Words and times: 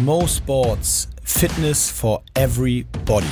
Mo 0.00 0.26
Sports 0.26 1.06
Fitness 1.22 1.90
for 1.90 2.22
Everybody. 2.34 3.26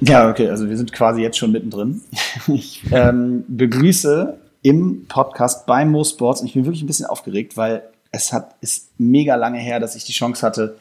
Ja, 0.00 0.30
okay, 0.30 0.48
also 0.48 0.70
wir 0.70 0.76
sind 0.78 0.90
quasi 0.92 1.20
jetzt 1.20 1.36
schon 1.36 1.52
mittendrin. 1.52 2.00
Ich 2.48 2.82
ähm, 2.92 3.44
begrüße 3.48 4.38
im 4.62 5.04
Podcast 5.06 5.66
bei 5.66 5.84
Mo 5.84 6.02
Sports 6.02 6.40
und 6.40 6.46
ich 6.46 6.54
bin 6.54 6.64
wirklich 6.64 6.82
ein 6.82 6.86
bisschen 6.86 7.04
aufgeregt, 7.04 7.58
weil 7.58 7.82
es 8.10 8.32
hat, 8.32 8.54
ist 8.62 8.98
mega 8.98 9.34
lange 9.34 9.58
her, 9.58 9.80
dass 9.80 9.96
ich 9.96 10.04
die 10.04 10.12
Chance 10.12 10.46
hatte, 10.46 10.78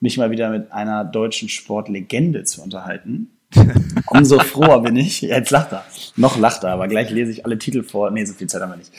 mich 0.00 0.16
mal 0.16 0.30
wieder 0.30 0.48
mit 0.48 0.72
einer 0.72 1.04
deutschen 1.04 1.50
Sportlegende 1.50 2.44
zu 2.44 2.62
unterhalten. 2.62 3.30
Umso 4.06 4.38
froher 4.38 4.82
bin 4.82 4.96
ich. 4.96 5.22
Jetzt 5.22 5.50
lacht 5.50 5.72
er. 5.72 5.84
Noch 6.16 6.38
lacht 6.38 6.64
er, 6.64 6.70
aber 6.70 6.88
gleich 6.88 7.10
lese 7.10 7.32
ich 7.32 7.44
alle 7.44 7.58
Titel 7.58 7.82
vor. 7.82 8.10
Nee, 8.10 8.24
so 8.24 8.34
viel 8.34 8.48
Zeit 8.48 8.62
haben 8.62 8.70
wir 8.70 8.76
nicht. 8.76 8.92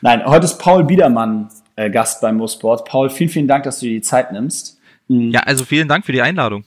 Nein, 0.00 0.24
heute 0.24 0.46
ist 0.46 0.58
Paul 0.58 0.84
Biedermann 0.84 1.48
äh, 1.76 1.90
Gast 1.90 2.20
bei 2.20 2.32
Mo 2.32 2.48
Sports. 2.48 2.84
Paul, 2.84 3.10
vielen, 3.10 3.30
vielen 3.30 3.48
Dank, 3.48 3.64
dass 3.64 3.80
du 3.80 3.86
dir 3.86 3.92
die 3.92 4.02
Zeit 4.02 4.32
nimmst. 4.32 4.78
Ja, 5.08 5.40
also 5.40 5.64
vielen 5.64 5.88
Dank 5.88 6.04
für 6.04 6.12
die 6.12 6.22
Einladung. 6.22 6.64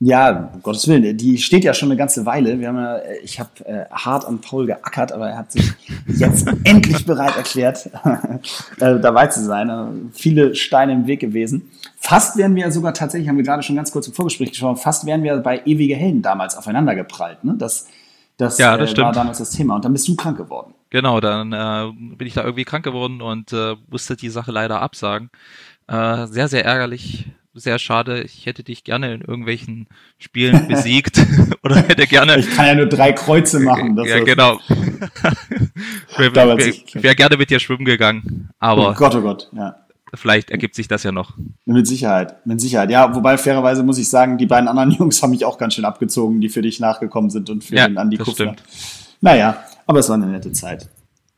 Ja, 0.00 0.50
um 0.54 0.62
Gottes 0.62 0.86
Willen, 0.86 1.16
die 1.16 1.38
steht 1.38 1.64
ja 1.64 1.74
schon 1.74 1.88
eine 1.88 1.98
ganze 1.98 2.24
Weile. 2.24 2.60
Wir 2.60 2.68
haben 2.68 2.76
ja, 2.76 3.00
ich 3.22 3.40
habe 3.40 3.50
äh, 3.64 3.84
hart 3.90 4.24
an 4.26 4.40
Paul 4.40 4.66
geackert, 4.66 5.10
aber 5.10 5.28
er 5.30 5.38
hat 5.38 5.50
sich 5.50 5.72
jetzt 6.06 6.46
endlich 6.64 7.04
bereit 7.04 7.36
erklärt, 7.36 7.90
äh, 8.80 9.00
dabei 9.00 9.26
zu 9.26 9.44
sein. 9.44 9.68
Äh, 9.68 10.12
viele 10.12 10.54
Steine 10.54 10.92
im 10.92 11.06
Weg 11.08 11.18
gewesen. 11.18 11.70
Fast 12.00 12.36
wären 12.36 12.54
wir 12.54 12.70
sogar 12.70 12.94
tatsächlich, 12.94 13.28
haben 13.28 13.36
wir 13.36 13.44
gerade 13.44 13.62
schon 13.62 13.76
ganz 13.76 13.92
kurz 13.92 14.06
im 14.06 14.14
Vorgespräch 14.14 14.50
geschaut, 14.50 14.78
fast 14.78 15.04
wären 15.04 15.22
wir 15.22 15.36
bei 15.38 15.62
ewige 15.64 15.96
Helden 15.96 16.22
damals 16.22 16.56
aufeinander 16.56 16.94
geprallt. 16.94 17.44
Ne? 17.44 17.54
Das, 17.58 17.86
das, 18.36 18.58
ja, 18.58 18.76
das 18.76 18.94
äh, 18.94 18.98
war 18.98 19.12
damals 19.12 19.38
das 19.38 19.50
Thema. 19.50 19.74
Und 19.74 19.84
dann 19.84 19.92
bist 19.92 20.06
du 20.08 20.14
krank 20.14 20.36
geworden. 20.36 20.74
Genau, 20.90 21.20
dann 21.20 21.52
äh, 21.52 21.92
bin 22.16 22.26
ich 22.26 22.34
da 22.34 22.44
irgendwie 22.44 22.64
krank 22.64 22.84
geworden 22.84 23.20
und 23.20 23.52
äh, 23.52 23.76
musste 23.90 24.16
die 24.16 24.30
Sache 24.30 24.52
leider 24.52 24.80
absagen. 24.80 25.30
Äh, 25.86 26.26
sehr, 26.26 26.48
sehr 26.48 26.64
ärgerlich 26.64 27.26
sehr 27.58 27.78
schade. 27.78 28.22
Ich 28.22 28.46
hätte 28.46 28.62
dich 28.62 28.84
gerne 28.84 29.14
in 29.14 29.20
irgendwelchen 29.20 29.88
Spielen 30.18 30.68
besiegt 30.68 31.20
oder 31.62 31.76
hätte 31.76 32.06
gerne. 32.06 32.38
Ich 32.38 32.54
kann 32.54 32.66
ja 32.66 32.74
nur 32.74 32.86
drei 32.86 33.12
Kreuze 33.12 33.60
machen. 33.60 33.96
Das 33.96 34.08
ja, 34.08 34.20
genau. 34.22 34.58
Wäre 36.16 36.34
wär, 36.34 37.02
wär 37.02 37.14
gerne 37.14 37.36
mit 37.36 37.50
dir 37.50 37.60
schwimmen 37.60 37.84
gegangen, 37.84 38.50
aber. 38.58 38.90
Oh 38.90 38.94
Gott, 38.94 39.14
oh 39.14 39.20
Gott, 39.20 39.48
ja. 39.52 39.76
Vielleicht 40.14 40.50
ergibt 40.50 40.74
sich 40.74 40.88
das 40.88 41.02
ja 41.02 41.12
noch. 41.12 41.36
Mit 41.64 41.86
Sicherheit, 41.86 42.46
mit 42.46 42.60
Sicherheit. 42.60 42.90
Ja, 42.90 43.14
wobei 43.14 43.36
fairerweise 43.36 43.82
muss 43.82 43.98
ich 43.98 44.08
sagen, 44.08 44.38
die 44.38 44.46
beiden 44.46 44.68
anderen 44.68 44.90
Jungs 44.98 45.22
haben 45.22 45.30
mich 45.30 45.44
auch 45.44 45.58
ganz 45.58 45.74
schön 45.74 45.84
abgezogen, 45.84 46.40
die 46.40 46.48
für 46.48 46.62
dich 46.62 46.80
nachgekommen 46.80 47.30
sind 47.30 47.50
und 47.50 47.64
für 47.64 47.76
ja, 47.76 47.88
den 47.88 47.98
Andi 47.98 48.16
das 48.16 48.26
Kufner. 48.26 48.54
stimmt. 48.54 48.62
Naja, 49.20 49.64
aber 49.86 49.98
es 49.98 50.08
war 50.08 50.14
eine 50.14 50.26
nette 50.26 50.52
Zeit. 50.52 50.88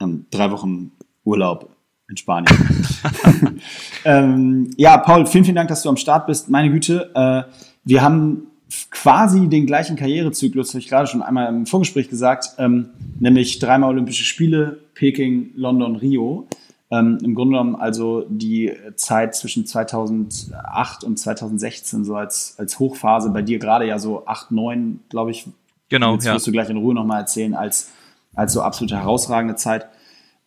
Ähm, 0.00 0.26
drei 0.30 0.50
Wochen 0.50 0.92
Urlaub 1.24 1.70
in 2.08 2.16
Spanien. 2.16 2.48
ähm, 4.04 4.70
ja, 4.76 4.98
Paul, 4.98 5.26
vielen, 5.26 5.44
vielen 5.44 5.56
Dank, 5.56 5.68
dass 5.68 5.82
du 5.82 5.88
am 5.88 5.96
Start 5.96 6.26
bist. 6.26 6.48
Meine 6.48 6.70
Güte, 6.70 7.10
äh, 7.14 7.50
wir 7.84 8.02
haben 8.02 8.46
quasi 8.90 9.48
den 9.48 9.66
gleichen 9.66 9.96
Karrierezyklus, 9.96 10.70
habe 10.70 10.80
ich 10.80 10.88
gerade 10.88 11.06
schon 11.06 11.22
einmal 11.22 11.48
im 11.48 11.66
Vorgespräch 11.66 12.08
gesagt, 12.08 12.50
ähm, 12.58 12.90
nämlich 13.18 13.58
dreimal 13.58 13.90
Olympische 13.90 14.24
Spiele, 14.24 14.78
Peking, 14.94 15.50
London, 15.56 15.96
Rio. 15.96 16.48
Ähm, 16.92 17.18
Im 17.22 17.34
Grunde 17.34 17.52
genommen 17.52 17.76
also 17.76 18.26
die 18.28 18.72
Zeit 18.96 19.36
zwischen 19.36 19.64
2008 19.64 21.04
und 21.04 21.18
2016 21.18 22.04
so 22.04 22.16
als, 22.16 22.56
als 22.58 22.78
Hochphase, 22.80 23.30
bei 23.30 23.42
dir 23.42 23.58
gerade 23.60 23.86
ja 23.86 23.98
so 23.98 24.26
8, 24.26 24.50
9, 24.50 25.00
glaube 25.08 25.30
ich. 25.30 25.46
Genau, 25.88 26.14
Jetzt 26.14 26.26
ja. 26.26 26.34
wirst 26.34 26.46
du 26.46 26.52
gleich 26.52 26.68
in 26.68 26.76
Ruhe 26.76 26.94
nochmal 26.94 27.20
erzählen, 27.20 27.54
als, 27.54 27.90
als 28.34 28.52
so 28.52 28.62
absolute 28.62 28.96
herausragende 28.96 29.54
Zeit. 29.54 29.86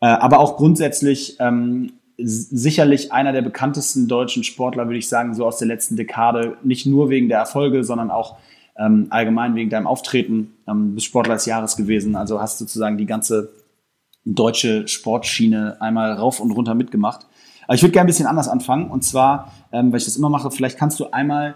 Äh, 0.02 0.08
aber 0.08 0.40
auch 0.40 0.58
grundsätzlich 0.58 1.38
ähm, 1.40 1.94
sicherlich 2.18 3.14
einer 3.14 3.32
der 3.32 3.42
bekanntesten 3.42 4.08
deutschen 4.10 4.44
Sportler, 4.44 4.86
würde 4.88 5.00
ich 5.00 5.08
sagen, 5.08 5.34
so 5.34 5.46
aus 5.46 5.58
der 5.58 5.68
letzten 5.68 5.96
Dekade. 5.96 6.58
Nicht 6.64 6.86
nur 6.86 7.10
wegen 7.10 7.30
der 7.30 7.40
Erfolge, 7.40 7.86
sondern 7.86 8.12
auch 8.12 8.36
ähm, 8.78 9.08
allgemein 9.10 9.56
wegen 9.56 9.70
deinem 9.70 9.88
Auftreten. 9.88 10.54
Ähm, 10.68 10.96
bist 10.96 11.08
Sportler 11.08 11.36
des 11.36 11.46
Jahres 11.46 11.78
gewesen, 11.78 12.16
also 12.18 12.42
hast 12.42 12.58
sozusagen 12.58 12.98
die 12.98 13.06
ganze 13.06 13.50
deutsche 14.26 14.88
Sportschiene 14.88 15.78
einmal 15.82 16.14
rauf 16.14 16.40
und 16.40 16.52
runter 16.52 16.76
mitgemacht. 16.76 17.26
Aber 17.66 17.76
ich 17.76 17.82
würde 17.82 17.92
gerne 17.92 18.06
ein 18.06 18.08
bisschen 18.08 18.28
anders 18.28 18.48
anfangen. 18.48 18.90
Und 18.90 19.04
zwar, 19.04 19.52
ähm, 19.72 19.92
weil 19.92 20.00
ich 20.00 20.06
das 20.06 20.18
immer 20.18 20.30
mache, 20.30 20.52
vielleicht 20.52 20.78
kannst 20.78 21.00
du 21.00 21.12
einmal 21.12 21.56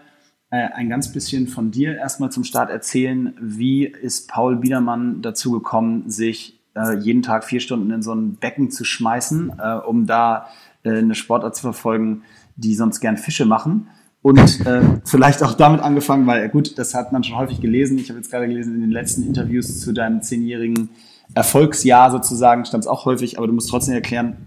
äh, 0.49 0.69
ein 0.73 0.89
ganz 0.89 1.11
bisschen 1.11 1.47
von 1.47 1.71
dir 1.71 1.97
erstmal 1.97 2.31
zum 2.31 2.43
Start 2.43 2.69
erzählen. 2.69 3.33
Wie 3.41 3.85
ist 3.85 4.29
Paul 4.29 4.57
Biedermann 4.57 5.21
dazu 5.21 5.51
gekommen, 5.51 6.09
sich 6.09 6.59
äh, 6.75 6.97
jeden 6.97 7.21
Tag 7.21 7.43
vier 7.43 7.59
Stunden 7.59 7.91
in 7.91 8.01
so 8.01 8.13
ein 8.13 8.35
Becken 8.35 8.71
zu 8.71 8.83
schmeißen, 8.83 9.53
äh, 9.59 9.73
um 9.85 10.05
da 10.05 10.47
äh, 10.83 10.97
eine 10.97 11.15
Sportart 11.15 11.55
zu 11.55 11.61
verfolgen, 11.61 12.23
die 12.55 12.75
sonst 12.75 12.99
gern 12.99 13.17
Fische 13.17 13.45
machen? 13.45 13.87
Und 14.21 14.65
äh, 14.65 14.81
vielleicht 15.05 15.43
auch 15.43 15.53
damit 15.53 15.81
angefangen, 15.81 16.27
weil 16.27 16.49
gut, 16.49 16.77
das 16.77 16.93
hat 16.93 17.13
man 17.13 17.23
schon 17.23 17.37
häufig 17.37 17.61
gelesen. 17.61 17.97
Ich 17.97 18.09
habe 18.09 18.19
jetzt 18.19 18.31
gerade 18.31 18.47
gelesen 18.47 18.75
in 18.75 18.81
den 18.81 18.91
letzten 18.91 19.23
Interviews 19.23 19.79
zu 19.79 19.93
deinem 19.93 20.21
zehnjährigen 20.21 20.89
Erfolgsjahr 21.33 22.11
sozusagen, 22.11 22.65
stand 22.65 22.83
es 22.83 22.87
auch 22.87 23.05
häufig, 23.05 23.37
aber 23.37 23.47
du 23.47 23.53
musst 23.53 23.69
trotzdem 23.69 23.93
erklären, 23.93 24.37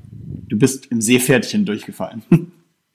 du 0.49 0.59
bist 0.59 0.87
im 0.87 1.01
Seepferdchen 1.01 1.65
durchgefallen. 1.65 2.23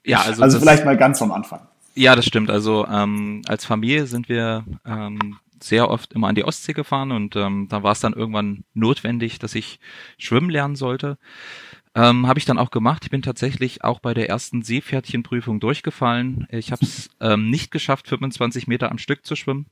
Ja, 0.04 0.20
also, 0.26 0.42
Also 0.42 0.60
vielleicht 0.60 0.84
mal 0.84 0.96
ganz 0.96 1.18
vom 1.18 1.32
Anfang. 1.32 1.60
ja, 1.94 2.14
das 2.14 2.26
stimmt. 2.26 2.50
Also 2.50 2.86
ähm, 2.86 3.42
als 3.46 3.64
Familie 3.64 4.06
sind 4.06 4.28
wir 4.28 4.64
ähm, 4.84 5.36
sehr 5.62 5.90
oft 5.90 6.12
immer 6.12 6.28
an 6.28 6.34
die 6.34 6.44
Ostsee 6.44 6.74
gefahren 6.74 7.12
und 7.12 7.36
ähm, 7.36 7.66
da 7.68 7.82
war 7.82 7.92
es 7.92 8.00
dann 8.00 8.12
irgendwann 8.12 8.64
notwendig, 8.74 9.38
dass 9.38 9.54
ich 9.54 9.80
schwimmen 10.18 10.50
lernen 10.50 10.76
sollte. 10.76 11.18
Ähm, 11.94 12.26
habe 12.26 12.38
ich 12.38 12.44
dann 12.44 12.58
auch 12.58 12.70
gemacht. 12.70 13.04
Ich 13.04 13.10
bin 13.10 13.22
tatsächlich 13.22 13.82
auch 13.82 14.00
bei 14.00 14.12
der 14.12 14.28
ersten 14.28 14.62
Seepferdchenprüfung 14.62 15.60
durchgefallen. 15.60 16.46
Ich 16.50 16.70
habe 16.70 16.84
es 16.84 17.08
ähm, 17.20 17.48
nicht 17.48 17.70
geschafft, 17.70 18.08
25 18.08 18.66
Meter 18.66 18.90
am 18.90 18.98
Stück 18.98 19.24
zu 19.24 19.34
schwimmen. 19.34 19.64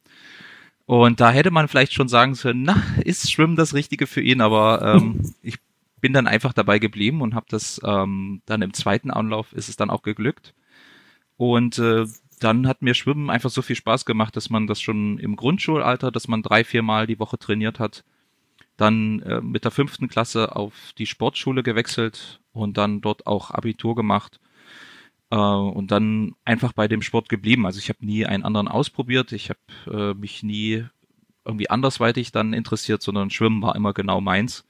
Und 0.86 1.20
da 1.20 1.30
hätte 1.30 1.50
man 1.50 1.68
vielleicht 1.68 1.94
schon 1.94 2.08
sagen 2.08 2.34
können, 2.34 2.62
na, 2.62 2.82
ist 3.04 3.30
Schwimmen 3.30 3.56
das 3.56 3.74
Richtige 3.74 4.06
für 4.06 4.20
ihn, 4.20 4.40
aber 4.40 4.82
ähm, 4.96 5.34
ich 5.42 5.58
bin 6.00 6.12
dann 6.12 6.26
einfach 6.26 6.52
dabei 6.52 6.78
geblieben 6.78 7.22
und 7.22 7.34
habe 7.34 7.46
das 7.48 7.80
ähm, 7.84 8.42
dann 8.44 8.60
im 8.60 8.74
zweiten 8.74 9.10
Anlauf 9.10 9.52
ist 9.54 9.68
es 9.68 9.76
dann 9.76 9.90
auch 9.90 10.02
geglückt. 10.02 10.54
Und 11.36 11.78
äh, 11.78 12.04
dann 12.40 12.68
hat 12.68 12.82
mir 12.82 12.94
Schwimmen 12.94 13.30
einfach 13.30 13.50
so 13.50 13.62
viel 13.62 13.76
Spaß 13.76 14.04
gemacht, 14.04 14.36
dass 14.36 14.50
man 14.50 14.66
das 14.66 14.82
schon 14.82 15.18
im 15.18 15.36
Grundschulalter, 15.36 16.10
dass 16.10 16.28
man 16.28 16.42
drei, 16.42 16.64
vier 16.64 16.82
Mal 16.82 17.06
die 17.06 17.18
Woche 17.18 17.38
trainiert 17.38 17.80
hat, 17.80 18.04
dann 18.76 19.20
äh, 19.20 19.40
mit 19.40 19.64
der 19.64 19.70
fünften 19.70 20.08
Klasse 20.08 20.54
auf 20.54 20.74
die 20.98 21.06
Sportschule 21.06 21.62
gewechselt 21.62 22.40
und 22.52 22.76
dann 22.76 23.00
dort 23.00 23.26
auch 23.26 23.50
Abitur 23.50 23.94
gemacht 23.94 24.40
äh, 25.34 25.36
und 25.36 25.90
dann 25.90 26.34
einfach 26.44 26.72
bei 26.72 26.86
dem 26.86 27.02
Sport 27.02 27.28
geblieben. 27.28 27.66
Also 27.66 27.78
ich 27.78 27.88
habe 27.88 28.04
nie 28.06 28.24
einen 28.24 28.44
anderen 28.44 28.68
ausprobiert, 28.68 29.32
ich 29.32 29.50
habe 29.50 30.12
äh, 30.12 30.14
mich 30.14 30.42
nie 30.42 30.84
irgendwie 31.44 31.68
andersweitig 31.68 32.30
dann 32.32 32.52
interessiert, 32.52 33.02
sondern 33.02 33.30
Schwimmen 33.30 33.60
war 33.60 33.74
immer 33.74 33.92
genau 33.92 34.20
meins. 34.20 34.64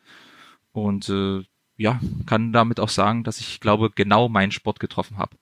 Und 0.72 1.08
äh, 1.08 1.42
ja, 1.76 2.00
kann 2.26 2.52
damit 2.52 2.80
auch 2.80 2.88
sagen, 2.88 3.24
dass 3.24 3.40
ich 3.40 3.60
glaube, 3.60 3.90
genau 3.94 4.28
meinen 4.28 4.52
Sport 4.52 4.80
getroffen 4.80 5.18
habe. 5.18 5.36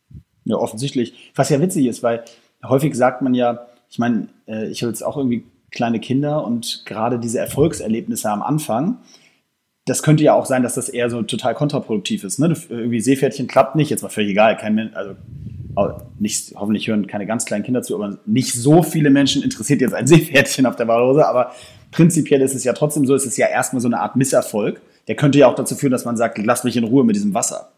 Ja, 0.45 0.57
offensichtlich. 0.57 1.31
Was 1.35 1.51
ja 1.51 1.61
witzig 1.61 1.87
ist, 1.87 2.03
weil 2.03 2.25
häufig 2.65 2.95
sagt 2.95 3.23
man 3.23 3.35
ja, 3.35 3.67
ich 3.89 3.99
meine, 3.99 4.29
äh, 4.47 4.69
ich 4.69 4.83
habe 4.83 4.91
jetzt 4.91 5.03
auch 5.03 5.17
irgendwie 5.17 5.45
kleine 5.71 6.01
Kinder 6.01 6.45
und 6.45 6.83
gerade 6.85 7.19
diese 7.19 7.39
Erfolgserlebnisse 7.39 8.29
am 8.29 8.43
Anfang, 8.43 8.99
das 9.85 10.03
könnte 10.03 10.23
ja 10.23 10.35
auch 10.35 10.47
sein, 10.47 10.63
dass 10.63 10.75
das 10.75 10.89
eher 10.89 11.11
so 11.11 11.23
total 11.23 11.55
kontraproduktiv 11.55 12.25
ist. 12.25 12.39
Ne? 12.39 12.49
Du, 12.49 12.55
irgendwie 12.69 13.01
Seepferdchen 13.01 13.49
klappt 13.49 13.75
nicht, 13.77 13.91
jetzt 13.91 14.03
mal 14.03 14.09
völlig 14.09 14.31
egal, 14.31 14.57
kein 14.57 14.75
Men 14.75 14.95
also 14.95 15.15
nicht, 16.19 16.53
hoffentlich 16.55 16.87
hören 16.89 17.07
keine 17.07 17.27
ganz 17.27 17.47
kleinen 17.47 17.65
Kinder 17.65 17.83
zu, 17.83 17.95
aber 17.95 18.19
nicht 18.27 18.53
so 18.53 18.83
viele 18.83 19.11
Menschen 19.11 19.43
interessiert 19.43 19.81
jetzt 19.81 19.95
ein 19.95 20.07
Seepferdchen 20.09 20.67
auf 20.67 20.77
der 20.77 20.85
Badehose, 20.85 21.27
aber 21.27 21.53
prinzipiell 21.91 22.43
ist 22.43 22.55
es 22.55 22.65
ja 22.65 22.75
trotzdem 22.75 23.07
so, 23.07 23.15
es 23.15 23.25
ist 23.25 23.39
ja 23.39 23.47
erstmal 23.47 23.81
so 23.81 23.89
eine 23.89 24.01
Art 24.01 24.17
Misserfolg. 24.17 24.83
Der 25.09 25.17
könnte 25.17 25.39
ja 25.39 25.47
auch 25.49 25.55
dazu 25.55 25.75
führen, 25.75 25.91
dass 25.91 26.05
man 26.05 26.17
sagt, 26.17 26.39
lass 26.39 26.65
mich 26.65 26.77
in 26.77 26.85
Ruhe 26.85 27.05
mit 27.05 27.17
diesem 27.17 27.35
Wasser. 27.35 27.73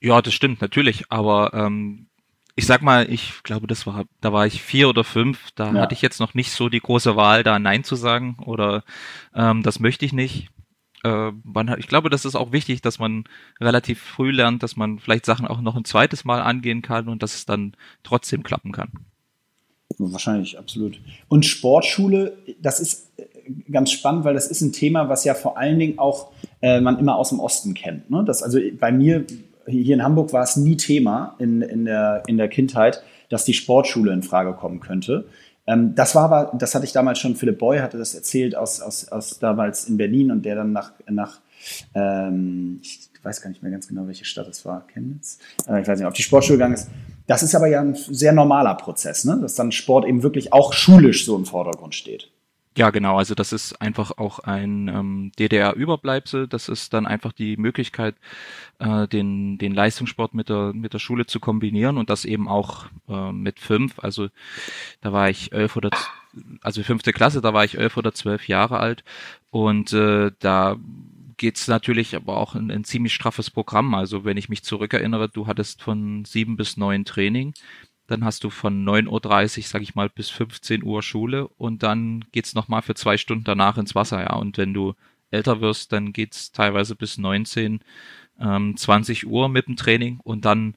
Ja, 0.00 0.22
das 0.22 0.32
stimmt, 0.32 0.60
natürlich. 0.60 1.04
Aber 1.10 1.52
ähm, 1.52 2.06
ich 2.54 2.66
sag 2.66 2.82
mal, 2.82 3.10
ich 3.10 3.42
glaube, 3.42 3.66
das 3.66 3.86
war, 3.86 4.04
da 4.20 4.32
war 4.32 4.46
ich 4.46 4.62
vier 4.62 4.88
oder 4.88 5.04
fünf. 5.04 5.50
Da 5.56 5.72
Ja. 5.72 5.80
hatte 5.82 5.94
ich 5.94 6.02
jetzt 6.02 6.20
noch 6.20 6.34
nicht 6.34 6.52
so 6.52 6.68
die 6.68 6.80
große 6.80 7.16
Wahl, 7.16 7.42
da 7.42 7.58
Nein 7.58 7.84
zu 7.84 7.96
sagen 7.96 8.36
oder 8.46 8.84
ähm, 9.34 9.62
das 9.62 9.80
möchte 9.80 10.04
ich 10.06 10.12
nicht. 10.12 10.48
Äh, 11.04 11.32
man, 11.44 11.74
ich 11.78 11.88
glaube, 11.88 12.10
das 12.10 12.24
ist 12.24 12.34
auch 12.34 12.52
wichtig, 12.52 12.82
dass 12.82 12.98
man 12.98 13.24
relativ 13.60 14.00
früh 14.00 14.30
lernt, 14.30 14.62
dass 14.62 14.76
man 14.76 14.98
vielleicht 14.98 15.26
Sachen 15.26 15.46
auch 15.46 15.60
noch 15.60 15.76
ein 15.76 15.84
zweites 15.84 16.24
Mal 16.24 16.40
angehen 16.40 16.82
kann 16.82 17.08
und 17.08 17.22
dass 17.22 17.34
es 17.34 17.46
dann 17.46 17.74
trotzdem 18.02 18.42
klappen 18.42 18.72
kann. 18.72 18.90
Wahrscheinlich, 19.98 20.58
absolut. 20.58 21.00
Und 21.28 21.46
Sportschule, 21.46 22.36
das 22.60 22.80
ist 22.80 23.12
äh, 23.18 23.24
ganz 23.70 23.90
spannend, 23.90 24.24
weil 24.24 24.34
das 24.34 24.48
ist 24.48 24.60
ein 24.60 24.72
Thema, 24.72 25.08
was 25.08 25.24
ja 25.24 25.34
vor 25.34 25.56
allen 25.56 25.78
Dingen 25.78 25.98
auch 25.98 26.30
äh, 26.60 26.80
man 26.80 26.98
immer 26.98 27.16
aus 27.16 27.30
dem 27.30 27.40
Osten 27.40 27.74
kennt. 27.74 28.10
Ne? 28.10 28.24
Das, 28.24 28.42
also 28.42 28.58
bei 28.78 28.92
mir 28.92 29.24
hier 29.66 29.94
in 29.94 30.02
Hamburg 30.02 30.32
war 30.32 30.42
es 30.42 30.56
nie 30.56 30.76
Thema 30.76 31.36
in, 31.38 31.62
in, 31.62 31.84
der, 31.84 32.22
in 32.26 32.36
der 32.36 32.48
Kindheit, 32.48 33.02
dass 33.28 33.44
die 33.44 33.52
Sportschule 33.52 34.12
in 34.12 34.22
Frage 34.22 34.54
kommen 34.54 34.80
könnte. 34.80 35.28
Ähm, 35.68 35.94
das 35.94 36.14
war 36.14 36.24
aber, 36.24 36.56
das 36.58 36.74
hatte 36.74 36.86
ich 36.86 36.92
damals 36.92 37.18
schon, 37.18 37.36
Philipp 37.36 37.58
Boy 37.58 37.78
hatte 37.78 37.98
das 37.98 38.14
erzählt 38.14 38.56
aus, 38.56 38.80
aus, 38.80 39.08
aus 39.08 39.38
damals 39.38 39.84
in 39.84 39.98
Berlin 39.98 40.30
und 40.30 40.42
der 40.44 40.56
dann 40.56 40.72
nach, 40.72 40.92
nach 41.06 41.40
ähm, 41.94 42.80
ich 42.82 43.10
weiß 43.22 43.42
gar 43.42 43.50
nicht 43.50 43.62
mehr 43.62 43.70
ganz 43.70 43.86
genau, 43.86 44.06
welche 44.06 44.24
Stadt 44.24 44.48
es 44.48 44.64
war, 44.64 44.86
Chemnitz, 44.86 45.38
äh, 45.68 45.82
ich 45.82 45.86
weiß 45.86 45.98
nicht, 45.98 46.06
auf 46.06 46.14
die 46.14 46.22
Sportschule 46.22 46.56
gegangen 46.56 46.74
ist. 46.74 46.88
Das 47.26 47.42
ist 47.42 47.54
aber 47.54 47.66
ja 47.66 47.82
ein 47.82 47.94
sehr 47.94 48.32
normaler 48.32 48.74
Prozess, 48.76 49.24
ne? 49.24 49.38
dass 49.42 49.56
dann 49.56 49.70
Sport 49.70 50.06
eben 50.06 50.22
wirklich 50.22 50.54
auch 50.54 50.72
schulisch 50.72 51.26
so 51.26 51.36
im 51.36 51.44
Vordergrund 51.44 51.94
steht. 51.94 52.30
Ja, 52.78 52.90
genau. 52.90 53.18
Also 53.18 53.34
das 53.34 53.52
ist 53.52 53.82
einfach 53.82 54.12
auch 54.18 54.38
ein 54.38 54.86
ähm, 54.86 55.32
DDR-Überbleibsel. 55.36 56.46
Das 56.46 56.68
ist 56.68 56.94
dann 56.94 57.06
einfach 57.08 57.32
die 57.32 57.56
Möglichkeit, 57.56 58.14
äh, 58.78 59.08
den, 59.08 59.58
den 59.58 59.74
Leistungssport 59.74 60.32
mit 60.32 60.48
der, 60.48 60.72
mit 60.74 60.92
der 60.94 61.00
Schule 61.00 61.26
zu 61.26 61.40
kombinieren 61.40 61.98
und 61.98 62.08
das 62.08 62.24
eben 62.24 62.46
auch 62.46 62.86
äh, 63.08 63.32
mit 63.32 63.58
fünf. 63.58 63.98
Also 63.98 64.28
da 65.00 65.12
war 65.12 65.28
ich 65.28 65.50
elf 65.52 65.74
oder, 65.76 65.90
also 66.62 66.84
fünfte 66.84 67.12
Klasse, 67.12 67.40
da 67.40 67.52
war 67.52 67.64
ich 67.64 67.76
elf 67.78 67.96
oder 67.96 68.14
zwölf 68.14 68.46
Jahre 68.46 68.78
alt 68.78 69.02
und 69.50 69.92
äh, 69.92 70.30
da 70.38 70.76
geht's 71.36 71.68
natürlich 71.68 72.16
aber 72.16 72.36
auch 72.36 72.54
in 72.54 72.70
ein 72.70 72.84
ziemlich 72.84 73.14
straffes 73.14 73.50
Programm. 73.50 73.94
Also 73.94 74.24
wenn 74.24 74.36
ich 74.36 74.48
mich 74.48 74.62
zurückerinnere, 74.64 75.28
du 75.28 75.46
hattest 75.48 75.82
von 75.82 76.24
sieben 76.24 76.56
bis 76.56 76.76
neun 76.76 77.04
Training 77.04 77.54
dann 78.08 78.24
hast 78.24 78.42
du 78.42 78.50
von 78.50 78.84
9.30 78.84 79.58
Uhr, 79.58 79.64
sag 79.64 79.82
ich 79.82 79.94
mal, 79.94 80.08
bis 80.08 80.30
15 80.30 80.82
Uhr 80.82 81.02
Schule 81.02 81.46
und 81.46 81.82
dann 81.82 82.24
geht's 82.32 82.54
nochmal 82.54 82.82
für 82.82 82.94
zwei 82.94 83.18
Stunden 83.18 83.44
danach 83.44 83.76
ins 83.76 83.94
Wasser, 83.94 84.20
ja. 84.22 84.34
Und 84.34 84.56
wenn 84.58 84.74
du 84.74 84.94
älter 85.30 85.60
wirst, 85.60 85.92
dann 85.92 86.12
geht's 86.14 86.50
teilweise 86.50 86.96
bis 86.96 87.18
19, 87.18 87.80
ähm, 88.40 88.76
20 88.76 89.26
Uhr 89.26 89.48
mit 89.50 89.68
dem 89.68 89.76
Training 89.76 90.20
und 90.24 90.46
dann 90.46 90.74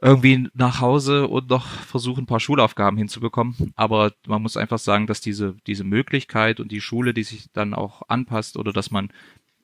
irgendwie 0.00 0.48
nach 0.52 0.80
Hause 0.80 1.26
und 1.28 1.48
noch 1.48 1.66
versuchen, 1.66 2.24
ein 2.24 2.26
paar 2.26 2.40
Schulaufgaben 2.40 2.98
hinzubekommen. 2.98 3.72
Aber 3.76 4.12
man 4.26 4.42
muss 4.42 4.58
einfach 4.58 4.78
sagen, 4.78 5.06
dass 5.06 5.20
diese, 5.22 5.56
diese 5.66 5.84
Möglichkeit 5.84 6.60
und 6.60 6.70
die 6.70 6.80
Schule, 6.82 7.14
die 7.14 7.22
sich 7.22 7.46
dann 7.52 7.72
auch 7.72 8.02
anpasst 8.08 8.58
oder 8.58 8.72
dass 8.72 8.90
man 8.90 9.08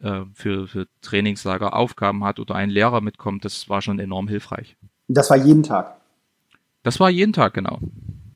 äh, 0.00 0.22
für, 0.32 0.68
für 0.68 0.86
Trainingslager 1.02 1.74
Aufgaben 1.74 2.24
hat 2.24 2.40
oder 2.40 2.54
ein 2.54 2.70
Lehrer 2.70 3.02
mitkommt, 3.02 3.44
das 3.44 3.68
war 3.68 3.82
schon 3.82 3.98
enorm 3.98 4.28
hilfreich. 4.28 4.76
Das 5.08 5.28
war 5.28 5.36
jeden 5.36 5.62
Tag. 5.62 5.97
Das 6.82 7.00
war 7.00 7.10
jeden 7.10 7.32
Tag, 7.32 7.54
genau. 7.54 7.80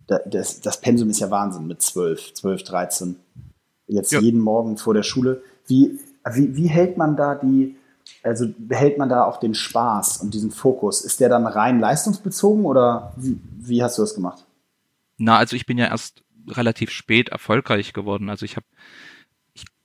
Das, 0.06 0.60
das 0.60 0.80
Pensum 0.80 1.10
ist 1.10 1.20
ja 1.20 1.30
Wahnsinn 1.30 1.66
mit 1.66 1.80
12, 1.80 2.34
12, 2.34 2.64
13. 2.64 3.16
Jetzt 3.86 4.12
ja. 4.12 4.20
jeden 4.20 4.40
Morgen 4.40 4.76
vor 4.76 4.94
der 4.94 5.02
Schule. 5.02 5.42
Wie, 5.66 5.98
wie, 6.30 6.56
wie 6.56 6.66
hält 6.66 6.96
man 6.96 7.16
da 7.16 7.34
die, 7.34 7.76
also 8.22 8.46
behält 8.58 8.98
man 8.98 9.08
da 9.08 9.24
auch 9.24 9.38
den 9.38 9.54
Spaß 9.54 10.18
und 10.18 10.34
diesen 10.34 10.50
Fokus? 10.50 11.02
Ist 11.02 11.20
der 11.20 11.28
dann 11.28 11.46
rein 11.46 11.80
leistungsbezogen 11.80 12.64
oder 12.64 13.12
wie, 13.16 13.40
wie 13.58 13.82
hast 13.82 13.98
du 13.98 14.02
das 14.02 14.14
gemacht? 14.14 14.44
Na, 15.18 15.36
also 15.36 15.56
ich 15.56 15.66
bin 15.66 15.78
ja 15.78 15.86
erst 15.86 16.22
relativ 16.48 16.90
spät 16.90 17.28
erfolgreich 17.28 17.92
geworden. 17.92 18.28
Also 18.28 18.44
ich 18.44 18.56
habe 18.56 18.66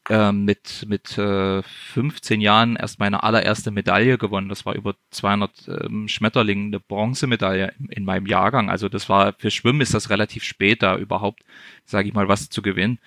äh, 0.09 0.31
mit, 0.31 0.86
mit 0.88 1.18
äh, 1.18 1.62
15 1.63 2.42
Jahren 2.42 2.75
erst 2.75 3.00
meine 3.00 3.24
allererste 3.24 3.71
Medaille 3.71 4.18
gewonnen. 4.18 4.50
Das 4.50 4.65
war 4.65 4.75
über 4.75 4.95
200 5.12 5.68
ähm, 5.68 6.07
Schmetterlingen 6.07 6.68
eine 6.68 6.80
Bronzemedaille 6.80 7.74
in, 7.80 7.89
in 7.89 8.06
meinem 8.06 8.25
Jahrgang. 8.25 8.69
Also 8.69 8.89
das 8.89 9.09
war, 9.09 9.33
für 9.38 9.51
Schwimmen 9.51 9.81
ist 9.81 9.94
das 9.94 10.09
relativ 10.09 10.44
spät, 10.44 10.83
da 10.83 10.98
überhaupt, 10.98 11.44
sage 11.86 12.07
ich 12.07 12.13
mal, 12.13 12.27
was 12.27 12.50
zu 12.50 12.62
gewinnen. 12.62 13.00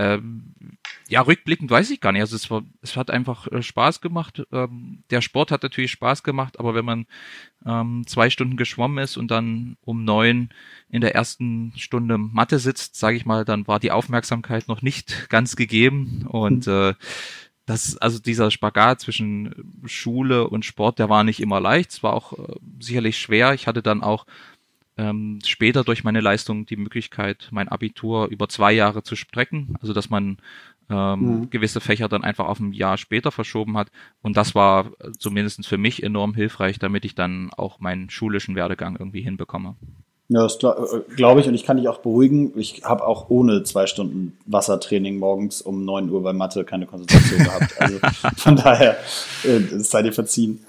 Ähm, 0.00 0.54
ja, 1.08 1.20
rückblickend 1.20 1.70
weiß 1.70 1.90
ich 1.90 2.00
gar 2.00 2.12
nicht. 2.12 2.22
Also 2.22 2.36
es 2.36 2.50
war, 2.50 2.62
es 2.80 2.96
hat 2.96 3.10
einfach 3.10 3.46
äh, 3.48 3.62
Spaß 3.62 4.00
gemacht. 4.00 4.42
Ähm, 4.50 5.02
der 5.10 5.20
Sport 5.20 5.50
hat 5.50 5.62
natürlich 5.62 5.90
Spaß 5.90 6.22
gemacht, 6.22 6.58
aber 6.58 6.74
wenn 6.74 6.86
man 6.86 7.06
ähm, 7.66 8.04
zwei 8.06 8.30
Stunden 8.30 8.56
geschwommen 8.56 8.96
ist 8.98 9.18
und 9.18 9.30
dann 9.30 9.76
um 9.82 10.04
neun 10.04 10.48
in 10.88 11.02
der 11.02 11.14
ersten 11.14 11.74
Stunde 11.76 12.16
Mathe 12.16 12.58
sitzt, 12.58 12.96
sage 12.96 13.18
ich 13.18 13.26
mal, 13.26 13.44
dann 13.44 13.66
war 13.66 13.78
die 13.78 13.90
Aufmerksamkeit 13.90 14.68
noch 14.68 14.80
nicht 14.80 15.28
ganz 15.28 15.54
gegeben 15.54 16.24
und 16.26 16.66
hm. 16.66 16.90
äh, 16.90 16.94
das, 17.66 17.98
also 17.98 18.18
dieser 18.18 18.50
Spagat 18.50 19.00
zwischen 19.00 19.82
Schule 19.84 20.48
und 20.48 20.64
Sport, 20.64 20.98
der 20.98 21.08
war 21.10 21.24
nicht 21.24 21.40
immer 21.40 21.60
leicht. 21.60 21.90
Es 21.90 22.02
war 22.02 22.14
auch 22.14 22.32
äh, 22.32 22.54
sicherlich 22.80 23.18
schwer. 23.18 23.52
Ich 23.52 23.66
hatte 23.66 23.82
dann 23.82 24.02
auch 24.02 24.24
ähm, 24.96 25.38
später 25.44 25.84
durch 25.84 26.04
meine 26.04 26.20
Leistung 26.20 26.66
die 26.66 26.76
Möglichkeit, 26.76 27.48
mein 27.50 27.68
Abitur 27.68 28.28
über 28.28 28.48
zwei 28.48 28.72
Jahre 28.72 29.02
zu 29.02 29.16
strecken, 29.16 29.74
also 29.80 29.92
dass 29.92 30.10
man 30.10 30.38
ähm, 30.90 31.20
mhm. 31.20 31.50
gewisse 31.50 31.80
Fächer 31.80 32.08
dann 32.08 32.24
einfach 32.24 32.46
auf 32.46 32.60
ein 32.60 32.72
Jahr 32.72 32.98
später 32.98 33.30
verschoben 33.30 33.76
hat. 33.76 33.90
Und 34.22 34.36
das 34.36 34.54
war 34.54 34.86
äh, 34.98 35.12
zumindest 35.18 35.66
für 35.66 35.78
mich 35.78 36.02
enorm 36.02 36.34
hilfreich, 36.34 36.78
damit 36.78 37.04
ich 37.04 37.14
dann 37.14 37.50
auch 37.56 37.80
meinen 37.80 38.10
schulischen 38.10 38.56
Werdegang 38.56 38.96
irgendwie 38.98 39.22
hinbekomme. 39.22 39.76
Ja, 40.28 40.42
das 40.42 40.58
glaube 40.58 41.04
äh, 41.08 41.14
glaub 41.16 41.38
ich 41.38 41.48
und 41.48 41.54
ich 41.54 41.64
kann 41.64 41.76
dich 41.76 41.88
auch 41.88 41.98
beruhigen. 41.98 42.52
Ich 42.56 42.84
habe 42.84 43.06
auch 43.06 43.30
ohne 43.30 43.62
zwei 43.64 43.86
Stunden 43.86 44.38
Wassertraining 44.46 45.18
morgens 45.18 45.62
um 45.62 45.84
neun 45.84 46.10
Uhr 46.10 46.22
bei 46.22 46.32
Mathe 46.32 46.64
keine 46.64 46.86
Konzentration 46.86 47.44
gehabt. 47.44 47.80
Also 47.80 47.98
von 48.36 48.56
daher 48.56 48.96
äh, 49.44 49.58
sei 49.78 50.02
dir 50.02 50.12
verziehen. 50.12 50.64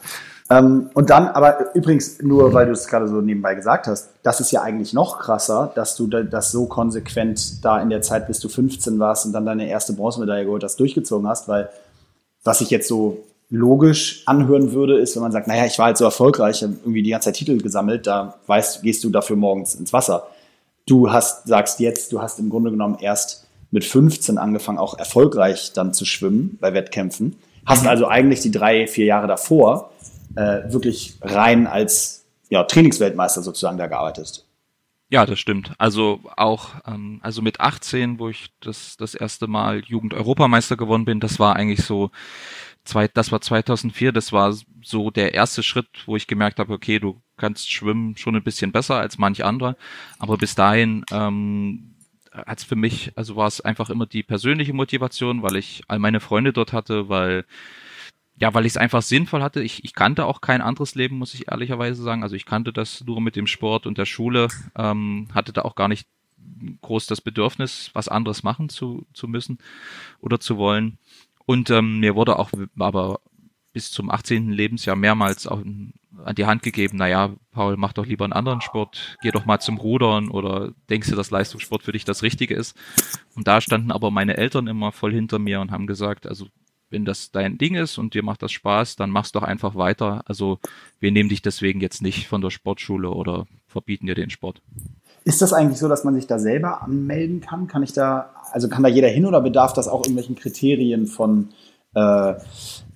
Ähm, 0.51 0.89
und 0.93 1.09
dann, 1.09 1.29
aber 1.29 1.73
übrigens, 1.75 2.21
nur 2.21 2.51
weil 2.53 2.65
du 2.65 2.73
es 2.73 2.87
gerade 2.87 3.07
so 3.07 3.21
nebenbei 3.21 3.55
gesagt 3.55 3.87
hast, 3.87 4.09
das 4.21 4.41
ist 4.41 4.51
ja 4.51 4.61
eigentlich 4.61 4.91
noch 4.91 5.19
krasser, 5.19 5.71
dass 5.75 5.95
du 5.95 6.07
das 6.07 6.51
so 6.51 6.65
konsequent 6.65 7.63
da 7.63 7.81
in 7.81 7.89
der 7.89 8.01
Zeit, 8.01 8.27
bis 8.27 8.41
du 8.41 8.49
15 8.49 8.99
warst 8.99 9.25
und 9.25 9.31
dann 9.31 9.45
deine 9.45 9.69
erste 9.69 9.93
Bronzemedaille 9.93 10.43
geholt 10.43 10.65
hast, 10.65 10.77
durchgezogen 10.77 11.25
hast, 11.25 11.47
weil 11.47 11.69
was 12.43 12.59
ich 12.59 12.69
jetzt 12.69 12.89
so 12.89 13.23
logisch 13.49 14.23
anhören 14.25 14.73
würde, 14.73 14.97
ist, 14.97 15.15
wenn 15.15 15.23
man 15.23 15.31
sagt, 15.31 15.47
naja, 15.47 15.65
ich 15.65 15.79
war 15.79 15.85
halt 15.85 15.97
so 15.97 16.03
erfolgreich, 16.03 16.63
habe 16.63 16.73
irgendwie 16.81 17.03
die 17.03 17.11
ganze 17.11 17.29
Zeit 17.29 17.35
Titel 17.35 17.57
gesammelt, 17.57 18.05
da 18.05 18.35
weißt, 18.47 18.81
gehst 18.81 19.05
du 19.05 19.09
dafür 19.09 19.37
morgens 19.37 19.75
ins 19.75 19.93
Wasser. 19.93 20.27
Du 20.85 21.13
hast, 21.13 21.47
sagst 21.47 21.79
jetzt, 21.79 22.11
du 22.11 22.21
hast 22.21 22.39
im 22.39 22.49
Grunde 22.49 22.71
genommen 22.71 22.97
erst 22.99 23.47
mit 23.69 23.85
15 23.85 24.37
angefangen, 24.37 24.79
auch 24.79 24.99
erfolgreich 24.99 25.71
dann 25.73 25.93
zu 25.93 26.03
schwimmen 26.03 26.57
bei 26.59 26.73
Wettkämpfen. 26.73 27.37
Hast 27.65 27.83
mhm. 27.83 27.89
also 27.89 28.07
eigentlich 28.07 28.41
die 28.41 28.51
drei, 28.51 28.85
vier 28.87 29.05
Jahre 29.05 29.27
davor 29.27 29.91
äh, 30.35 30.71
wirklich 30.71 31.17
rein 31.21 31.67
als 31.67 32.25
ja, 32.49 32.63
Trainingsweltmeister 32.63 33.41
sozusagen 33.41 33.77
da 33.77 33.87
gearbeitet. 33.87 34.45
Ja, 35.09 35.25
das 35.25 35.39
stimmt. 35.39 35.73
Also 35.77 36.21
auch, 36.37 36.75
ähm, 36.85 37.19
also 37.21 37.41
mit 37.41 37.59
18, 37.59 38.17
wo 38.17 38.29
ich 38.29 38.49
das, 38.61 38.95
das 38.95 39.13
erste 39.13 39.47
Mal 39.47 39.81
Jugend-Europameister 39.85 40.77
geworden 40.77 41.03
bin, 41.03 41.19
das 41.19 41.37
war 41.37 41.57
eigentlich 41.57 41.83
so, 41.85 42.11
zwei, 42.85 43.07
das 43.07 43.31
war 43.31 43.41
2004, 43.41 44.11
das 44.11 44.31
war 44.31 44.55
so 44.83 45.11
der 45.11 45.33
erste 45.33 45.63
Schritt, 45.63 45.87
wo 46.05 46.15
ich 46.15 46.27
gemerkt 46.27 46.59
habe, 46.59 46.73
okay, 46.73 46.99
du 46.99 47.21
kannst 47.37 47.71
schwimmen 47.71 48.15
schon 48.17 48.35
ein 48.35 48.43
bisschen 48.43 48.71
besser 48.71 48.95
als 48.95 49.17
manch 49.17 49.43
andere, 49.43 49.75
aber 50.17 50.37
bis 50.37 50.55
dahin 50.55 51.03
ähm, 51.11 51.95
hat 52.31 52.61
für 52.61 52.75
mich, 52.75 53.11
also 53.15 53.35
war 53.35 53.47
es 53.47 53.61
einfach 53.61 53.89
immer 53.89 54.05
die 54.05 54.23
persönliche 54.23 54.73
Motivation, 54.73 55.43
weil 55.43 55.57
ich 55.57 55.83
all 55.87 55.99
meine 55.99 56.19
Freunde 56.19 56.53
dort 56.53 56.73
hatte, 56.73 57.09
weil 57.09 57.45
ja, 58.41 58.55
weil 58.55 58.65
ich 58.65 58.73
es 58.73 58.77
einfach 58.77 59.03
sinnvoll 59.03 59.43
hatte. 59.43 59.61
Ich, 59.61 59.85
ich 59.85 59.93
kannte 59.93 60.25
auch 60.25 60.41
kein 60.41 60.61
anderes 60.61 60.95
Leben, 60.95 61.19
muss 61.19 61.35
ich 61.35 61.51
ehrlicherweise 61.51 62.01
sagen. 62.01 62.23
Also 62.23 62.35
ich 62.35 62.47
kannte 62.47 62.73
das 62.73 63.03
nur 63.05 63.21
mit 63.21 63.35
dem 63.35 63.45
Sport 63.45 63.85
und 63.85 63.99
der 63.99 64.07
Schule, 64.07 64.47
ähm, 64.75 65.27
hatte 65.31 65.53
da 65.53 65.61
auch 65.61 65.75
gar 65.75 65.87
nicht 65.87 66.07
groß 66.81 67.05
das 67.05 67.21
Bedürfnis, 67.21 67.91
was 67.93 68.07
anderes 68.07 68.41
machen 68.41 68.69
zu, 68.69 69.05
zu 69.13 69.27
müssen 69.27 69.59
oder 70.21 70.39
zu 70.39 70.57
wollen. 70.57 70.97
Und 71.45 71.69
ähm, 71.69 71.99
mir 71.99 72.15
wurde 72.15 72.39
auch 72.39 72.49
aber 72.79 73.19
bis 73.73 73.91
zum 73.91 74.09
18. 74.09 74.49
Lebensjahr 74.49 74.95
mehrmals 74.95 75.45
auch 75.45 75.59
an 75.59 76.35
die 76.35 76.45
Hand 76.45 76.63
gegeben, 76.63 76.97
naja, 76.97 77.35
Paul, 77.51 77.77
mach 77.77 77.93
doch 77.93 78.07
lieber 78.07 78.25
einen 78.25 78.33
anderen 78.33 78.61
Sport, 78.61 79.17
geh 79.21 79.29
doch 79.29 79.45
mal 79.45 79.59
zum 79.59 79.77
Rudern 79.77 80.29
oder 80.29 80.73
denkst 80.89 81.09
du, 81.09 81.15
dass 81.15 81.29
Leistungssport 81.29 81.83
für 81.83 81.91
dich 81.91 82.05
das 82.05 82.23
Richtige 82.23 82.55
ist? 82.55 82.75
Und 83.35 83.47
da 83.47 83.61
standen 83.61 83.91
aber 83.91 84.09
meine 84.09 84.37
Eltern 84.37 84.65
immer 84.65 84.91
voll 84.91 85.13
hinter 85.13 85.37
mir 85.37 85.61
und 85.61 85.71
haben 85.71 85.85
gesagt, 85.85 86.25
also 86.25 86.47
wenn 86.91 87.05
das 87.05 87.31
dein 87.31 87.57
Ding 87.57 87.75
ist 87.75 87.97
und 87.97 88.13
dir 88.13 88.23
macht 88.23 88.43
das 88.43 88.51
Spaß, 88.51 88.95
dann 88.97 89.09
machst 89.09 89.35
doch 89.35 89.43
einfach 89.43 89.75
weiter. 89.75 90.21
Also 90.25 90.59
wir 90.99 91.11
nehmen 91.11 91.29
dich 91.29 91.41
deswegen 91.41 91.81
jetzt 91.81 92.01
nicht 92.01 92.27
von 92.27 92.41
der 92.41 92.49
Sportschule 92.49 93.09
oder 93.09 93.47
verbieten 93.67 94.05
dir 94.05 94.15
den 94.15 94.29
Sport. 94.29 94.61
Ist 95.23 95.41
das 95.41 95.53
eigentlich 95.53 95.79
so, 95.79 95.87
dass 95.87 96.03
man 96.03 96.15
sich 96.15 96.27
da 96.27 96.39
selber 96.39 96.81
anmelden 96.81 97.41
kann? 97.41 97.67
Kann 97.67 97.83
ich 97.83 97.93
da, 97.93 98.31
also 98.51 98.69
kann 98.69 98.83
da 98.83 98.89
jeder 98.89 99.07
hin 99.07 99.25
oder 99.25 99.41
bedarf 99.41 99.73
das 99.73 99.87
auch 99.87 100.01
irgendwelchen 100.01 100.35
Kriterien 100.35 101.07
von, 101.07 101.49
äh, 101.95 102.31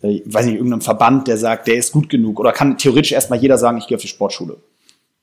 äh 0.01 0.21
weiß 0.25 0.45
nicht, 0.45 0.55
irgendeinem 0.55 0.81
Verband, 0.81 1.27
der 1.27 1.37
sagt, 1.37 1.67
der 1.67 1.75
ist 1.75 1.91
gut 1.91 2.09
genug? 2.09 2.39
Oder 2.39 2.51
kann 2.51 2.77
theoretisch 2.77 3.11
erstmal 3.11 3.39
jeder 3.39 3.57
sagen, 3.57 3.77
ich 3.77 3.87
gehe 3.87 3.95
auf 3.95 4.01
die 4.01 4.07
Sportschule? 4.07 4.57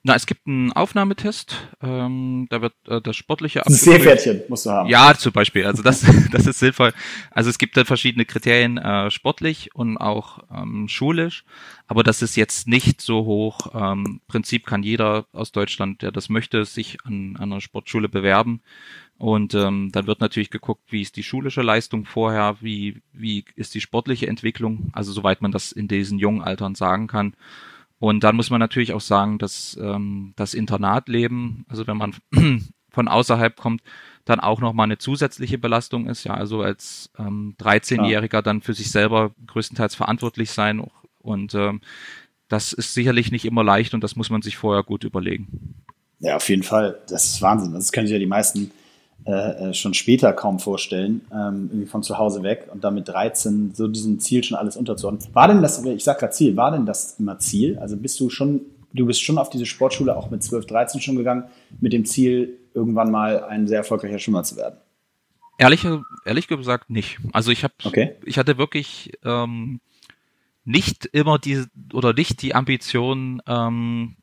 Na, 0.04 0.16
es 0.16 0.26
gibt 0.26 0.48
einen 0.48 0.72
Aufnahmetest, 0.72 1.68
ähm, 1.80 2.48
da 2.50 2.60
wird 2.60 2.74
äh, 2.88 3.00
das 3.00 3.14
sportliche 3.14 3.64
Ein 3.64 3.72
Seepferdchen 3.72 4.42
musst 4.48 4.66
du 4.66 4.70
haben. 4.70 4.88
Ja, 4.88 5.14
zum 5.16 5.30
Beispiel. 5.30 5.64
Also 5.64 5.84
das, 5.84 6.04
das 6.32 6.48
ist 6.48 6.58
sinnvoll. 6.58 6.92
Also 7.30 7.50
es 7.50 7.56
gibt 7.56 7.76
da 7.76 7.84
verschiedene 7.84 8.24
Kriterien, 8.24 8.78
äh, 8.78 9.12
sportlich 9.12 9.72
und 9.74 9.98
auch 9.98 10.40
ähm, 10.52 10.88
schulisch, 10.88 11.44
aber 11.86 12.02
das 12.02 12.20
ist 12.20 12.34
jetzt 12.34 12.66
nicht 12.66 13.00
so 13.00 13.24
hoch. 13.24 13.68
Ähm, 13.74 14.20
Prinzip 14.26 14.66
kann 14.66 14.82
jeder 14.82 15.26
aus 15.32 15.52
Deutschland, 15.52 16.02
der 16.02 16.10
das 16.10 16.28
möchte, 16.28 16.64
sich 16.64 16.98
an, 17.04 17.36
an 17.36 17.52
einer 17.52 17.60
Sportschule 17.60 18.08
bewerben. 18.08 18.60
Und 19.18 19.54
ähm, 19.54 19.90
dann 19.92 20.08
wird 20.08 20.20
natürlich 20.20 20.50
geguckt, 20.50 20.82
wie 20.90 21.02
ist 21.02 21.16
die 21.16 21.22
schulische 21.22 21.62
Leistung 21.62 22.06
vorher, 22.06 22.56
wie, 22.60 23.02
wie 23.12 23.44
ist 23.54 23.72
die 23.76 23.80
sportliche 23.80 24.26
Entwicklung, 24.26 24.90
also 24.94 25.12
soweit 25.12 25.42
man 25.42 25.52
das 25.52 25.70
in 25.70 25.86
diesen 25.86 26.18
jungen 26.18 26.42
Altern 26.42 26.74
sagen 26.74 27.06
kann. 27.06 27.36
Und 28.02 28.24
dann 28.24 28.34
muss 28.34 28.50
man 28.50 28.58
natürlich 28.58 28.94
auch 28.94 29.00
sagen, 29.00 29.38
dass 29.38 29.78
ähm, 29.80 30.32
das 30.34 30.54
Internatleben, 30.54 31.64
also 31.68 31.86
wenn 31.86 31.96
man 31.96 32.16
von 32.90 33.06
außerhalb 33.06 33.54
kommt, 33.54 33.80
dann 34.24 34.40
auch 34.40 34.60
nochmal 34.60 34.86
eine 34.86 34.98
zusätzliche 34.98 35.56
Belastung 35.56 36.08
ist. 36.08 36.24
Ja, 36.24 36.34
also 36.34 36.62
als 36.62 37.12
ähm, 37.16 37.54
13-Jähriger 37.60 38.34
ja. 38.34 38.42
dann 38.42 38.60
für 38.60 38.74
sich 38.74 38.90
selber 38.90 39.30
größtenteils 39.46 39.94
verantwortlich 39.94 40.50
sein. 40.50 40.84
Und 41.20 41.54
ähm, 41.54 41.80
das 42.48 42.72
ist 42.72 42.92
sicherlich 42.92 43.30
nicht 43.30 43.44
immer 43.44 43.62
leicht 43.62 43.94
und 43.94 44.02
das 44.02 44.16
muss 44.16 44.30
man 44.30 44.42
sich 44.42 44.56
vorher 44.56 44.82
gut 44.82 45.04
überlegen. 45.04 45.76
Ja, 46.18 46.34
auf 46.34 46.48
jeden 46.48 46.64
Fall. 46.64 47.00
Das 47.08 47.26
ist 47.26 47.40
Wahnsinn. 47.40 47.72
Das 47.72 47.92
können 47.92 48.08
sich 48.08 48.14
ja 48.14 48.18
die 48.18 48.26
meisten 48.26 48.72
äh, 49.24 49.70
äh, 49.70 49.74
schon 49.74 49.94
später 49.94 50.32
kaum 50.32 50.58
vorstellen, 50.58 51.20
ähm, 51.32 51.68
irgendwie 51.70 51.86
von 51.86 52.02
zu 52.02 52.18
Hause 52.18 52.42
weg 52.42 52.68
und 52.72 52.82
damit 52.82 53.06
13 53.06 53.72
so 53.72 53.86
diesem 53.86 54.18
Ziel 54.18 54.42
schon 54.42 54.56
alles 54.56 54.76
unterzuordnen. 54.76 55.32
War 55.32 55.46
denn 55.46 55.62
das, 55.62 55.84
ich 55.84 56.02
sag 56.02 56.18
gerade 56.18 56.32
Ziel, 56.32 56.56
war 56.56 56.72
denn 56.72 56.86
das 56.86 57.20
immer 57.20 57.38
Ziel? 57.38 57.78
Also 57.78 57.96
bist 57.96 58.18
du 58.18 58.30
schon, 58.30 58.62
du 58.92 59.06
bist 59.06 59.22
schon 59.22 59.38
auf 59.38 59.48
diese 59.48 59.64
Sportschule 59.64 60.16
auch 60.16 60.30
mit 60.30 60.42
12, 60.42 60.66
13 60.66 61.00
schon 61.00 61.16
gegangen, 61.16 61.44
mit 61.80 61.92
dem 61.92 62.04
Ziel, 62.04 62.58
irgendwann 62.74 63.10
mal 63.10 63.44
ein 63.44 63.68
sehr 63.68 63.78
erfolgreicher 63.78 64.18
Schwimmer 64.18 64.42
zu 64.42 64.56
werden? 64.56 64.76
Ehrlich, 65.58 65.86
ehrlich 66.24 66.48
gesagt 66.48 66.90
nicht. 66.90 67.18
Also 67.32 67.52
ich 67.52 67.62
habe, 67.62 67.74
okay. 67.84 68.16
ich 68.24 68.38
hatte 68.38 68.58
wirklich 68.58 69.12
ähm, 69.24 69.80
nicht 70.64 71.06
immer 71.06 71.38
die 71.38 71.64
oder 71.92 72.12
nicht 72.12 72.42
die 72.42 72.54
Ambition, 72.54 73.40
ähm, 73.46 74.16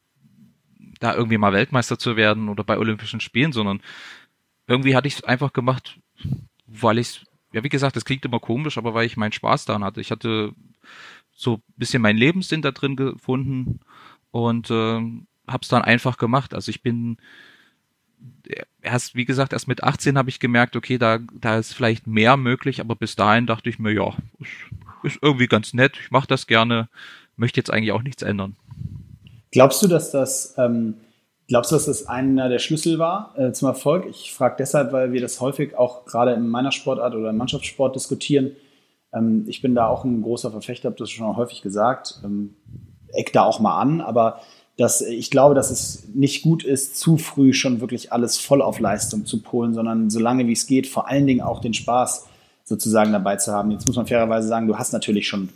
da 0.99 1.15
irgendwie 1.15 1.37
mal 1.37 1.53
Weltmeister 1.53 1.97
zu 1.97 2.17
werden 2.17 2.49
oder 2.49 2.63
bei 2.65 2.77
Olympischen 2.77 3.21
Spielen, 3.21 3.53
sondern 3.53 3.81
irgendwie 4.69 4.95
hatte 4.95 5.07
ich 5.07 5.15
es 5.15 5.23
einfach 5.23 5.51
gemacht, 5.51 5.99
weil 6.67 6.99
ich 6.99 7.25
ja 7.51 7.63
wie 7.63 7.69
gesagt, 7.69 7.95
das 7.95 8.05
klingt 8.05 8.25
immer 8.25 8.39
komisch, 8.39 8.77
aber 8.77 8.93
weil 8.93 9.05
ich 9.05 9.17
meinen 9.17 9.31
Spaß 9.31 9.65
daran 9.65 9.83
hatte. 9.83 10.01
Ich 10.01 10.11
hatte 10.11 10.53
so 11.35 11.55
ein 11.55 11.63
bisschen 11.77 12.01
meinen 12.01 12.17
Lebenssinn 12.17 12.61
da 12.61 12.71
drin 12.71 12.95
gefunden 12.95 13.79
und 14.31 14.69
äh, 14.69 15.01
habe 15.47 15.61
es 15.61 15.67
dann 15.67 15.81
einfach 15.81 16.17
gemacht. 16.17 16.53
Also 16.53 16.69
ich 16.69 16.81
bin 16.83 17.17
erst, 18.81 19.15
wie 19.15 19.25
gesagt, 19.25 19.53
erst 19.53 19.67
mit 19.67 19.83
18 19.83 20.17
habe 20.17 20.29
ich 20.29 20.39
gemerkt, 20.39 20.75
okay, 20.75 20.97
da, 20.97 21.19
da 21.33 21.57
ist 21.57 21.73
vielleicht 21.73 22.07
mehr 22.07 22.37
möglich, 22.37 22.81
aber 22.81 22.95
bis 22.95 23.15
dahin 23.15 23.45
dachte 23.45 23.69
ich 23.69 23.79
mir, 23.79 23.93
ja, 23.93 24.15
ist, 24.39 24.51
ist 25.03 25.19
irgendwie 25.21 25.47
ganz 25.47 25.73
nett, 25.73 25.97
ich 26.01 26.11
mache 26.11 26.27
das 26.27 26.47
gerne, 26.47 26.89
möchte 27.35 27.59
jetzt 27.59 27.71
eigentlich 27.71 27.91
auch 27.91 28.01
nichts 28.01 28.21
ändern. 28.21 28.55
Glaubst 29.51 29.81
du, 29.81 29.87
dass 29.87 30.11
das, 30.11 30.55
ähm, 30.57 30.95
glaubst 31.49 31.71
du, 31.71 31.75
dass 31.75 31.85
das 31.85 32.07
einer 32.07 32.47
der 32.47 32.59
Schlüssel 32.59 32.99
war 32.99 33.33
äh, 33.37 33.51
zum 33.51 33.67
Erfolg? 33.67 34.05
Ich 34.09 34.33
frage 34.33 34.55
deshalb, 34.59 34.93
weil 34.93 35.11
wir 35.11 35.19
das 35.19 35.41
häufig 35.41 35.75
auch 35.75 36.05
gerade 36.05 36.31
in 36.33 36.47
meiner 36.47 36.71
Sportart 36.71 37.15
oder 37.15 37.31
im 37.31 37.37
Mannschaftssport 37.37 37.95
diskutieren. 37.95 38.51
Ähm, 39.13 39.43
ich 39.47 39.61
bin 39.61 39.75
da 39.75 39.87
auch 39.87 40.05
ein 40.05 40.21
großer 40.21 40.51
Verfechter, 40.51 40.87
habe 40.87 40.97
das 40.97 41.09
schon 41.09 41.35
häufig 41.35 41.61
gesagt, 41.61 42.21
ähm, 42.23 42.53
eck 43.11 43.33
da 43.33 43.43
auch 43.43 43.59
mal 43.59 43.77
an, 43.77 43.99
aber 43.99 44.39
dass 44.77 45.01
ich 45.01 45.29
glaube, 45.29 45.55
dass 45.55 45.71
es 45.71 46.07
nicht 46.13 46.41
gut 46.41 46.63
ist, 46.63 46.97
zu 46.97 47.17
früh 47.17 47.51
schon 47.51 47.81
wirklich 47.81 48.13
alles 48.13 48.37
voll 48.37 48.61
auf 48.61 48.79
Leistung 48.79 49.25
zu 49.25 49.41
polen, 49.41 49.73
sondern 49.73 50.09
so 50.09 50.19
lange 50.19 50.47
wie 50.47 50.53
es 50.53 50.67
geht, 50.67 50.87
vor 50.87 51.09
allen 51.09 51.27
Dingen 51.27 51.41
auch 51.41 51.59
den 51.59 51.73
Spaß 51.73 52.27
sozusagen 52.63 53.11
dabei 53.11 53.35
zu 53.35 53.51
haben. 53.51 53.71
Jetzt 53.71 53.87
muss 53.87 53.97
man 53.97 54.07
fairerweise 54.07 54.47
sagen, 54.47 54.67
du 54.67 54.77
hast 54.77 54.93
natürlich 54.93 55.27
schon, 55.27 55.49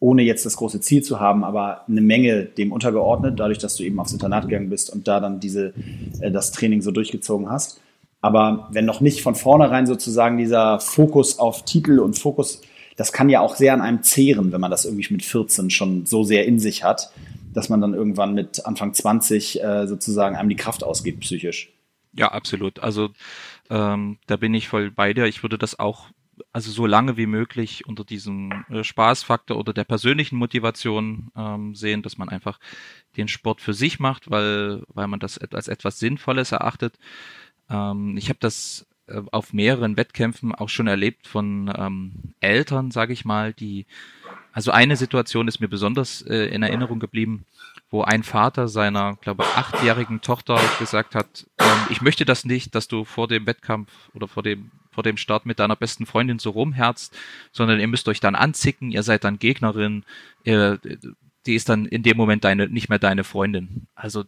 ohne 0.00 0.22
jetzt 0.22 0.44
das 0.44 0.56
große 0.56 0.80
Ziel 0.80 1.02
zu 1.02 1.20
haben, 1.20 1.44
aber 1.44 1.82
eine 1.88 2.00
Menge 2.00 2.44
dem 2.44 2.72
untergeordnet, 2.72 3.38
dadurch, 3.38 3.58
dass 3.58 3.76
du 3.76 3.84
eben 3.84 3.98
aufs 4.00 4.12
Internat 4.12 4.48
gegangen 4.48 4.68
bist 4.68 4.90
und 4.90 5.08
da 5.08 5.20
dann 5.20 5.40
diese, 5.40 5.72
äh, 6.20 6.30
das 6.30 6.52
Training 6.52 6.82
so 6.82 6.90
durchgezogen 6.90 7.50
hast. 7.50 7.80
Aber 8.20 8.68
wenn 8.70 8.86
noch 8.86 9.00
nicht 9.00 9.22
von 9.22 9.34
vornherein 9.34 9.86
sozusagen 9.86 10.38
dieser 10.38 10.80
Fokus 10.80 11.38
auf 11.38 11.64
Titel 11.64 11.98
und 11.98 12.18
Fokus, 12.18 12.62
das 12.96 13.12
kann 13.12 13.28
ja 13.28 13.40
auch 13.40 13.56
sehr 13.56 13.74
an 13.74 13.80
einem 13.80 14.02
zehren, 14.02 14.52
wenn 14.52 14.60
man 14.60 14.70
das 14.70 14.84
irgendwie 14.84 15.12
mit 15.12 15.24
14 15.24 15.70
schon 15.70 16.06
so 16.06 16.24
sehr 16.24 16.46
in 16.46 16.58
sich 16.58 16.84
hat 16.84 17.10
dass 17.54 17.68
man 17.68 17.80
dann 17.80 17.94
irgendwann 17.94 18.34
mit 18.34 18.66
Anfang 18.66 18.92
20 18.92 19.62
äh, 19.62 19.86
sozusagen 19.86 20.36
einem 20.36 20.48
die 20.48 20.56
Kraft 20.56 20.84
ausgibt, 20.84 21.20
psychisch. 21.20 21.72
Ja, 22.12 22.28
absolut. 22.32 22.80
Also 22.80 23.10
ähm, 23.70 24.18
da 24.26 24.36
bin 24.36 24.52
ich 24.54 24.68
voll 24.68 24.90
bei 24.90 25.14
dir. 25.14 25.24
Ich 25.24 25.42
würde 25.42 25.56
das 25.56 25.78
auch, 25.78 26.06
also 26.52 26.70
so 26.70 26.86
lange 26.86 27.16
wie 27.16 27.26
möglich 27.26 27.86
unter 27.86 28.04
diesem 28.04 28.64
äh, 28.68 28.84
Spaßfaktor 28.84 29.56
oder 29.56 29.72
der 29.72 29.84
persönlichen 29.84 30.36
Motivation 30.36 31.30
ähm, 31.36 31.74
sehen, 31.74 32.02
dass 32.02 32.18
man 32.18 32.28
einfach 32.28 32.58
den 33.16 33.28
Sport 33.28 33.60
für 33.60 33.74
sich 33.74 34.00
macht, 34.00 34.30
weil, 34.30 34.82
weil 34.88 35.08
man 35.08 35.20
das 35.20 35.38
als 35.38 35.68
etwas 35.68 35.98
Sinnvolles 35.98 36.52
erachtet. 36.52 36.98
Ähm, 37.70 38.16
ich 38.16 38.28
habe 38.28 38.38
das 38.40 38.86
äh, 39.06 39.20
auf 39.32 39.52
mehreren 39.52 39.96
Wettkämpfen 39.96 40.54
auch 40.54 40.68
schon 40.68 40.86
erlebt 40.86 41.26
von 41.26 41.72
ähm, 41.76 42.34
Eltern, 42.40 42.90
sage 42.90 43.12
ich 43.12 43.24
mal, 43.24 43.52
die 43.52 43.86
also 44.52 44.70
eine 44.70 44.96
Situation 44.96 45.48
ist 45.48 45.60
mir 45.60 45.68
besonders 45.68 46.22
äh, 46.22 46.46
in 46.46 46.62
Erinnerung 46.62 47.00
geblieben, 47.00 47.44
wo 47.90 48.02
ein 48.02 48.22
Vater 48.22 48.68
seiner, 48.68 49.16
glaube 49.16 49.44
achtjährigen 49.44 50.20
Tochter 50.20 50.60
gesagt 50.78 51.14
hat, 51.14 51.46
ähm, 51.58 51.66
ich 51.90 52.00
möchte 52.00 52.24
das 52.24 52.44
nicht, 52.44 52.74
dass 52.74 52.88
du 52.88 53.04
vor 53.04 53.28
dem 53.28 53.46
Wettkampf 53.46 53.90
oder 54.14 54.28
vor 54.28 54.42
dem 54.42 54.70
vor 54.90 55.02
dem 55.02 55.16
Start 55.16 55.44
mit 55.44 55.58
deiner 55.58 55.74
besten 55.74 56.06
Freundin 56.06 56.38
so 56.38 56.50
rumherzt, 56.50 57.16
sondern 57.50 57.80
ihr 57.80 57.88
müsst 57.88 58.08
euch 58.08 58.20
dann 58.20 58.36
anzicken, 58.36 58.92
ihr 58.92 59.02
seid 59.02 59.24
dann 59.24 59.40
Gegnerin, 59.40 60.04
ihr, 60.44 60.78
die 61.46 61.54
ist 61.54 61.68
dann 61.68 61.86
in 61.86 62.04
dem 62.04 62.16
Moment 62.16 62.44
deine 62.44 62.68
nicht 62.68 62.88
mehr 62.88 63.00
deine 63.00 63.24
Freundin. 63.24 63.88
Also 63.96 64.24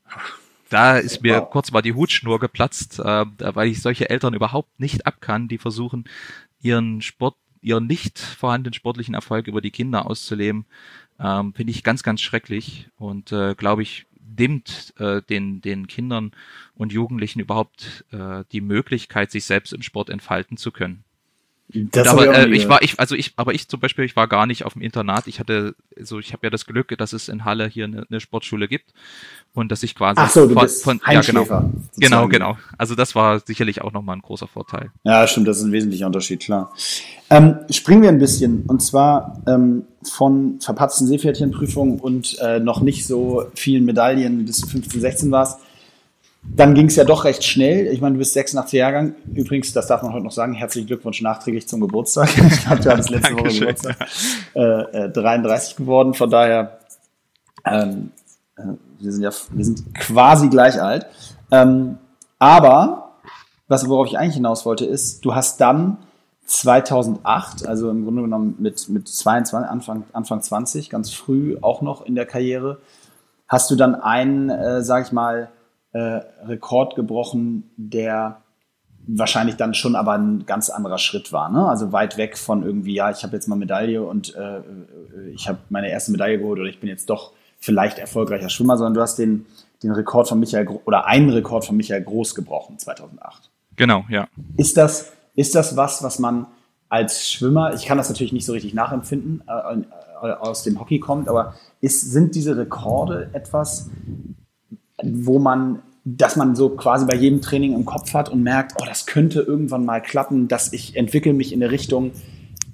da 0.68 0.98
ist 0.98 1.22
mir 1.22 1.40
wow. 1.40 1.50
kurz 1.50 1.70
mal 1.70 1.82
die 1.82 1.94
Hutschnur 1.94 2.40
geplatzt, 2.40 2.98
äh, 2.98 3.24
weil 3.38 3.68
ich 3.68 3.80
solche 3.80 4.10
Eltern 4.10 4.34
überhaupt 4.34 4.80
nicht 4.80 5.06
abkann, 5.06 5.48
die 5.48 5.58
versuchen, 5.58 6.04
ihren 6.60 7.00
Sport 7.00 7.36
ihren 7.60 7.86
nicht 7.86 8.18
vorhandenen 8.18 8.74
sportlichen 8.74 9.14
Erfolg 9.14 9.46
über 9.46 9.60
die 9.60 9.70
Kinder 9.70 10.06
auszuleben, 10.06 10.66
ähm, 11.18 11.54
finde 11.54 11.70
ich 11.70 11.82
ganz, 11.82 12.02
ganz 12.02 12.20
schrecklich 12.20 12.88
und 12.96 13.32
äh, 13.32 13.54
glaube 13.54 13.82
ich, 13.82 14.06
nimmt 14.38 14.94
äh, 14.98 15.22
den, 15.22 15.60
den 15.60 15.86
Kindern 15.86 16.32
und 16.74 16.92
Jugendlichen 16.92 17.40
überhaupt 17.40 18.04
äh, 18.12 18.44
die 18.52 18.60
Möglichkeit, 18.60 19.30
sich 19.30 19.44
selbst 19.44 19.72
im 19.72 19.82
Sport 19.82 20.10
entfalten 20.10 20.56
zu 20.56 20.72
können. 20.72 21.04
Das 21.68 22.06
aber 22.06 22.32
äh, 22.32 22.48
ich 22.54 22.68
war 22.68 22.80
ich 22.82 23.00
also 23.00 23.16
ich 23.16 23.32
aber 23.36 23.52
ich 23.52 23.66
zum 23.66 23.80
Beispiel 23.80 24.04
ich 24.04 24.14
war 24.14 24.28
gar 24.28 24.46
nicht 24.46 24.64
auf 24.64 24.74
dem 24.74 24.82
Internat. 24.82 25.26
Ich 25.26 25.40
hatte 25.40 25.74
so 26.00 26.20
ich 26.20 26.32
habe 26.32 26.46
ja 26.46 26.50
das 26.50 26.64
Glück 26.66 26.96
dass 26.96 27.12
es 27.12 27.28
in 27.28 27.44
Halle 27.44 27.66
hier 27.66 27.86
eine, 27.86 28.06
eine 28.08 28.20
Sportschule 28.20 28.68
gibt 28.68 28.92
und 29.52 29.72
dass 29.72 29.82
ich 29.82 29.96
quasi 29.96 30.20
Ach 30.20 30.30
so, 30.30 30.46
du 30.46 30.54
von, 30.54 30.62
bist 30.62 30.84
von 30.84 31.00
ja 31.10 31.20
genau. 31.22 31.72
Genau 31.96 32.28
genau. 32.28 32.56
Also 32.78 32.94
das 32.94 33.16
war 33.16 33.40
sicherlich 33.40 33.82
auch 33.82 33.92
nochmal 33.92 34.16
ein 34.16 34.22
großer 34.22 34.46
Vorteil. 34.46 34.90
Ja 35.02 35.26
stimmt 35.26 35.48
das 35.48 35.58
ist 35.58 35.64
ein 35.64 35.72
wesentlicher 35.72 36.06
Unterschied 36.06 36.40
klar. 36.40 36.72
Ähm, 37.30 37.56
springen 37.70 38.02
wir 38.02 38.10
ein 38.10 38.20
bisschen 38.20 38.62
und 38.66 38.80
zwar 38.80 39.42
ähm, 39.48 39.82
von 40.04 40.60
verpatzten 40.60 41.08
Seepferdchenprüfungen 41.08 41.98
und 41.98 42.38
äh, 42.38 42.60
noch 42.60 42.80
nicht 42.80 43.06
so 43.06 43.44
vielen 43.56 43.84
Medaillen 43.84 44.44
bis 44.44 44.60
du 44.60 44.68
15 44.68 45.00
16 45.00 45.30
warst 45.32 45.58
dann 46.54 46.74
ging 46.74 46.86
es 46.86 46.96
ja 46.96 47.04
doch 47.04 47.24
recht 47.24 47.44
schnell. 47.44 47.86
Ich 47.88 48.00
meine, 48.00 48.14
du 48.14 48.18
bist 48.18 48.32
86 48.32 48.78
Jahrgang. 48.78 49.14
Übrigens, 49.34 49.72
das 49.72 49.86
darf 49.86 50.02
man 50.02 50.12
heute 50.12 50.24
noch 50.24 50.32
sagen. 50.32 50.54
Herzlichen 50.54 50.86
Glückwunsch 50.86 51.20
nachträglich 51.20 51.68
zum 51.68 51.80
Geburtstag. 51.80 52.28
Ich 52.46 52.64
glaube, 52.64 52.82
du 52.82 52.90
hattest 52.90 53.10
letzte 53.10 53.34
Woche 53.34 53.58
Geburtstag. 53.58 53.96
Äh, 54.54 55.04
äh, 55.06 55.10
33 55.10 55.76
geworden. 55.76 56.14
Von 56.14 56.30
daher, 56.30 56.78
ähm, 57.64 58.10
äh, 58.56 58.62
wir 58.98 59.12
sind 59.12 59.22
ja, 59.22 59.30
wir 59.50 59.64
sind 59.64 59.94
quasi 59.94 60.48
gleich 60.48 60.80
alt. 60.80 61.06
Ähm, 61.50 61.98
aber, 62.38 63.12
was, 63.68 63.88
worauf 63.88 64.06
ich 64.06 64.18
eigentlich 64.18 64.36
hinaus 64.36 64.64
wollte, 64.64 64.84
ist, 64.84 65.24
du 65.24 65.34
hast 65.34 65.60
dann 65.60 65.98
2008, 66.46 67.66
also 67.66 67.90
im 67.90 68.04
Grunde 68.04 68.22
genommen 68.22 68.54
mit, 68.58 68.88
mit 68.88 69.08
22, 69.08 69.68
Anfang, 69.68 70.04
Anfang 70.12 70.40
20, 70.40 70.90
ganz 70.90 71.10
früh 71.10 71.58
auch 71.60 71.82
noch 71.82 72.06
in 72.06 72.14
der 72.14 72.26
Karriere, 72.26 72.78
hast 73.48 73.70
du 73.70 73.76
dann 73.76 73.94
einen, 73.94 74.50
äh, 74.50 74.82
sag 74.82 75.06
ich 75.06 75.12
mal, 75.12 75.50
äh, 75.96 76.20
Rekord 76.46 76.94
gebrochen, 76.94 77.70
der 77.76 78.42
wahrscheinlich 79.06 79.56
dann 79.56 79.72
schon 79.72 79.96
aber 79.96 80.12
ein 80.12 80.44
ganz 80.44 80.68
anderer 80.68 80.98
Schritt 80.98 81.32
war. 81.32 81.48
Ne? 81.48 81.66
Also 81.66 81.92
weit 81.92 82.18
weg 82.18 82.36
von 82.36 82.62
irgendwie, 82.62 82.94
ja, 82.94 83.10
ich 83.10 83.22
habe 83.22 83.34
jetzt 83.34 83.46
mal 83.46 83.56
Medaille 83.56 84.02
und 84.02 84.34
äh, 84.34 84.60
ich 85.32 85.48
habe 85.48 85.58
meine 85.70 85.88
erste 85.88 86.12
Medaille 86.12 86.38
geholt 86.38 86.58
oder 86.58 86.68
ich 86.68 86.80
bin 86.80 86.90
jetzt 86.90 87.08
doch 87.08 87.32
vielleicht 87.60 87.98
erfolgreicher 87.98 88.50
Schwimmer, 88.50 88.76
sondern 88.76 88.94
du 88.94 89.00
hast 89.00 89.16
den, 89.16 89.46
den 89.82 89.92
Rekord 89.92 90.28
von 90.28 90.38
Michael 90.38 90.68
oder 90.84 91.06
einen 91.06 91.30
Rekord 91.30 91.64
von 91.64 91.76
Michael 91.76 92.02
Groß 92.02 92.34
gebrochen 92.34 92.78
2008. 92.78 93.50
Genau, 93.76 94.04
ja. 94.10 94.28
Ist 94.56 94.76
das, 94.76 95.12
ist 95.34 95.54
das 95.54 95.76
was, 95.76 96.02
was 96.02 96.18
man 96.18 96.46
als 96.88 97.30
Schwimmer, 97.30 97.74
ich 97.74 97.86
kann 97.86 97.96
das 97.96 98.08
natürlich 98.10 98.32
nicht 98.32 98.44
so 98.44 98.52
richtig 98.52 98.74
nachempfinden, 98.74 99.42
äh, 99.48 99.74
äh 99.74 99.84
aus 100.20 100.62
dem 100.62 100.80
Hockey 100.80 100.98
kommt, 100.98 101.28
aber 101.28 101.54
ist, 101.80 102.00
sind 102.10 102.34
diese 102.34 102.56
Rekorde 102.56 103.28
etwas, 103.34 103.90
wo 105.02 105.38
man, 105.38 105.82
dass 106.08 106.36
man 106.36 106.54
so 106.54 106.68
quasi 106.68 107.04
bei 107.04 107.16
jedem 107.16 107.42
Training 107.42 107.74
im 107.74 107.84
Kopf 107.84 108.14
hat 108.14 108.28
und 108.28 108.40
merkt, 108.44 108.74
oh, 108.80 108.84
das 108.86 109.06
könnte 109.06 109.40
irgendwann 109.40 109.84
mal 109.84 110.00
klappen, 110.00 110.46
dass 110.46 110.72
ich 110.72 110.94
entwickle 110.94 111.32
mich 111.32 111.52
in 111.52 111.58
der 111.58 111.72
Richtung, 111.72 112.12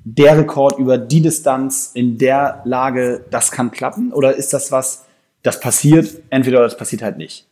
der 0.04 0.36
Rekord 0.36 0.78
über 0.78 0.98
die 0.98 1.22
Distanz 1.22 1.92
in 1.94 2.18
der 2.18 2.60
Lage, 2.66 3.24
das 3.30 3.50
kann 3.50 3.70
klappen? 3.70 4.12
Oder 4.12 4.36
ist 4.36 4.52
das 4.52 4.70
was, 4.70 5.06
das 5.42 5.60
passiert, 5.60 6.20
entweder 6.28 6.60
das 6.60 6.76
passiert 6.76 7.00
halt 7.00 7.16
nicht? 7.16 7.46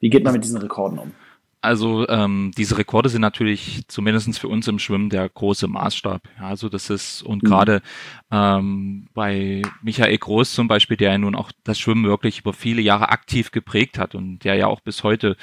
Wie 0.00 0.10
geht 0.10 0.24
man 0.24 0.32
mit 0.32 0.42
diesen 0.42 0.56
Rekorden 0.56 0.98
um? 0.98 1.12
Also 1.62 2.08
ähm, 2.08 2.52
diese 2.56 2.78
Rekorde 2.78 3.10
sind 3.10 3.20
natürlich 3.20 3.82
zumindestens 3.86 4.38
für 4.38 4.48
uns 4.48 4.66
im 4.66 4.78
Schwimmen 4.78 5.10
der 5.10 5.28
große 5.28 5.68
Maßstab. 5.68 6.22
Ja, 6.38 6.46
also 6.46 6.70
das 6.70 6.88
ist, 6.88 7.22
und 7.22 7.42
mhm. 7.42 7.48
gerade 7.48 7.82
ähm, 8.30 9.08
bei 9.12 9.60
Michael 9.82 10.16
Groß 10.16 10.54
zum 10.54 10.68
Beispiel, 10.68 10.96
der 10.96 11.12
ja 11.12 11.18
nun 11.18 11.34
auch 11.34 11.52
das 11.62 11.78
Schwimmen 11.78 12.04
wirklich 12.04 12.40
über 12.40 12.54
viele 12.54 12.80
Jahre 12.80 13.10
aktiv 13.10 13.50
geprägt 13.50 13.98
hat 13.98 14.14
und 14.14 14.38
der 14.44 14.54
ja 14.54 14.68
auch 14.68 14.80
bis 14.80 15.04
heute 15.04 15.36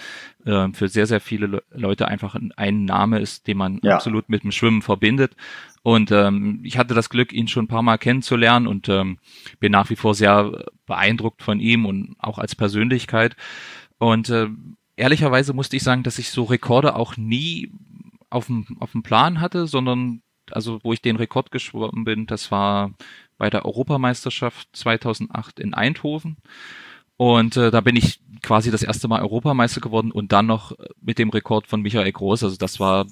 äh, 0.45 0.69
für 0.73 0.87
sehr, 0.87 1.05
sehr 1.05 1.21
viele 1.21 1.45
Le 1.45 1.63
Leute 1.69 2.07
einfach 2.07 2.35
ein 2.55 2.85
Name 2.85 3.19
ist, 3.19 3.45
den 3.45 3.57
man 3.57 3.79
ja. 3.83 3.95
absolut 3.95 4.27
mit 4.27 4.41
dem 4.41 4.51
Schwimmen 4.51 4.81
verbindet. 4.81 5.35
Und 5.83 6.11
ähm, 6.11 6.61
ich 6.63 6.79
hatte 6.79 6.95
das 6.95 7.11
Glück, 7.11 7.31
ihn 7.31 7.47
schon 7.47 7.65
ein 7.65 7.69
paar 7.69 7.83
Mal 7.83 7.97
kennenzulernen 7.97 8.65
und 8.65 8.89
ähm, 8.89 9.19
bin 9.59 9.71
nach 9.71 9.91
wie 9.91 9.95
vor 9.95 10.15
sehr 10.15 10.65
beeindruckt 10.87 11.43
von 11.43 11.59
ihm 11.59 11.85
und 11.85 12.15
auch 12.17 12.39
als 12.39 12.55
Persönlichkeit. 12.55 13.35
Und 13.99 14.29
äh, 14.29 14.47
ehrlicherweise 14.97 15.53
musste 15.53 15.77
ich 15.77 15.83
sagen, 15.83 16.03
dass 16.03 16.19
ich 16.19 16.29
so 16.29 16.43
Rekorde 16.43 16.95
auch 16.95 17.15
nie 17.15 17.71
auf 18.29 18.47
dem, 18.47 18.77
auf 18.79 18.91
dem 18.91 19.03
Plan 19.03 19.39
hatte, 19.39 19.67
sondern 19.67 20.21
also 20.51 20.79
wo 20.83 20.93
ich 20.93 21.01
den 21.01 21.15
Rekord 21.15 21.51
geschwommen 21.51 22.03
bin, 22.03 22.25
das 22.25 22.51
war 22.51 22.91
bei 23.37 23.49
der 23.49 23.65
Europameisterschaft 23.65 24.67
2008 24.73 25.59
in 25.59 25.73
Eindhoven. 25.73 26.37
Und 27.17 27.57
äh, 27.57 27.71
da 27.71 27.81
bin 27.81 27.95
ich 27.95 28.19
quasi 28.43 28.69
das 28.71 28.83
erste 28.83 29.07
Mal 29.07 29.21
Europameister 29.21 29.81
geworden 29.81 30.11
und 30.11 30.31
dann 30.31 30.45
noch 30.45 30.73
mit 31.01 31.17
dem 31.17 31.29
Rekord 31.29 31.67
von 31.67 31.81
Michael 31.81 32.11
Groß. 32.11 32.43
Also 32.43 32.57
das 32.57 32.79
war 32.79 33.07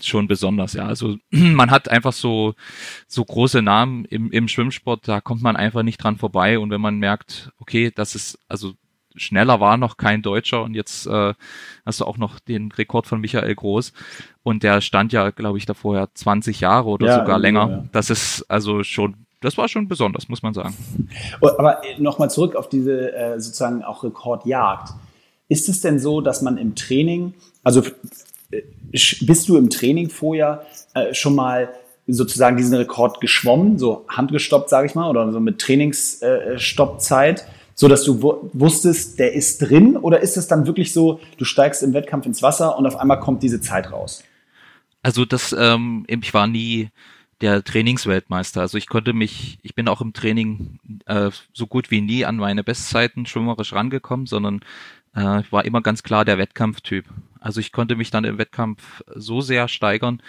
schon 0.00 0.28
besonders, 0.28 0.72
ja. 0.72 0.86
Also 0.86 1.16
man 1.30 1.70
hat 1.70 1.88
einfach 1.88 2.12
so, 2.12 2.54
so 3.06 3.24
große 3.24 3.60
Namen 3.62 4.04
im, 4.06 4.30
im 4.32 4.48
Schwimmsport, 4.48 5.06
da 5.06 5.20
kommt 5.20 5.42
man 5.42 5.56
einfach 5.56 5.82
nicht 5.82 5.98
dran 5.98 6.16
vorbei. 6.16 6.58
Und 6.58 6.70
wenn 6.70 6.80
man 6.80 6.98
merkt, 6.98 7.52
okay, 7.58 7.92
das 7.94 8.14
ist, 8.14 8.38
also 8.48 8.74
schneller 9.16 9.60
war 9.60 9.76
noch 9.76 9.96
kein 9.96 10.22
Deutscher 10.22 10.62
und 10.62 10.74
jetzt 10.74 11.06
äh, 11.06 11.34
hast 11.84 12.00
du 12.00 12.04
auch 12.04 12.18
noch 12.18 12.38
den 12.40 12.70
Rekord 12.72 13.06
von 13.06 13.20
Michael 13.20 13.54
Groß 13.54 13.92
und 14.42 14.62
der 14.62 14.80
stand 14.80 15.12
ja, 15.12 15.30
glaube 15.30 15.58
ich, 15.58 15.66
davor 15.66 15.96
ja 15.96 16.08
20 16.12 16.60
Jahre 16.60 16.88
oder 16.88 17.06
ja, 17.06 17.18
sogar 17.20 17.38
länger. 17.38 17.68
Ja. 17.68 17.84
Das 17.92 18.10
ist 18.10 18.44
also 18.48 18.82
schon, 18.82 19.26
das 19.40 19.58
war 19.58 19.68
schon 19.68 19.88
besonders, 19.88 20.28
muss 20.28 20.42
man 20.42 20.54
sagen. 20.54 20.76
Oh, 21.40 21.48
aber 21.58 21.80
nochmal 21.98 22.30
zurück 22.30 22.56
auf 22.56 22.68
diese 22.68 23.12
äh, 23.14 23.40
sozusagen 23.40 23.82
auch 23.82 24.04
Rekordjagd. 24.04 24.90
Ist 25.48 25.68
es 25.68 25.80
denn 25.80 25.98
so, 25.98 26.20
dass 26.20 26.42
man 26.42 26.58
im 26.58 26.74
Training, 26.74 27.34
also 27.64 27.82
äh, 28.50 28.62
bist 28.92 29.48
du 29.48 29.56
im 29.56 29.70
Training 29.70 30.08
vorher 30.10 30.64
äh, 30.94 31.12
schon 31.14 31.34
mal 31.34 31.70
sozusagen 32.06 32.56
diesen 32.56 32.74
Rekord 32.76 33.20
geschwommen, 33.20 33.78
so 33.78 34.04
handgestoppt, 34.08 34.68
sage 34.68 34.86
ich 34.86 34.94
mal, 34.94 35.08
oder 35.08 35.30
so 35.32 35.40
mit 35.40 35.60
Trainingsstoppzeit? 35.60 37.46
So 37.74 37.88
dass 37.88 38.04
du 38.04 38.50
wusstest, 38.52 39.18
der 39.18 39.32
ist 39.32 39.58
drin? 39.58 39.96
Oder 39.96 40.20
ist 40.20 40.36
es 40.36 40.48
dann 40.48 40.66
wirklich 40.66 40.92
so, 40.92 41.20
du 41.38 41.44
steigst 41.44 41.82
im 41.82 41.94
Wettkampf 41.94 42.26
ins 42.26 42.42
Wasser 42.42 42.78
und 42.78 42.86
auf 42.86 42.96
einmal 42.96 43.20
kommt 43.20 43.42
diese 43.42 43.60
Zeit 43.60 43.90
raus? 43.90 44.22
Also 45.02 45.24
das, 45.24 45.54
ähm, 45.58 46.04
ich 46.08 46.34
war 46.34 46.46
nie 46.46 46.90
der 47.40 47.64
Trainingsweltmeister. 47.64 48.60
Also 48.60 48.76
ich 48.76 48.86
konnte 48.86 49.12
mich, 49.12 49.58
ich 49.62 49.74
bin 49.74 49.88
auch 49.88 50.00
im 50.00 50.12
Training 50.12 50.78
äh, 51.06 51.30
so 51.52 51.66
gut 51.66 51.90
wie 51.90 52.02
nie 52.02 52.24
an 52.24 52.36
meine 52.36 52.64
Bestzeiten 52.64 53.26
schwimmerisch 53.26 53.72
rangekommen, 53.72 54.26
sondern 54.26 54.60
äh, 55.16 55.40
ich 55.40 55.50
war 55.50 55.64
immer 55.64 55.80
ganz 55.80 56.02
klar 56.02 56.24
der 56.24 56.38
Wettkampftyp. 56.38 57.06
Also 57.40 57.60
ich 57.60 57.72
konnte 57.72 57.96
mich 57.96 58.10
dann 58.10 58.24
im 58.24 58.38
Wettkampf 58.38 59.02
so 59.14 59.40
sehr 59.40 59.68
steigern, 59.68 60.22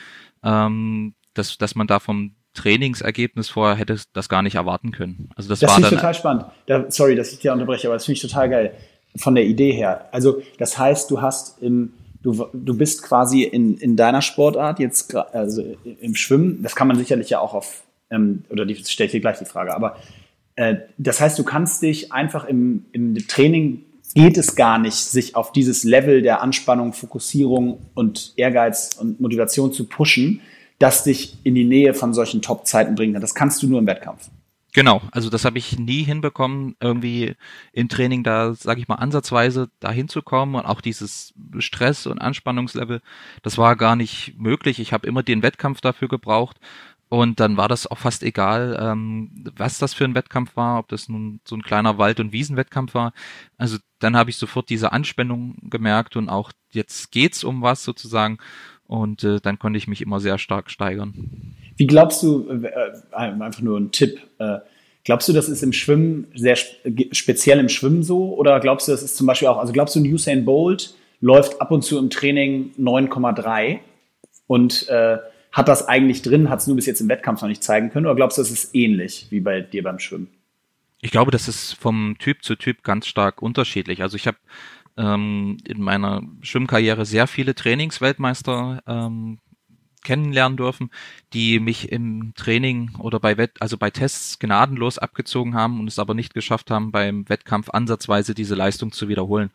ähm, 0.43 1.13
dass, 1.33 1.57
dass 1.57 1.75
man 1.75 1.88
da 1.88 2.00
vom 2.00 2.36
Trainingsergebnis 2.53 3.50
vorher 3.50 3.75
hätte 3.75 3.98
das 4.13 4.29
gar 4.29 4.41
nicht 4.41 4.55
erwarten 4.55 4.91
können. 4.91 5.29
Also 5.36 5.50
das, 5.50 5.60
das 5.60 5.70
war 5.70 5.75
finde 5.75 5.89
ich 5.89 5.96
total 5.96 6.13
spannend. 6.13 6.46
Da, 6.67 6.86
sorry, 6.89 7.15
dass 7.15 7.31
ich 7.31 7.39
dir 7.39 7.53
unterbreche, 7.53 7.88
aber 7.88 7.96
das 7.96 8.05
finde 8.05 8.15
ich 8.17 8.22
total 8.22 8.50
geil 8.50 8.74
von 9.15 9.36
der 9.36 9.46
Idee 9.46 9.72
her. 9.72 10.10
Also 10.12 10.41
das 10.58 10.77
heißt, 10.77 11.10
du 11.12 11.22
hast 11.22 11.62
im 11.62 11.93
du, 12.22 12.48
du 12.53 12.77
bist 12.77 13.03
quasi 13.03 13.43
in, 13.43 13.77
in 13.77 13.96
deiner 13.96 14.22
Sportart 14.22 14.79
jetzt 14.79 15.15
also 15.15 15.63
im 15.84 16.15
Schwimmen. 16.15 16.62
Das 16.63 16.75
kann 16.75 16.88
man 16.88 16.98
sicherlich 16.98 17.29
ja 17.29 17.39
auch 17.39 17.53
auf 17.53 17.84
ähm, 18.10 18.43
oder 18.50 18.65
die 18.65 18.75
stelle 18.75 19.05
ich 19.05 19.12
dir 19.12 19.22
gleich 19.22 19.39
die 19.39 19.46
Frage. 19.46 19.74
Aber 19.74 19.98
äh, 20.55 20.75
das 20.98 21.22
heißt, 21.22 21.39
du 21.39 21.43
kannst 21.43 21.81
dich 21.81 22.12
einfach 22.12 22.46
im, 22.46 22.86
im 22.91 23.15
Training 23.27 23.86
geht 24.13 24.38
es 24.38 24.55
gar 24.55 24.77
nicht, 24.77 24.96
sich 24.96 25.36
auf 25.36 25.53
dieses 25.53 25.86
Level 25.86 26.22
der 26.22 26.41
Anspannung, 26.41 26.91
Fokussierung 26.91 27.79
und 27.93 28.34
Ehrgeiz 28.36 28.98
und 29.00 29.22
Motivation 29.22 29.72
zu 29.72 29.88
pushen, 29.88 30.41
das 30.81 31.03
dich 31.03 31.38
in 31.43 31.55
die 31.55 31.65
Nähe 31.65 31.93
von 31.93 32.13
solchen 32.13 32.41
Top-Zeiten 32.41 32.95
bringen 32.95 33.13
kann. 33.13 33.21
Das 33.21 33.35
kannst 33.35 33.61
du 33.61 33.67
nur 33.67 33.79
im 33.79 33.87
Wettkampf. 33.87 34.29
Genau, 34.74 35.01
also 35.11 35.29
das 35.29 35.44
habe 35.44 35.57
ich 35.57 35.77
nie 35.77 36.03
hinbekommen, 36.03 36.77
irgendwie 36.79 37.35
im 37.74 37.89
Training 37.89 38.24
da, 38.24 38.53
sage 38.53 38.79
ich 38.79 38.87
mal, 38.87 38.96
ansatzweise 38.96 39.70
dahin 39.81 40.07
zu 40.07 40.22
kommen 40.22 40.55
und 40.55 40.65
auch 40.65 40.79
dieses 40.79 41.33
Stress- 41.57 42.07
und 42.07 42.20
Anspannungslevel, 42.20 43.01
das 43.44 43.57
war 43.57 43.75
gar 43.75 43.98
nicht 43.98 44.35
möglich. 44.37 44.79
Ich 44.79 44.94
habe 44.94 45.07
immer 45.07 45.24
den 45.24 45.44
Wettkampf 45.44 45.81
dafür 45.81 46.07
gebraucht 46.07 46.57
und 47.09 47.41
dann 47.41 47.57
war 47.57 47.67
das 47.67 47.85
auch 47.85 47.98
fast 47.98 48.24
egal, 48.24 48.79
ähm, 48.81 49.29
was 49.57 49.77
das 49.77 49.94
für 49.94 50.05
ein 50.05 50.15
Wettkampf 50.15 50.55
war, 50.55 50.79
ob 50.79 50.87
das 50.87 51.09
nun 51.09 51.41
so 51.44 51.57
ein 51.57 51.63
kleiner 51.63 51.98
Wald- 51.98 52.22
und 52.22 52.31
Wiesenwettkampf 52.31 52.94
war. 52.94 53.11
Also 53.57 53.77
dann 54.00 54.15
habe 54.15 54.29
ich 54.29 54.37
sofort 54.37 54.70
diese 54.70 54.94
Anspannung 54.94 55.57
gemerkt 55.63 56.15
und 56.15 56.29
auch 56.29 56.53
jetzt 56.72 57.11
geht's 57.11 57.44
um 57.44 57.61
was 57.61 57.83
sozusagen 57.83 58.37
und 58.91 59.23
äh, 59.23 59.39
dann 59.39 59.57
konnte 59.57 59.77
ich 59.77 59.87
mich 59.87 60.01
immer 60.01 60.19
sehr 60.19 60.37
stark 60.37 60.69
steigern. 60.69 61.13
Wie 61.77 61.87
glaubst 61.87 62.21
du, 62.23 62.49
äh, 62.49 62.67
äh 62.67 62.91
einfach 63.13 63.61
nur 63.61 63.79
ein 63.79 63.93
Tipp, 63.93 64.19
äh, 64.37 64.57
glaubst 65.05 65.29
du, 65.29 65.33
das 65.33 65.47
ist 65.47 65.63
im 65.63 65.71
Schwimmen 65.71 66.27
sehr 66.35 66.57
speziell 66.57 67.59
im 67.59 67.69
Schwimmen 67.69 68.03
so 68.03 68.35
oder 68.35 68.59
glaubst 68.59 68.89
du, 68.89 68.91
das 68.91 69.01
ist 69.01 69.15
zum 69.15 69.27
Beispiel 69.27 69.47
auch, 69.47 69.59
also 69.59 69.71
glaubst 69.71 69.95
du, 69.95 70.01
ein 70.01 70.13
Usain 70.13 70.43
Bolt 70.43 70.93
läuft 71.21 71.61
ab 71.61 71.71
und 71.71 71.83
zu 71.83 71.97
im 71.97 72.09
Training 72.09 72.71
9,3 72.77 73.79
und 74.47 74.89
äh, 74.89 75.19
hat 75.53 75.69
das 75.69 75.87
eigentlich 75.87 76.21
drin, 76.21 76.49
hat 76.49 76.59
es 76.59 76.67
nur 76.67 76.75
bis 76.75 76.85
jetzt 76.85 76.99
im 76.99 77.07
Wettkampf 77.07 77.41
noch 77.41 77.47
nicht 77.47 77.63
zeigen 77.63 77.91
können 77.91 78.07
oder 78.07 78.15
glaubst 78.15 78.39
du, 78.39 78.41
das 78.41 78.51
ist 78.51 78.75
ähnlich 78.75 79.27
wie 79.29 79.39
bei 79.39 79.61
dir 79.61 79.83
beim 79.83 79.99
Schwimmen? 79.99 80.27
Ich 80.99 81.11
glaube, 81.11 81.31
das 81.31 81.47
ist 81.47 81.73
vom 81.79 82.17
Typ 82.19 82.43
zu 82.43 82.57
Typ 82.57 82.83
ganz 82.83 83.07
stark 83.07 83.41
unterschiedlich. 83.41 84.01
Also 84.01 84.17
ich 84.17 84.27
habe 84.27 84.37
ähm, 84.97 85.57
in 85.65 85.81
meiner 85.81 86.21
Schwimmkarriere 86.41 87.05
sehr 87.05 87.27
viele 87.27 87.55
Trainingsweltmeister 87.55 88.81
ähm, 88.87 89.39
kennenlernen 90.03 90.57
dürfen, 90.57 90.89
die 91.33 91.59
mich 91.59 91.91
im 91.91 92.33
Training 92.35 92.91
oder 92.97 93.19
bei 93.19 93.37
Wett 93.37 93.51
also 93.59 93.77
bei 93.77 93.89
Tests 93.89 94.39
gnadenlos 94.39 94.97
abgezogen 94.97 95.53
haben 95.53 95.79
und 95.79 95.87
es 95.87 95.99
aber 95.99 96.13
nicht 96.13 96.33
geschafft 96.33 96.71
haben, 96.71 96.91
beim 96.91 97.27
Wettkampf 97.29 97.69
ansatzweise 97.69 98.33
diese 98.33 98.55
Leistung 98.55 98.91
zu 98.91 99.07
wiederholen. 99.07 99.51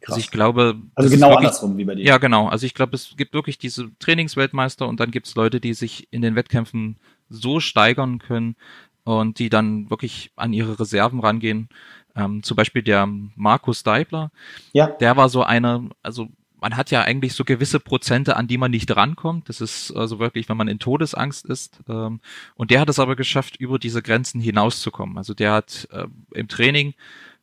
Krass. 0.00 0.14
Also 0.14 0.20
ich 0.20 0.30
glaube. 0.30 0.80
Also 0.94 1.10
genau 1.10 1.28
wirklich, 1.28 1.48
andersrum 1.48 1.76
wie 1.76 1.84
bei 1.84 1.94
dir. 1.94 2.04
Ja, 2.04 2.18
genau. 2.18 2.48
Also 2.48 2.66
ich 2.66 2.74
glaube, 2.74 2.96
es 2.96 3.14
gibt 3.16 3.34
wirklich 3.34 3.58
diese 3.58 3.90
Trainingsweltmeister 3.98 4.88
und 4.88 5.00
dann 5.00 5.10
gibt 5.10 5.26
es 5.26 5.34
Leute, 5.34 5.60
die 5.60 5.74
sich 5.74 6.08
in 6.10 6.22
den 6.22 6.34
Wettkämpfen 6.34 6.96
so 7.28 7.60
steigern 7.60 8.18
können 8.18 8.56
und 9.04 9.38
die 9.38 9.50
dann 9.50 9.90
wirklich 9.90 10.32
an 10.36 10.52
ihre 10.52 10.78
Reserven 10.78 11.20
rangehen 11.20 11.68
ähm, 12.16 12.42
zum 12.42 12.56
Beispiel 12.56 12.82
der 12.82 13.08
Markus 13.36 13.82
Deibler, 13.82 14.30
ja. 14.72 14.86
der 14.86 15.16
war 15.16 15.28
so 15.28 15.42
einer, 15.42 15.88
also 16.02 16.28
man 16.60 16.76
hat 16.76 16.90
ja 16.90 17.02
eigentlich 17.02 17.34
so 17.34 17.44
gewisse 17.44 17.80
Prozente, 17.80 18.36
an 18.36 18.46
die 18.46 18.58
man 18.58 18.70
nicht 18.70 18.94
rankommt. 18.94 19.48
Das 19.48 19.60
ist 19.60 19.92
also 19.92 20.18
wirklich, 20.18 20.48
wenn 20.48 20.56
man 20.56 20.68
in 20.68 20.78
Todesangst 20.78 21.46
ist. 21.46 21.80
Ähm, 21.88 22.20
und 22.54 22.70
der 22.70 22.80
hat 22.80 22.88
es 22.88 22.98
aber 22.98 23.16
geschafft, 23.16 23.56
über 23.56 23.78
diese 23.78 24.02
Grenzen 24.02 24.40
hinauszukommen. 24.40 25.16
Also 25.16 25.32
der 25.34 25.52
hat 25.52 25.88
äh, 25.90 26.06
im 26.32 26.48
Training 26.48 26.94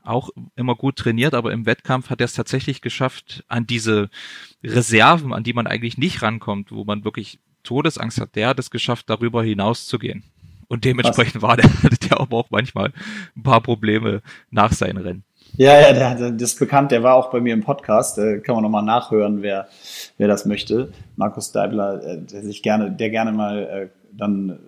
auch 0.04 0.30
immer 0.56 0.76
gut 0.76 0.96
trainiert, 0.96 1.34
aber 1.34 1.52
im 1.52 1.66
Wettkampf 1.66 2.10
hat 2.10 2.22
er 2.22 2.26
es 2.26 2.34
tatsächlich 2.34 2.82
geschafft, 2.82 3.44
an 3.48 3.68
diese 3.68 4.10
Reserven, 4.64 5.34
an 5.34 5.44
die 5.44 5.54
man 5.54 5.68
eigentlich 5.68 5.98
nicht 5.98 6.22
rankommt, 6.22 6.72
wo 6.72 6.86
man 6.86 7.04
wirklich 7.04 7.40
Todesangst 7.64 8.22
hat, 8.22 8.36
der 8.36 8.50
hat 8.50 8.60
es 8.60 8.72
geschafft, 8.72 9.10
darüber 9.10 9.44
hinauszugehen. 9.44 10.24
Und 10.68 10.86
dementsprechend 10.86 11.42
war 11.42 11.58
der, 11.58 11.66
hatte 11.84 11.98
der 12.10 12.20
aber 12.20 12.38
auch 12.38 12.50
manchmal 12.50 12.92
ein 13.36 13.44
paar 13.44 13.62
Probleme 13.62 14.22
nach 14.52 14.74
seinen 14.74 14.98
Rennen. 14.98 15.24
Ja, 15.56 15.80
ja, 15.80 15.94
der, 15.94 16.32
das 16.32 16.54
ist 16.54 16.60
bekannt, 16.60 16.92
der 16.92 17.04
war 17.04 17.16
auch 17.16 17.32
bei 17.32 17.40
mir 17.40 17.54
im 17.54 17.64
Podcast, 17.64 18.18
äh, 18.18 18.40
kann 18.40 18.56
man 18.56 18.64
nochmal 18.64 18.84
nachhören, 18.84 19.42
wer, 19.42 19.68
wer 20.18 20.28
das 20.28 20.46
möchte. 20.46 20.92
Markus 21.16 21.52
Deibler, 21.52 22.04
äh, 22.04 22.22
der 22.22 22.44
sich 22.44 22.62
gerne, 22.62 22.92
der 22.92 23.10
gerne 23.10 23.32
mal 23.32 23.64
äh, 23.64 23.88
dann 24.12 24.60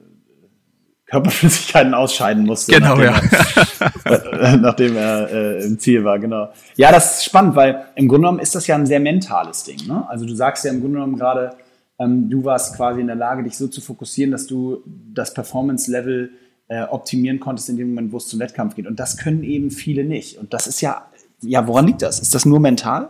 Körperflüssigkeiten 1.09 1.93
ausscheiden 1.93 2.45
musste. 2.45 2.71
Genau, 2.71 2.95
nachdem 2.95 3.03
ja. 3.03 4.37
Er, 4.39 4.57
nachdem 4.61 4.95
er 4.95 5.31
äh, 5.31 5.65
im 5.65 5.79
Ziel 5.79 6.03
war, 6.03 6.19
genau. 6.19 6.49
Ja, 6.75 6.91
das 6.91 7.17
ist 7.17 7.25
spannend, 7.25 7.55
weil 7.55 7.85
im 7.95 8.07
Grunde 8.07 8.27
genommen 8.27 8.39
ist 8.39 8.55
das 8.55 8.67
ja 8.67 8.75
ein 8.75 8.85
sehr 8.85 8.99
mentales 8.99 9.63
Ding. 9.63 9.87
Ne? 9.87 10.05
Also 10.07 10.25
du 10.25 10.35
sagst 10.35 10.65
ja 10.65 10.71
im 10.71 10.81
Grunde 10.81 10.95
genommen 10.95 11.17
gerade, 11.17 11.55
ähm, 11.99 12.29
du 12.29 12.43
warst 12.43 12.75
quasi 12.75 13.01
in 13.01 13.07
der 13.07 13.15
Lage, 13.15 13.43
dich 13.43 13.57
so 13.57 13.67
zu 13.67 13.81
fokussieren, 13.81 14.31
dass 14.31 14.47
du 14.47 14.81
das 15.13 15.33
Performance-Level 15.33 16.31
äh, 16.69 16.83
optimieren 16.83 17.39
konntest 17.39 17.69
in 17.69 17.77
dem 17.77 17.89
Moment, 17.89 18.11
wo 18.11 18.17
es 18.17 18.27
zum 18.27 18.39
Wettkampf 18.39 18.75
geht. 18.75 18.87
Und 18.87 18.99
das 18.99 19.17
können 19.17 19.43
eben 19.43 19.69
viele 19.69 20.05
nicht. 20.05 20.37
Und 20.37 20.53
das 20.53 20.67
ist 20.67 20.81
ja, 20.81 21.07
ja, 21.41 21.67
woran 21.67 21.87
liegt 21.87 22.01
das? 22.01 22.19
Ist 22.19 22.33
das 22.33 22.45
nur 22.45 22.59
mental? 22.59 23.09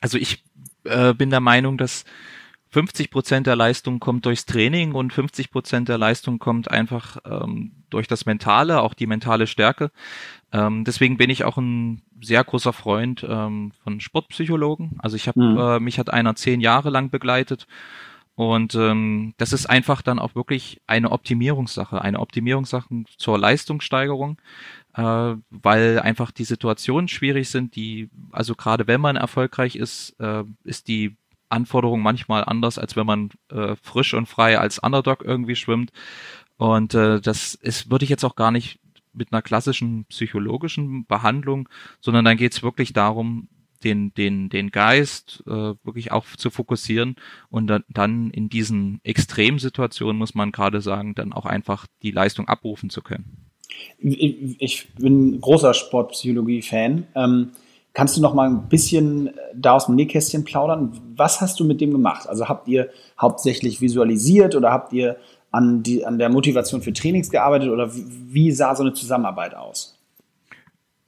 Also 0.00 0.18
ich 0.18 0.44
äh, 0.84 1.14
bin 1.14 1.30
der 1.30 1.40
Meinung, 1.40 1.78
dass 1.78 2.04
50 2.70 3.10
Prozent 3.10 3.46
der 3.46 3.56
Leistung 3.56 4.00
kommt 4.00 4.26
durchs 4.26 4.44
Training 4.44 4.92
und 4.92 5.12
50 5.12 5.50
Prozent 5.50 5.88
der 5.88 5.98
Leistung 5.98 6.38
kommt 6.38 6.70
einfach 6.70 7.16
ähm, 7.24 7.72
durch 7.90 8.06
das 8.06 8.26
Mentale, 8.26 8.82
auch 8.82 8.94
die 8.94 9.06
mentale 9.06 9.46
Stärke. 9.46 9.90
Ähm, 10.56 10.84
deswegen 10.84 11.18
bin 11.18 11.28
ich 11.28 11.44
auch 11.44 11.58
ein 11.58 12.02
sehr 12.22 12.42
großer 12.42 12.72
Freund 12.72 13.26
ähm, 13.28 13.72
von 13.82 14.00
Sportpsychologen. 14.00 14.96
Also 14.98 15.16
ich 15.16 15.28
habe 15.28 15.40
mhm. 15.40 15.58
äh, 15.58 15.80
mich 15.80 15.98
hat 15.98 16.10
einer 16.10 16.34
zehn 16.34 16.60
Jahre 16.60 16.88
lang 16.88 17.10
begleitet 17.10 17.66
und 18.36 18.74
ähm, 18.74 19.34
das 19.38 19.52
ist 19.52 19.66
einfach 19.66 20.02
dann 20.02 20.18
auch 20.18 20.34
wirklich 20.34 20.80
eine 20.86 21.10
Optimierungssache, 21.12 22.00
eine 22.00 22.20
Optimierungssache 22.20 23.04
zur 23.16 23.38
Leistungssteigerung, 23.38 24.40
äh, 24.94 25.34
weil 25.50 26.00
einfach 26.00 26.30
die 26.30 26.44
Situationen 26.44 27.08
schwierig 27.08 27.50
sind, 27.50 27.76
die, 27.76 28.08
also 28.32 28.54
gerade 28.54 28.86
wenn 28.86 29.00
man 29.00 29.16
erfolgreich 29.16 29.76
ist, 29.76 30.20
äh, 30.20 30.44
ist 30.64 30.88
die 30.88 31.16
Anforderung 31.48 32.02
manchmal 32.02 32.44
anders, 32.44 32.78
als 32.78 32.96
wenn 32.96 33.06
man 33.06 33.30
äh, 33.50 33.74
frisch 33.82 34.14
und 34.14 34.26
frei 34.26 34.58
als 34.58 34.78
Underdog 34.78 35.22
irgendwie 35.24 35.56
schwimmt. 35.56 35.92
Und 36.58 36.94
äh, 36.94 37.20
das 37.20 37.54
ist, 37.54 37.90
würde 37.90 38.04
ich 38.04 38.10
jetzt 38.10 38.24
auch 38.24 38.36
gar 38.36 38.50
nicht 38.50 38.80
mit 39.16 39.32
einer 39.32 39.42
klassischen 39.42 40.04
psychologischen 40.06 41.06
Behandlung, 41.06 41.68
sondern 42.00 42.24
dann 42.24 42.36
geht 42.36 42.52
es 42.52 42.62
wirklich 42.62 42.92
darum, 42.92 43.48
den, 43.84 44.12
den, 44.14 44.48
den 44.48 44.70
Geist 44.70 45.42
äh, 45.46 45.50
wirklich 45.50 46.10
auch 46.12 46.24
zu 46.36 46.50
fokussieren 46.50 47.16
und 47.50 47.66
dann, 47.66 47.84
dann 47.88 48.30
in 48.30 48.48
diesen 48.48 49.00
Extremsituationen, 49.04 50.16
muss 50.16 50.34
man 50.34 50.52
gerade 50.52 50.80
sagen, 50.80 51.14
dann 51.14 51.32
auch 51.32 51.46
einfach 51.46 51.86
die 52.02 52.10
Leistung 52.10 52.48
abrufen 52.48 52.90
zu 52.90 53.02
können. 53.02 53.46
Ich, 53.98 54.88
bin 54.94 55.40
großer 55.40 55.74
Sportpsychologie-Fan. 55.74 57.06
Ähm, 57.14 57.50
kannst 57.92 58.16
du 58.16 58.20
noch 58.20 58.34
mal 58.34 58.48
ein 58.48 58.68
bisschen 58.68 59.30
da 59.54 59.72
aus 59.72 59.86
dem 59.86 59.96
Nähkästchen 59.96 60.44
plaudern? 60.44 60.98
Was 61.14 61.40
hast 61.40 61.60
du 61.60 61.64
mit 61.64 61.80
dem 61.80 61.92
gemacht? 61.92 62.28
Also 62.28 62.48
habt 62.48 62.68
ihr 62.68 62.90
hauptsächlich 63.20 63.80
visualisiert 63.80 64.54
oder 64.54 64.70
habt 64.70 64.92
ihr 64.92 65.16
an, 65.56 65.82
die, 65.82 66.04
an 66.04 66.18
der 66.18 66.28
Motivation 66.28 66.82
für 66.82 66.92
Trainings 66.92 67.30
gearbeitet 67.30 67.70
oder 67.70 67.94
wie, 67.94 68.04
wie 68.28 68.52
sah 68.52 68.74
so 68.74 68.82
eine 68.82 68.92
Zusammenarbeit 68.92 69.54
aus? 69.54 69.94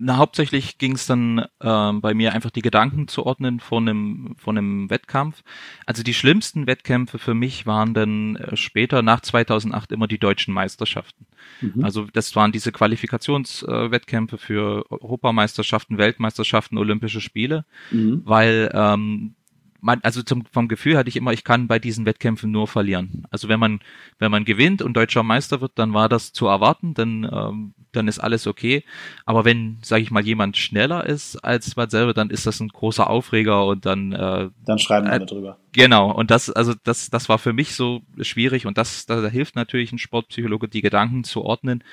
Na, 0.00 0.16
hauptsächlich 0.16 0.78
ging 0.78 0.92
es 0.92 1.06
dann 1.06 1.44
äh, 1.58 1.92
bei 1.94 2.14
mir 2.14 2.32
einfach 2.32 2.50
die 2.50 2.62
Gedanken 2.62 3.08
zu 3.08 3.26
ordnen 3.26 3.58
von 3.58 3.88
einem, 3.88 4.36
von 4.38 4.56
einem 4.56 4.90
Wettkampf. 4.90 5.42
Also 5.86 6.04
die 6.04 6.14
schlimmsten 6.14 6.68
Wettkämpfe 6.68 7.18
für 7.18 7.34
mich 7.34 7.66
waren 7.66 7.94
dann 7.94 8.36
äh, 8.36 8.56
später 8.56 9.02
nach 9.02 9.20
2008 9.20 9.90
immer 9.90 10.06
die 10.06 10.20
deutschen 10.20 10.54
Meisterschaften. 10.54 11.26
Mhm. 11.60 11.84
Also 11.84 12.06
das 12.12 12.36
waren 12.36 12.52
diese 12.52 12.70
Qualifikationswettkämpfe 12.70 14.36
äh, 14.36 14.38
für 14.38 14.84
Europameisterschaften, 14.88 15.98
Weltmeisterschaften, 15.98 16.78
Olympische 16.78 17.20
Spiele, 17.20 17.64
mhm. 17.90 18.22
weil 18.24 18.70
ähm, 18.72 19.34
man, 19.80 20.00
also 20.02 20.22
zum, 20.22 20.44
vom 20.46 20.68
Gefühl 20.68 20.96
hatte 20.96 21.08
ich 21.08 21.16
immer, 21.16 21.32
ich 21.32 21.44
kann 21.44 21.68
bei 21.68 21.78
diesen 21.78 22.04
Wettkämpfen 22.06 22.50
nur 22.50 22.66
verlieren. 22.66 23.26
Also 23.30 23.48
wenn 23.48 23.60
man, 23.60 23.80
wenn 24.18 24.30
man 24.30 24.44
gewinnt 24.44 24.82
und 24.82 24.94
deutscher 24.94 25.22
Meister 25.22 25.60
wird, 25.60 25.72
dann 25.76 25.94
war 25.94 26.08
das 26.08 26.32
zu 26.32 26.46
erwarten, 26.46 26.94
dann, 26.94 27.28
ähm, 27.30 27.74
dann 27.92 28.08
ist 28.08 28.18
alles 28.18 28.46
okay. 28.46 28.84
Aber 29.24 29.44
wenn, 29.44 29.78
sage 29.82 30.02
ich 30.02 30.10
mal, 30.10 30.24
jemand 30.24 30.56
schneller 30.56 31.06
ist 31.06 31.36
als 31.36 31.76
man 31.76 31.90
selber, 31.90 32.12
dann 32.12 32.30
ist 32.30 32.46
das 32.46 32.60
ein 32.60 32.68
großer 32.68 33.08
Aufreger 33.08 33.66
und 33.66 33.86
dann 33.86 34.12
äh, 34.12 34.50
dann 34.64 34.78
schreiben 34.78 35.06
alle 35.06 35.24
äh, 35.24 35.26
drüber. 35.26 35.58
Genau. 35.72 36.10
Und 36.10 36.30
das, 36.30 36.50
also 36.50 36.74
das, 36.82 37.10
das 37.10 37.28
war 37.28 37.38
für 37.38 37.52
mich 37.52 37.74
so 37.74 38.02
schwierig 38.20 38.66
und 38.66 38.78
das, 38.78 39.06
da, 39.06 39.20
da 39.20 39.28
hilft 39.28 39.54
natürlich 39.54 39.92
ein 39.92 39.98
Sportpsychologe, 39.98 40.68
die 40.68 40.82
Gedanken 40.82 41.24
zu 41.24 41.44
ordnen, 41.44 41.84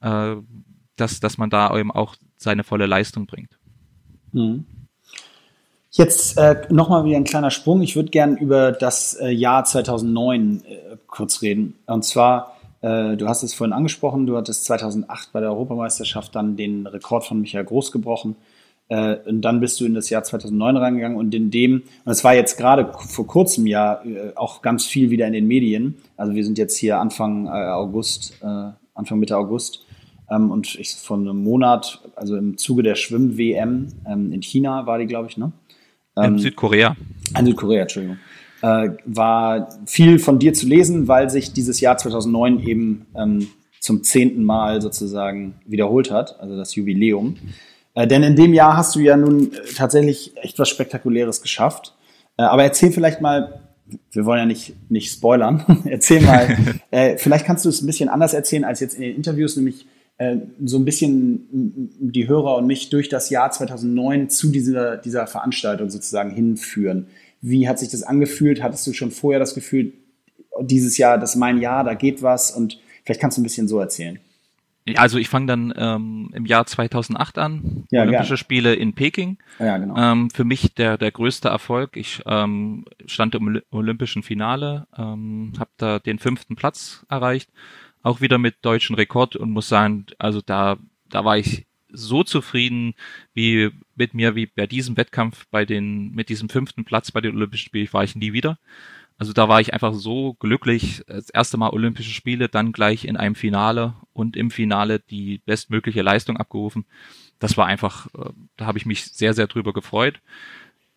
äh, 0.00 0.36
dass, 0.96 1.20
dass 1.20 1.38
man 1.38 1.50
da 1.50 1.76
eben 1.76 1.90
auch 1.90 2.14
seine 2.36 2.62
volle 2.62 2.86
Leistung 2.86 3.26
bringt. 3.26 3.58
Mhm. 4.32 4.66
Jetzt 5.96 6.36
äh, 6.38 6.62
nochmal 6.70 7.04
wieder 7.04 7.16
ein 7.16 7.22
kleiner 7.22 7.52
Sprung. 7.52 7.80
Ich 7.80 7.94
würde 7.94 8.10
gern 8.10 8.36
über 8.36 8.72
das 8.72 9.14
äh, 9.14 9.30
Jahr 9.30 9.64
2009 9.64 10.64
äh, 10.66 10.96
kurz 11.06 11.40
reden. 11.40 11.76
Und 11.86 12.04
zwar, 12.04 12.56
äh, 12.80 13.16
du 13.16 13.28
hast 13.28 13.44
es 13.44 13.54
vorhin 13.54 13.72
angesprochen, 13.72 14.26
du 14.26 14.36
hattest 14.36 14.64
2008 14.64 15.32
bei 15.32 15.38
der 15.38 15.50
Europameisterschaft 15.50 16.34
dann 16.34 16.56
den 16.56 16.88
Rekord 16.88 17.24
von 17.24 17.40
Michael 17.40 17.64
Groß 17.64 17.92
gebrochen. 17.92 18.34
Äh, 18.88 19.18
und 19.24 19.42
dann 19.42 19.60
bist 19.60 19.80
du 19.80 19.84
in 19.84 19.94
das 19.94 20.10
Jahr 20.10 20.24
2009 20.24 20.76
reingegangen 20.76 21.16
und 21.16 21.32
in 21.32 21.52
dem, 21.52 21.84
und 22.04 22.10
es 22.10 22.24
war 22.24 22.34
jetzt 22.34 22.58
gerade 22.58 22.92
vor 22.98 23.28
kurzem 23.28 23.68
ja 23.68 24.02
äh, 24.04 24.32
auch 24.34 24.62
ganz 24.62 24.86
viel 24.86 25.10
wieder 25.10 25.28
in 25.28 25.32
den 25.32 25.46
Medien. 25.46 26.02
Also 26.16 26.34
wir 26.34 26.44
sind 26.44 26.58
jetzt 26.58 26.76
hier 26.76 26.98
Anfang 26.98 27.46
äh, 27.46 27.50
August, 27.50 28.36
äh, 28.42 28.72
Anfang 28.94 29.20
Mitte 29.20 29.36
August. 29.36 29.86
Ähm, 30.28 30.50
und 30.50 30.74
ich, 30.74 30.96
von 30.96 31.20
einem 31.20 31.44
Monat, 31.44 32.00
also 32.16 32.36
im 32.36 32.58
Zuge 32.58 32.82
der 32.82 32.96
Schwimm-WM 32.96 33.88
ähm, 34.08 34.32
in 34.32 34.42
China 34.42 34.86
war 34.86 34.98
die, 34.98 35.06
glaube 35.06 35.28
ich, 35.28 35.36
ne? 35.36 35.52
Ähm, 36.16 36.34
in 36.34 36.38
Südkorea. 36.38 36.96
In 37.38 37.46
Südkorea, 37.46 37.82
Entschuldigung. 37.82 38.18
Äh, 38.62 38.90
war 39.04 39.68
viel 39.86 40.18
von 40.18 40.38
dir 40.38 40.54
zu 40.54 40.66
lesen, 40.66 41.08
weil 41.08 41.28
sich 41.30 41.52
dieses 41.52 41.80
Jahr 41.80 41.98
2009 41.98 42.60
eben 42.60 43.06
ähm, 43.16 43.48
zum 43.80 44.02
zehnten 44.02 44.44
Mal 44.44 44.80
sozusagen 44.80 45.56
wiederholt 45.66 46.10
hat, 46.10 46.40
also 46.40 46.56
das 46.56 46.74
Jubiläum. 46.74 47.36
Äh, 47.94 48.06
denn 48.06 48.22
in 48.22 48.36
dem 48.36 48.54
Jahr 48.54 48.76
hast 48.76 48.94
du 48.94 49.00
ja 49.00 49.16
nun 49.16 49.52
äh, 49.52 49.58
tatsächlich 49.76 50.32
echt 50.36 50.58
was 50.58 50.68
Spektakuläres 50.68 51.42
geschafft. 51.42 51.94
Äh, 52.36 52.42
aber 52.42 52.64
erzähl 52.64 52.90
vielleicht 52.90 53.20
mal, 53.20 53.60
wir 54.12 54.24
wollen 54.24 54.40
ja 54.40 54.46
nicht, 54.46 54.74
nicht 54.90 55.12
spoilern, 55.12 55.82
erzähl 55.84 56.22
mal, 56.22 56.56
äh, 56.90 57.18
vielleicht 57.18 57.44
kannst 57.44 57.64
du 57.64 57.68
es 57.68 57.82
ein 57.82 57.86
bisschen 57.86 58.08
anders 58.08 58.34
erzählen 58.34 58.64
als 58.64 58.80
jetzt 58.80 58.94
in 58.94 59.02
den 59.02 59.16
Interviews, 59.16 59.56
nämlich 59.56 59.86
äh, 60.18 60.36
so 60.64 60.78
ein 60.78 60.84
bisschen 60.84 61.90
die 61.98 62.28
Hörer 62.28 62.56
und 62.56 62.66
mich 62.66 62.90
durch 62.90 63.08
das 63.08 63.30
Jahr 63.30 63.50
2009 63.50 64.30
zu 64.30 64.50
dieser, 64.50 64.96
dieser 64.96 65.26
Veranstaltung 65.26 65.90
sozusagen 65.90 66.30
hinführen. 66.30 67.08
Wie 67.40 67.68
hat 67.68 67.78
sich 67.78 67.90
das 67.90 68.02
angefühlt? 68.02 68.62
Hattest 68.62 68.86
du 68.86 68.92
schon 68.92 69.10
vorher 69.10 69.40
das 69.40 69.54
Gefühl, 69.54 69.92
dieses 70.60 70.98
Jahr, 70.98 71.18
das 71.18 71.30
ist 71.30 71.36
mein 71.36 71.58
Jahr, 71.58 71.82
da 71.82 71.94
geht 71.94 72.22
was? 72.22 72.52
Und 72.52 72.78
vielleicht 73.04 73.20
kannst 73.20 73.36
du 73.36 73.42
ein 73.42 73.44
bisschen 73.44 73.66
so 73.66 73.80
erzählen. 73.80 74.20
Also 74.96 75.18
ich 75.18 75.30
fange 75.30 75.46
dann 75.46 75.72
ähm, 75.76 76.30
im 76.34 76.44
Jahr 76.44 76.66
2008 76.66 77.38
an, 77.38 77.84
ja, 77.90 78.02
Olympische 78.02 78.28
gern. 78.28 78.36
Spiele 78.36 78.74
in 78.74 78.94
Peking. 78.94 79.38
Ja, 79.58 79.78
genau. 79.78 79.96
Ähm, 79.96 80.28
für 80.30 80.44
mich 80.44 80.74
der 80.74 80.98
der 80.98 81.10
größte 81.10 81.48
Erfolg. 81.48 81.96
Ich 81.96 82.22
ähm, 82.26 82.84
stand 83.06 83.34
im 83.34 83.62
Olympischen 83.70 84.22
Finale, 84.22 84.86
ähm, 84.96 85.54
habe 85.58 85.70
da 85.78 85.98
den 85.98 86.18
fünften 86.18 86.54
Platz 86.54 87.06
erreicht 87.08 87.50
auch 88.04 88.20
wieder 88.20 88.38
mit 88.38 88.56
deutschen 88.62 88.94
Rekord 88.94 89.34
und 89.34 89.50
muss 89.50 89.68
sagen, 89.68 90.06
also 90.18 90.40
da, 90.40 90.76
da 91.08 91.24
war 91.24 91.38
ich 91.38 91.66
so 91.90 92.22
zufrieden 92.22 92.94
wie 93.32 93.70
mit 93.96 94.14
mir 94.14 94.34
wie 94.34 94.46
bei 94.46 94.66
diesem 94.66 94.96
Wettkampf 94.96 95.46
bei 95.50 95.64
den 95.64 96.12
mit 96.12 96.28
diesem 96.28 96.48
fünften 96.48 96.84
Platz 96.84 97.10
bei 97.10 97.20
den 97.20 97.34
Olympischen 97.34 97.66
Spielen 97.66 97.92
war 97.92 98.04
ich 98.04 98.14
nie 98.14 98.32
wieder. 98.32 98.58
Also 99.16 99.32
da 99.32 99.48
war 99.48 99.60
ich 99.60 99.72
einfach 99.72 99.94
so 99.94 100.34
glücklich. 100.34 101.02
Das 101.06 101.30
erste 101.30 101.56
Mal 101.56 101.70
Olympische 101.70 102.10
Spiele, 102.10 102.48
dann 102.48 102.72
gleich 102.72 103.04
in 103.04 103.16
einem 103.16 103.36
Finale 103.36 103.94
und 104.12 104.36
im 104.36 104.50
Finale 104.50 104.98
die 104.98 105.38
bestmögliche 105.46 106.02
Leistung 106.02 106.36
abgerufen. 106.36 106.84
Das 107.38 107.56
war 107.56 107.66
einfach, 107.66 108.08
äh, 108.14 108.30
da 108.56 108.66
habe 108.66 108.76
ich 108.76 108.86
mich 108.86 109.12
sehr, 109.12 109.32
sehr 109.32 109.46
drüber 109.46 109.72
gefreut. 109.72 110.20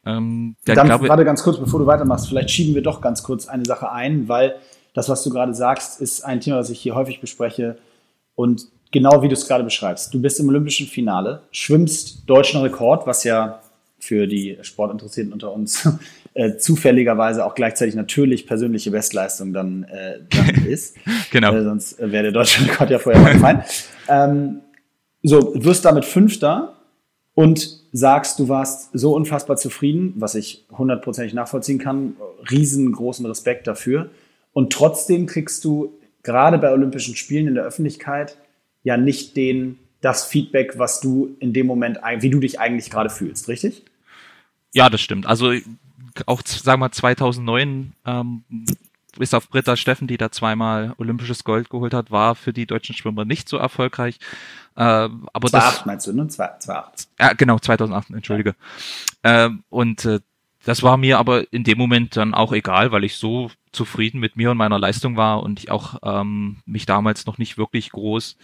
Ähm, 0.03 0.55
dann, 0.65 0.87
glaube, 0.87 1.05
gerade 1.05 1.25
ganz 1.25 1.43
kurz, 1.43 1.59
bevor 1.59 1.79
du 1.79 1.85
weitermachst, 1.85 2.27
vielleicht 2.27 2.49
schieben 2.49 2.73
wir 2.73 2.81
doch 2.81 3.01
ganz 3.01 3.21
kurz 3.21 3.47
eine 3.47 3.65
Sache 3.65 3.91
ein, 3.91 4.27
weil 4.27 4.55
das, 4.97 5.09
was 5.09 5.23
du 5.23 5.29
gerade 5.29 5.53
sagst, 5.53 6.01
ist 6.01 6.25
ein 6.25 6.41
Thema, 6.41 6.57
das 6.57 6.71
ich 6.71 6.79
hier 6.79 6.95
häufig 6.95 7.21
bespreche. 7.21 7.77
Und 8.33 8.65
genau 8.91 9.21
wie 9.21 9.27
du 9.27 9.35
es 9.35 9.47
gerade 9.47 9.63
beschreibst. 9.63 10.11
Du 10.11 10.19
bist 10.19 10.39
im 10.39 10.49
Olympischen 10.49 10.87
Finale, 10.87 11.43
schwimmst 11.51 12.27
deutschen 12.27 12.61
Rekord, 12.61 13.05
was 13.05 13.23
ja 13.23 13.61
für 13.99 14.25
die 14.25 14.57
Sportinteressierten 14.59 15.31
unter 15.31 15.53
uns 15.53 15.87
äh, 16.33 16.57
zufälligerweise 16.57 17.45
auch 17.45 17.53
gleichzeitig 17.53 17.93
natürlich 17.93 18.47
persönliche 18.47 18.89
Bestleistung 18.89 19.53
dann, 19.53 19.83
äh, 19.83 20.21
dann 20.31 20.65
ist. 20.67 20.97
genau. 21.29 21.53
Äh, 21.53 21.63
sonst 21.63 21.99
wäre 21.99 22.23
der 22.23 22.31
deutsche 22.31 22.65
Rekord 22.65 22.89
ja 22.89 22.97
vorher 22.97 23.37
mal. 23.37 23.65
Ähm, 24.07 24.61
so, 25.21 25.53
wirst 25.63 25.85
damit 25.85 26.05
Fünfter 26.05 26.73
und 27.35 27.83
sagst, 27.91 28.39
du 28.39 28.49
warst 28.49 28.89
so 28.97 29.15
unfassbar 29.15 29.57
zufrieden, 29.57 30.13
was 30.15 30.33
ich 30.33 30.65
hundertprozentig 30.75 31.35
nachvollziehen 31.35 31.77
kann. 31.77 32.15
Riesengroßen 32.49 33.27
Respekt 33.27 33.67
dafür. 33.67 34.09
Und 34.57 34.73
trotzdem 34.73 35.27
kriegst 35.27 35.63
du 35.65 35.99
gerade 36.23 36.57
bei 36.57 36.71
Olympischen 36.71 37.15
Spielen 37.15 37.47
in 37.47 37.53
der 37.53 37.63
Öffentlichkeit 37.63 38.39
ja 38.81 38.97
nicht 38.97 39.37
den, 39.37 39.77
das 40.01 40.25
Feedback, 40.25 40.79
was 40.79 40.99
du 40.99 41.35
in 41.39 41.53
dem 41.53 41.67
Moment, 41.67 41.99
wie 42.21 42.31
du 42.31 42.39
dich 42.39 42.59
eigentlich 42.59 42.89
gerade 42.89 43.11
fühlst, 43.11 43.49
richtig? 43.49 43.85
Ja, 44.73 44.89
das 44.89 44.99
stimmt. 44.99 45.27
Also 45.27 45.53
auch, 46.25 46.41
sagen 46.43 46.81
wir 46.81 46.91
2009, 46.91 47.93
ähm, 48.07 48.43
bis 49.15 49.35
auf 49.35 49.47
Britta 49.47 49.77
Steffen, 49.77 50.07
die 50.07 50.17
da 50.17 50.31
zweimal 50.31 50.95
olympisches 50.97 51.43
Gold 51.43 51.69
geholt 51.69 51.93
hat, 51.93 52.09
war 52.09 52.33
für 52.33 52.51
die 52.51 52.65
deutschen 52.65 52.95
Schwimmer 52.95 53.25
nicht 53.25 53.47
so 53.47 53.57
erfolgreich. 53.57 54.17
Äh, 54.75 54.81
aber 54.81 55.49
2008 55.49 55.85
meinst 55.85 56.07
du, 56.07 56.13
ne? 56.13 56.27
2008. 56.27 57.07
Ja, 57.19 57.33
genau, 57.33 57.59
2008, 57.59 58.09
entschuldige. 58.09 58.55
Ja. 59.23 59.45
Ähm, 59.45 59.63
und 59.69 60.03
äh, 60.05 60.19
das 60.67 60.83
war 60.83 60.97
mir 60.97 61.17
aber 61.17 61.51
in 61.53 61.63
dem 61.63 61.77
Moment 61.77 62.17
dann 62.17 62.33
auch 62.33 62.51
egal, 62.51 62.91
weil 62.91 63.05
ich 63.05 63.15
so 63.15 63.49
zufrieden 63.71 64.19
mit 64.19 64.35
mir 64.35 64.51
und 64.51 64.57
meiner 64.57 64.77
Leistung 64.77 65.15
war 65.15 65.41
und 65.41 65.59
ich 65.59 65.71
auch 65.71 65.95
ähm, 66.03 66.57
mich 66.65 66.85
damals 66.85 67.25
noch 67.25 67.37
nicht 67.37 67.57
wirklich 67.57 67.91
groß 67.91 68.35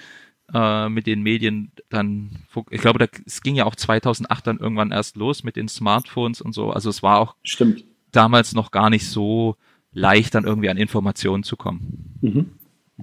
äh, 0.53 0.87
mit 0.87 1.05
den 1.05 1.21
Medien 1.21 1.73
dann, 1.89 2.45
ich 2.69 2.79
glaube, 2.79 2.99
da, 2.99 3.07
es 3.25 3.41
ging 3.41 3.55
ja 3.55 3.65
auch 3.65 3.75
2008 3.75 4.47
dann 4.47 4.57
irgendwann 4.59 4.91
erst 4.91 5.17
los 5.17 5.43
mit 5.43 5.57
den 5.57 5.67
Smartphones 5.67 6.39
und 6.39 6.53
so. 6.53 6.71
Also 6.71 6.89
es 6.89 7.03
war 7.03 7.19
auch 7.19 7.35
Stimmt. 7.43 7.83
damals 8.13 8.53
noch 8.53 8.71
gar 8.71 8.89
nicht 8.89 9.05
so 9.05 9.57
leicht, 9.91 10.33
dann 10.33 10.45
irgendwie 10.45 10.69
an 10.69 10.77
Informationen 10.77 11.43
zu 11.43 11.57
kommen. 11.57 12.19
Mhm. 12.21 12.51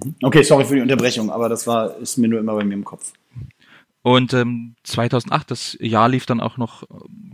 mhm. 0.03 0.15
Okay, 0.23 0.41
sorry 0.41 0.65
für 0.65 0.73
die 0.77 0.81
Unterbrechung, 0.81 1.29
aber 1.29 1.47
das 1.47 1.67
war, 1.67 1.95
ist 1.97 2.17
mir 2.17 2.27
nur 2.27 2.39
immer 2.39 2.55
bei 2.55 2.63
mir 2.63 2.73
im 2.73 2.85
Kopf. 2.85 3.13
Und 4.03 4.33
ähm, 4.33 4.75
2008, 4.83 5.51
das 5.51 5.77
Jahr 5.79 6.09
lief 6.09 6.25
dann 6.25 6.39
auch 6.39 6.57
noch, 6.57 6.83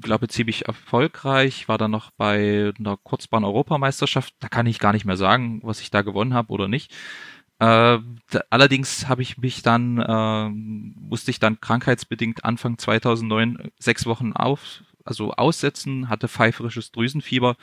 glaube 0.01 0.27
ziemlich 0.27 0.67
erfolgreich. 0.67 1.69
War 1.69 1.77
dann 1.77 1.91
noch 1.91 2.11
bei 2.11 2.73
einer 2.77 2.97
Kurzbahn-Europameisterschaft. 2.97 4.33
Da 4.39 4.49
kann 4.49 4.65
ich 4.65 4.79
gar 4.79 4.91
nicht 4.91 5.05
mehr 5.05 5.15
sagen, 5.15 5.61
was 5.63 5.79
ich 5.79 5.91
da 5.91 6.01
gewonnen 6.01 6.33
habe 6.33 6.51
oder 6.51 6.67
nicht. 6.67 6.91
Äh, 7.59 7.99
da, 8.29 8.41
allerdings 8.49 9.07
habe 9.07 9.21
ich 9.21 9.37
mich 9.37 9.61
dann, 9.61 9.97
äh, 9.97 10.49
musste 10.49 11.31
ich 11.31 11.39
dann 11.39 11.61
krankheitsbedingt 11.61 12.43
Anfang 12.43 12.77
2009 12.77 13.71
sechs 13.79 14.05
Wochen 14.05 14.33
auf, 14.33 14.83
also 15.05 15.31
aussetzen, 15.31 16.09
hatte 16.09 16.27
pfeiferisches 16.27 16.91
Drüsenfieber. 16.91 17.55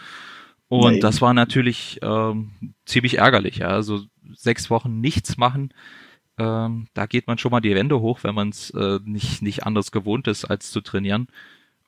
Und 0.69 0.93
Nein. 0.93 1.01
das 1.01 1.21
war 1.21 1.35
natürlich 1.35 1.99
ähm, 2.01 2.75
ziemlich 2.87 3.19
ärgerlich. 3.19 3.59
Ja. 3.59 3.69
Also 3.69 4.01
sechs 4.33 4.71
Wochen 4.71 5.01
nichts 5.01 5.37
machen 5.37 5.75
ähm, 6.39 6.87
da 6.95 7.07
geht 7.07 7.27
man 7.27 7.39
schon 7.39 7.51
mal 7.51 7.61
die 7.61 7.75
Wände 7.75 8.01
hoch, 8.01 8.21
wenn 8.23 8.35
man 8.35 8.49
es 8.49 8.71
äh, 8.71 8.99
nicht, 9.05 9.43
nicht 9.43 9.65
anders 9.65 9.93
gewohnt 9.93 10.27
ist, 10.27 10.45
als 10.45 10.71
zu 10.71 10.81
trainieren. 10.81 11.29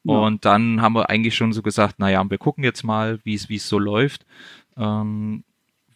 Ja. 0.05 0.15
Und 0.15 0.45
dann 0.45 0.81
haben 0.83 0.95
wir 0.95 1.11
eigentlich 1.11 1.35
schon 1.35 1.53
so 1.53 1.63
gesagt, 1.63 1.99
naja, 1.99 2.25
wir 2.29 2.39
gucken 2.39 2.63
jetzt 2.63 2.85
mal, 2.85 3.19
wie 3.25 3.35
es 3.35 3.69
so 3.69 3.79
läuft, 3.79 4.25
ähm, 4.77 5.43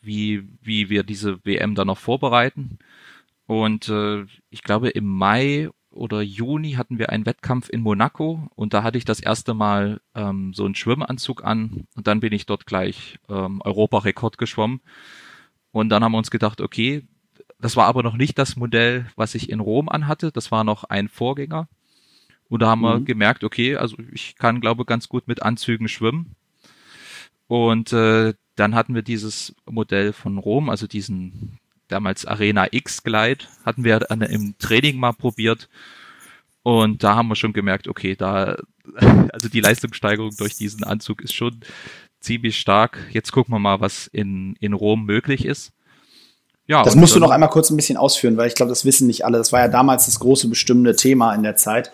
wie, 0.03 0.49
wie 0.63 0.91
wir 0.91 1.05
diese 1.05 1.45
WM 1.45 1.75
dann 1.75 1.87
noch 1.87 1.99
vorbereiten. 1.99 2.79
Und 3.47 3.89
äh, 3.89 4.27
ich 4.51 4.63
glaube, 4.63 4.91
im 4.91 5.07
Mai 5.07 5.71
oder 5.91 6.23
Juni 6.23 6.73
hatten 6.73 6.99
wir 6.99 7.11
einen 7.11 7.27
Wettkampf 7.27 7.69
in 7.69 7.81
Monaco 7.81 8.49
und 8.55 8.75
da 8.75 8.83
hatte 8.83 8.99
ich 8.99 9.05
das 9.05 9.21
erste 9.21 9.55
Mal 9.55 10.01
ähm, 10.15 10.55
so 10.55 10.65
einen 10.65 10.77
Schwimmanzug 10.77 11.45
an 11.45 11.87
und 11.97 12.07
dann 12.07 12.21
bin 12.21 12.33
ich 12.33 12.47
dort 12.47 12.67
gleich 12.67 13.19
ähm, 13.29 13.61
Europarekord 13.65 14.39
geschwommen. 14.39 14.81
Und 15.73 15.89
dann 15.89 16.03
haben 16.03 16.13
wir 16.13 16.19
uns 16.19 16.31
gedacht, 16.33 16.61
okay, 16.61 17.05
das 17.61 17.77
war 17.77 17.87
aber 17.87 18.03
noch 18.03 18.17
nicht 18.17 18.39
das 18.39 18.57
Modell, 18.57 19.07
was 19.17 19.35
ich 19.35 19.51
in 19.51 19.61
Rom 19.61 19.89
anhatte. 19.89 20.33
Das 20.33 20.51
war 20.51 20.65
noch 20.65 20.85
ein 20.85 21.09
Vorgänger. 21.09 21.69
Und 22.49 22.63
da 22.63 22.69
haben 22.69 22.81
mhm. 22.81 22.85
wir 22.85 23.01
gemerkt, 23.01 23.45
okay, 23.45 23.77
also 23.77 23.97
ich 24.13 24.37
kann, 24.37 24.61
glaube 24.61 24.85
ganz 24.85 25.09
gut 25.09 25.29
mit 25.29 25.43
Anzügen 25.43 25.89
schwimmen. 25.89 26.35
Und 27.47 27.93
äh, 27.93 28.35
dann 28.57 28.75
hatten 28.75 28.95
wir 28.95 29.03
dieses 29.03 29.55
Modell 29.69 30.13
von 30.13 30.39
Rom, 30.39 30.69
also 30.69 30.87
diesen 30.87 31.59
damals 31.89 32.27
Arena 32.27 32.69
X 32.71 33.03
Glide, 33.03 33.45
hatten 33.65 33.85
wir 33.85 34.11
an, 34.11 34.23
im 34.23 34.57
Training 34.59 34.99
mal 34.99 35.13
probiert. 35.13 35.69
Und 36.63 37.03
da 37.03 37.17
haben 37.17 37.29
wir 37.29 37.37
schon 37.37 37.53
gemerkt, 37.53 37.89
okay, 37.89 38.17
da, 38.17 38.57
also 39.33 39.49
die 39.49 39.61
Leistungssteigerung 39.61 40.37
durch 40.37 40.57
diesen 40.57 40.85
Anzug 40.85 41.23
ist 41.23 41.35
schon 41.35 41.61
ziemlich 42.21 42.59
stark. 42.59 42.99
Jetzt 43.11 43.33
gucken 43.33 43.55
wir 43.55 43.59
mal, 43.59 43.81
was 43.81 44.07
in, 44.07 44.57
in 44.61 44.73
Rom 44.73 45.05
möglich 45.05 45.45
ist. 45.45 45.73
Ja, 46.67 46.85
das 46.85 46.95
musst 46.95 47.17
du 47.17 47.21
noch 47.21 47.31
einmal 47.31 47.51
kurz 47.51 47.71
ein 47.71 47.77
bisschen 47.77 47.97
ausführen, 47.97 48.37
weil 48.37 48.47
ich 48.47 48.55
glaube, 48.55 48.71
das 48.71 48.85
wissen 48.85 49.07
nicht 49.07 49.25
alle. 49.25 49.39
Das 49.39 49.53
war 49.53 49.61
ja 49.61 49.69
damals 49.69 50.07
das 50.07 50.21
große 50.21 50.49
bestimmende 50.49 50.95
Thema 50.95 51.35
in 51.35 51.43
der 51.43 51.57
Zeit, 51.57 51.91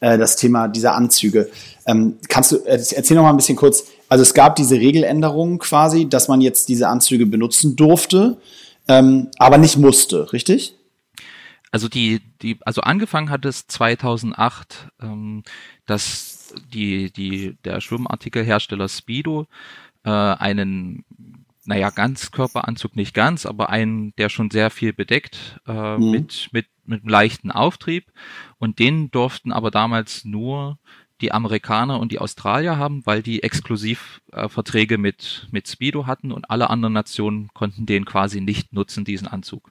äh, 0.00 0.18
das 0.18 0.36
Thema 0.36 0.68
dieser 0.68 0.94
Anzüge. 0.94 1.48
Ähm, 1.86 2.18
kannst 2.28 2.52
du, 2.52 2.56
äh, 2.58 2.82
erzähl 2.94 3.16
noch 3.16 3.22
mal 3.22 3.30
ein 3.30 3.36
bisschen 3.36 3.56
kurz, 3.56 3.86
also 4.08 4.22
es 4.22 4.34
gab 4.34 4.56
diese 4.56 4.76
Regeländerungen 4.76 5.58
quasi, 5.58 6.08
dass 6.08 6.28
man 6.28 6.40
jetzt 6.40 6.68
diese 6.68 6.88
Anzüge 6.88 7.24
benutzen 7.26 7.76
durfte, 7.76 8.36
ähm, 8.88 9.28
aber 9.38 9.56
nicht 9.56 9.78
musste, 9.78 10.32
richtig? 10.32 10.74
Also 11.72 11.88
die, 11.88 12.20
die, 12.42 12.58
also 12.62 12.80
angefangen 12.80 13.30
hat 13.30 13.44
es 13.44 13.66
2008, 13.68 14.88
ähm, 15.00 15.44
dass 15.86 16.52
die, 16.74 17.12
die, 17.12 17.56
der 17.64 17.80
Schwimmartikelhersteller 17.80 18.88
Speedo 18.88 19.46
äh, 20.04 20.10
einen 20.10 21.04
naja, 21.70 21.90
Ganzkörperanzug 21.90 22.96
nicht 22.96 23.14
ganz, 23.14 23.46
aber 23.46 23.70
einen, 23.70 24.12
der 24.16 24.28
schon 24.28 24.50
sehr 24.50 24.70
viel 24.70 24.92
bedeckt, 24.92 25.60
äh, 25.68 25.96
mhm. 25.96 26.10
mit, 26.10 26.48
mit, 26.50 26.66
mit 26.84 27.02
einem 27.02 27.08
leichten 27.08 27.52
Auftrieb. 27.52 28.10
Und 28.58 28.80
den 28.80 29.12
durften 29.12 29.52
aber 29.52 29.70
damals 29.70 30.24
nur 30.24 30.78
die 31.20 31.30
Amerikaner 31.30 32.00
und 32.00 32.10
die 32.10 32.18
Australier 32.18 32.76
haben, 32.76 33.06
weil 33.06 33.22
die 33.22 33.44
exklusiv 33.44 34.20
äh, 34.32 34.48
Verträge 34.48 34.98
mit, 34.98 35.46
mit 35.52 35.68
Speedo 35.68 36.08
hatten 36.08 36.32
und 36.32 36.50
alle 36.50 36.70
anderen 36.70 36.94
Nationen 36.94 37.50
konnten 37.54 37.86
den 37.86 38.04
quasi 38.04 38.40
nicht 38.40 38.72
nutzen, 38.72 39.04
diesen 39.04 39.28
Anzug. 39.28 39.70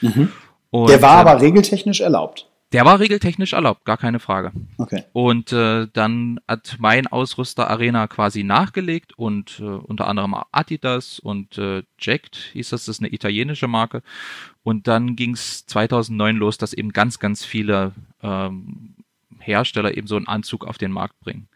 Mhm. 0.00 0.32
Und, 0.70 0.90
der 0.90 1.02
war 1.02 1.18
äh, 1.18 1.30
aber 1.30 1.40
regeltechnisch 1.40 2.00
erlaubt. 2.00 2.50
Der 2.72 2.84
war 2.84 3.00
regeltechnisch 3.00 3.54
erlaubt, 3.54 3.86
gar 3.86 3.96
keine 3.96 4.20
Frage. 4.20 4.52
Okay. 4.76 5.04
Und 5.12 5.52
äh, 5.52 5.86
dann 5.92 6.38
hat 6.46 6.76
mein 6.78 7.06
Ausrüster 7.06 7.70
Arena 7.70 8.08
quasi 8.08 8.44
nachgelegt 8.44 9.16
und 9.16 9.60
äh, 9.60 9.64
unter 9.64 10.06
anderem 10.06 10.36
Adidas 10.52 11.18
und 11.18 11.56
äh, 11.56 11.82
Jacked 11.98 12.36
hieß 12.52 12.70
das, 12.70 12.84
das 12.84 12.96
ist 12.96 13.00
eine 13.00 13.12
italienische 13.12 13.68
Marke. 13.68 14.02
Und 14.62 14.86
dann 14.86 15.16
ging 15.16 15.32
es 15.32 15.64
2009 15.64 16.36
los, 16.36 16.58
dass 16.58 16.74
eben 16.74 16.92
ganz, 16.92 17.18
ganz 17.18 17.42
viele 17.42 17.92
ähm, 18.22 18.96
Hersteller 19.38 19.96
eben 19.96 20.06
so 20.06 20.16
einen 20.16 20.28
Anzug 20.28 20.66
auf 20.66 20.76
den 20.76 20.92
Markt 20.92 21.18
bringen. 21.20 21.48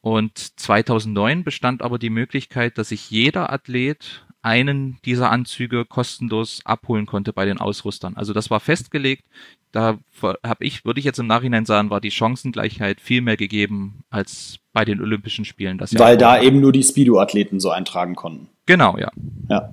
Und 0.00 0.38
2009 0.60 1.42
bestand 1.42 1.82
aber 1.82 1.98
die 1.98 2.08
Möglichkeit, 2.08 2.78
dass 2.78 2.90
sich 2.90 3.10
jeder 3.10 3.52
Athlet 3.52 4.24
einen 4.42 4.98
dieser 5.04 5.30
Anzüge 5.30 5.84
kostenlos 5.84 6.60
abholen 6.64 7.06
konnte 7.06 7.32
bei 7.32 7.44
den 7.44 7.58
Ausrüstern. 7.58 8.16
Also 8.16 8.32
das 8.32 8.50
war 8.50 8.60
festgelegt. 8.60 9.24
Da 9.72 9.98
habe 10.22 10.64
ich, 10.64 10.84
würde 10.84 10.98
ich 10.98 11.06
jetzt 11.06 11.18
im 11.18 11.26
Nachhinein 11.26 11.64
sagen, 11.64 11.90
war 11.90 12.00
die 12.00 12.10
Chancengleichheit 12.10 13.00
viel 13.00 13.20
mehr 13.20 13.36
gegeben 13.36 14.02
als 14.10 14.58
bei 14.72 14.84
den 14.84 15.00
Olympischen 15.00 15.44
Spielen. 15.44 15.78
Das 15.78 15.96
Weil 15.98 16.16
da 16.16 16.32
war. 16.32 16.42
eben 16.42 16.60
nur 16.60 16.72
die 16.72 16.82
Speedo-Athleten 16.82 17.60
so 17.60 17.70
eintragen 17.70 18.16
konnten. 18.16 18.48
Genau, 18.66 18.98
ja. 18.98 19.10
Ja. 19.48 19.72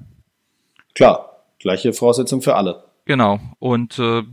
Klar, 0.93 1.43
gleiche 1.60 1.93
Voraussetzung 1.93 2.41
für 2.41 2.55
alle. 2.55 2.83
Genau. 3.05 3.39
Und 3.60 3.97
äh, 3.99 4.23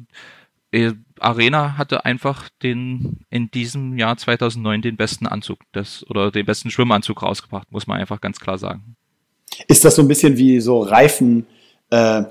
äh 0.71 0.93
Arena 1.21 1.79
hatte 1.79 2.05
einfach 2.05 2.49
den 2.63 3.21
in 3.31 3.51
diesem 3.51 3.97
Jahr 3.97 4.17
2009 4.17 4.83
den 4.83 4.97
besten 4.97 5.27
Anzug 5.27 5.61
des, 5.73 6.05
oder 6.11 6.31
den 6.31 6.45
besten 6.45 6.71
Schwimmanzug 6.71 7.23
rausgebracht, 7.23 7.71
muss 7.73 7.87
man 7.87 7.99
einfach 7.99 8.21
ganz 8.21 8.41
klar 8.41 8.59
sagen. 8.59 8.97
Ist 9.69 9.85
das 9.85 9.97
so 9.97 10.03
ein 10.03 10.09
bisschen 10.09 10.37
wie 10.37 10.61
so 10.61 10.81
Reifen, 10.81 11.47
äh, 11.91 12.25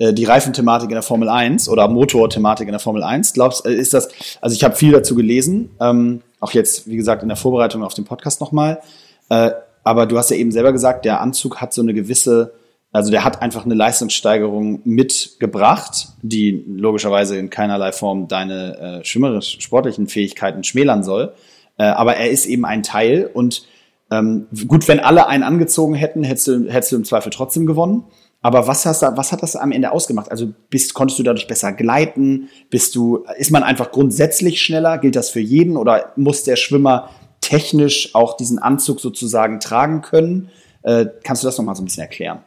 äh, 0.00 0.14
die 0.14 0.24
Reifenthematik 0.24 0.88
in 0.88 0.94
der 0.94 1.02
Formel 1.02 1.28
1 1.28 1.68
oder 1.68 1.86
Motorthematik 1.86 2.66
in 2.66 2.72
der 2.72 2.80
Formel 2.80 3.02
1? 3.02 3.34
Glaubst 3.34 3.66
äh, 3.66 3.74
ist 3.74 3.94
das, 3.94 4.08
also 4.40 4.56
ich 4.56 4.64
habe 4.64 4.74
viel 4.74 4.92
dazu 4.92 5.14
gelesen, 5.14 5.70
ähm, 5.78 6.22
auch 6.40 6.52
jetzt, 6.52 6.88
wie 6.88 6.96
gesagt, 6.96 7.22
in 7.22 7.28
der 7.28 7.36
Vorbereitung 7.36 7.84
auf 7.84 7.92
den 7.92 8.06
Podcast 8.06 8.40
nochmal. 8.40 8.80
Äh, 9.28 9.50
aber 9.84 10.06
du 10.06 10.16
hast 10.16 10.30
ja 10.30 10.36
eben 10.36 10.52
selber 10.52 10.72
gesagt, 10.72 11.04
der 11.04 11.20
Anzug 11.20 11.60
hat 11.60 11.74
so 11.74 11.82
eine 11.82 11.92
gewisse, 11.92 12.54
also 12.92 13.10
der 13.10 13.24
hat 13.24 13.42
einfach 13.42 13.66
eine 13.66 13.74
Leistungssteigerung 13.74 14.80
mitgebracht, 14.84 16.08
die 16.22 16.64
logischerweise 16.66 17.36
in 17.36 17.50
keinerlei 17.50 17.92
Form 17.92 18.26
deine 18.26 19.00
äh, 19.00 19.04
schwimmerisch 19.04 19.58
sportlichen 19.60 20.08
Fähigkeiten 20.08 20.64
schmälern 20.64 21.04
soll. 21.04 21.34
Äh, 21.76 21.84
aber 21.84 22.16
er 22.16 22.30
ist 22.30 22.46
eben 22.46 22.64
ein 22.64 22.82
Teil 22.82 23.30
und 23.32 23.66
ähm, 24.10 24.46
gut, 24.66 24.88
wenn 24.88 24.98
alle 24.98 25.28
einen 25.28 25.44
angezogen 25.44 25.94
hätten, 25.94 26.24
hättest 26.24 26.48
du, 26.48 26.68
hättest 26.68 26.92
du 26.92 26.96
im 26.96 27.04
Zweifel 27.04 27.30
trotzdem 27.30 27.66
gewonnen. 27.66 28.04
Aber 28.42 28.66
was, 28.66 28.86
hast 28.86 29.02
was 29.02 29.32
hat 29.32 29.42
das 29.42 29.54
am 29.54 29.70
Ende 29.70 29.92
ausgemacht? 29.92 30.30
Also 30.30 30.52
bist, 30.70 30.94
konntest 30.94 31.18
du 31.18 31.22
dadurch 31.22 31.46
besser 31.46 31.72
gleiten? 31.72 32.48
Bist 32.70 32.94
du, 32.94 33.24
ist 33.36 33.50
man 33.50 33.62
einfach 33.62 33.90
grundsätzlich 33.90 34.62
schneller? 34.62 34.98
Gilt 34.98 35.16
das 35.16 35.30
für 35.30 35.40
jeden? 35.40 35.76
Oder 35.76 36.12
muss 36.16 36.44
der 36.44 36.56
Schwimmer 36.56 37.10
technisch 37.40 38.14
auch 38.14 38.36
diesen 38.36 38.58
Anzug 38.58 39.00
sozusagen 39.00 39.60
tragen 39.60 40.00
können? 40.00 40.50
Äh, 40.82 41.06
kannst 41.22 41.42
du 41.42 41.48
das 41.48 41.58
nochmal 41.58 41.74
so 41.74 41.82
ein 41.82 41.86
bisschen 41.86 42.02
erklären? 42.02 42.42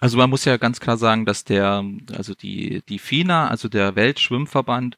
Also 0.00 0.16
man 0.16 0.30
muss 0.30 0.44
ja 0.44 0.56
ganz 0.56 0.80
klar 0.80 0.96
sagen, 0.96 1.24
dass 1.24 1.44
der, 1.44 1.84
also 2.16 2.34
die, 2.34 2.82
die 2.88 2.98
FINA, 2.98 3.46
also 3.46 3.68
der 3.68 3.94
Weltschwimmverband, 3.94 4.96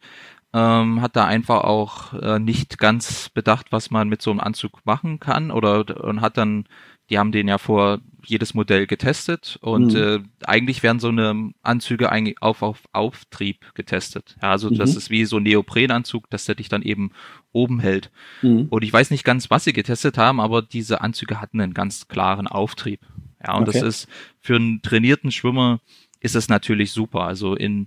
ähm, 0.54 1.02
hat 1.02 1.16
da 1.16 1.26
einfach 1.26 1.64
auch 1.64 2.14
äh, 2.14 2.38
nicht 2.38 2.78
ganz 2.78 3.28
bedacht, 3.28 3.66
was 3.70 3.90
man 3.90 4.08
mit 4.08 4.22
so 4.22 4.30
einem 4.30 4.40
Anzug 4.40 4.86
machen 4.86 5.20
kann 5.20 5.50
oder 5.50 6.02
und 6.02 6.22
hat 6.22 6.38
dann, 6.38 6.64
die 7.10 7.18
haben 7.18 7.32
den 7.32 7.48
ja 7.48 7.58
vor 7.58 8.00
jedes 8.26 8.54
Modell 8.54 8.86
getestet 8.86 9.58
und 9.60 9.92
mhm. 9.92 9.96
äh, 9.96 10.18
eigentlich 10.46 10.82
werden 10.82 10.98
so 10.98 11.08
eine 11.08 11.52
Anzüge 11.62 12.10
eigentlich 12.10 12.40
auf, 12.40 12.62
auf 12.62 12.82
Auftrieb 12.92 13.74
getestet. 13.74 14.36
Ja, 14.40 14.50
also 14.50 14.70
mhm. 14.70 14.76
das 14.76 14.96
ist 14.96 15.10
wie 15.10 15.26
so 15.26 15.36
ein 15.36 15.42
Neoprenanzug, 15.42 16.30
dass 16.30 16.46
der 16.46 16.54
dich 16.54 16.70
dann 16.70 16.82
eben 16.82 17.10
oben 17.52 17.80
hält. 17.80 18.10
Mhm. 18.40 18.68
Und 18.70 18.82
ich 18.82 18.92
weiß 18.92 19.10
nicht 19.10 19.24
ganz, 19.24 19.50
was 19.50 19.64
sie 19.64 19.74
getestet 19.74 20.16
haben, 20.16 20.40
aber 20.40 20.62
diese 20.62 21.02
Anzüge 21.02 21.40
hatten 21.40 21.60
einen 21.60 21.74
ganz 21.74 22.08
klaren 22.08 22.46
Auftrieb. 22.46 23.00
Ja, 23.44 23.54
und 23.56 23.68
okay. 23.68 23.80
das 23.80 23.88
ist 23.88 24.08
für 24.40 24.56
einen 24.56 24.80
trainierten 24.80 25.30
Schwimmer 25.30 25.80
ist 26.20 26.34
es 26.34 26.48
natürlich 26.48 26.92
super. 26.92 27.24
Also 27.24 27.54
in, 27.54 27.86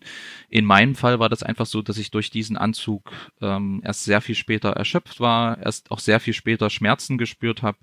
in 0.49 0.63
meinem 0.63 0.93
Fall 0.93 1.17
war 1.17 1.27
das 1.27 1.41
einfach 1.41 1.65
so, 1.65 1.81
dass 1.81 1.97
ich 1.97 2.11
durch 2.11 2.29
diesen 2.29 2.55
Anzug 2.55 3.11
ähm, 3.41 3.81
erst 3.83 4.03
sehr 4.03 4.21
viel 4.21 4.35
später 4.35 4.69
erschöpft 4.69 5.19
war, 5.19 5.57
erst 5.57 5.89
auch 5.89 5.97
sehr 5.97 6.19
viel 6.19 6.35
später 6.35 6.69
Schmerzen 6.69 7.17
gespürt 7.17 7.63
habe 7.63 7.79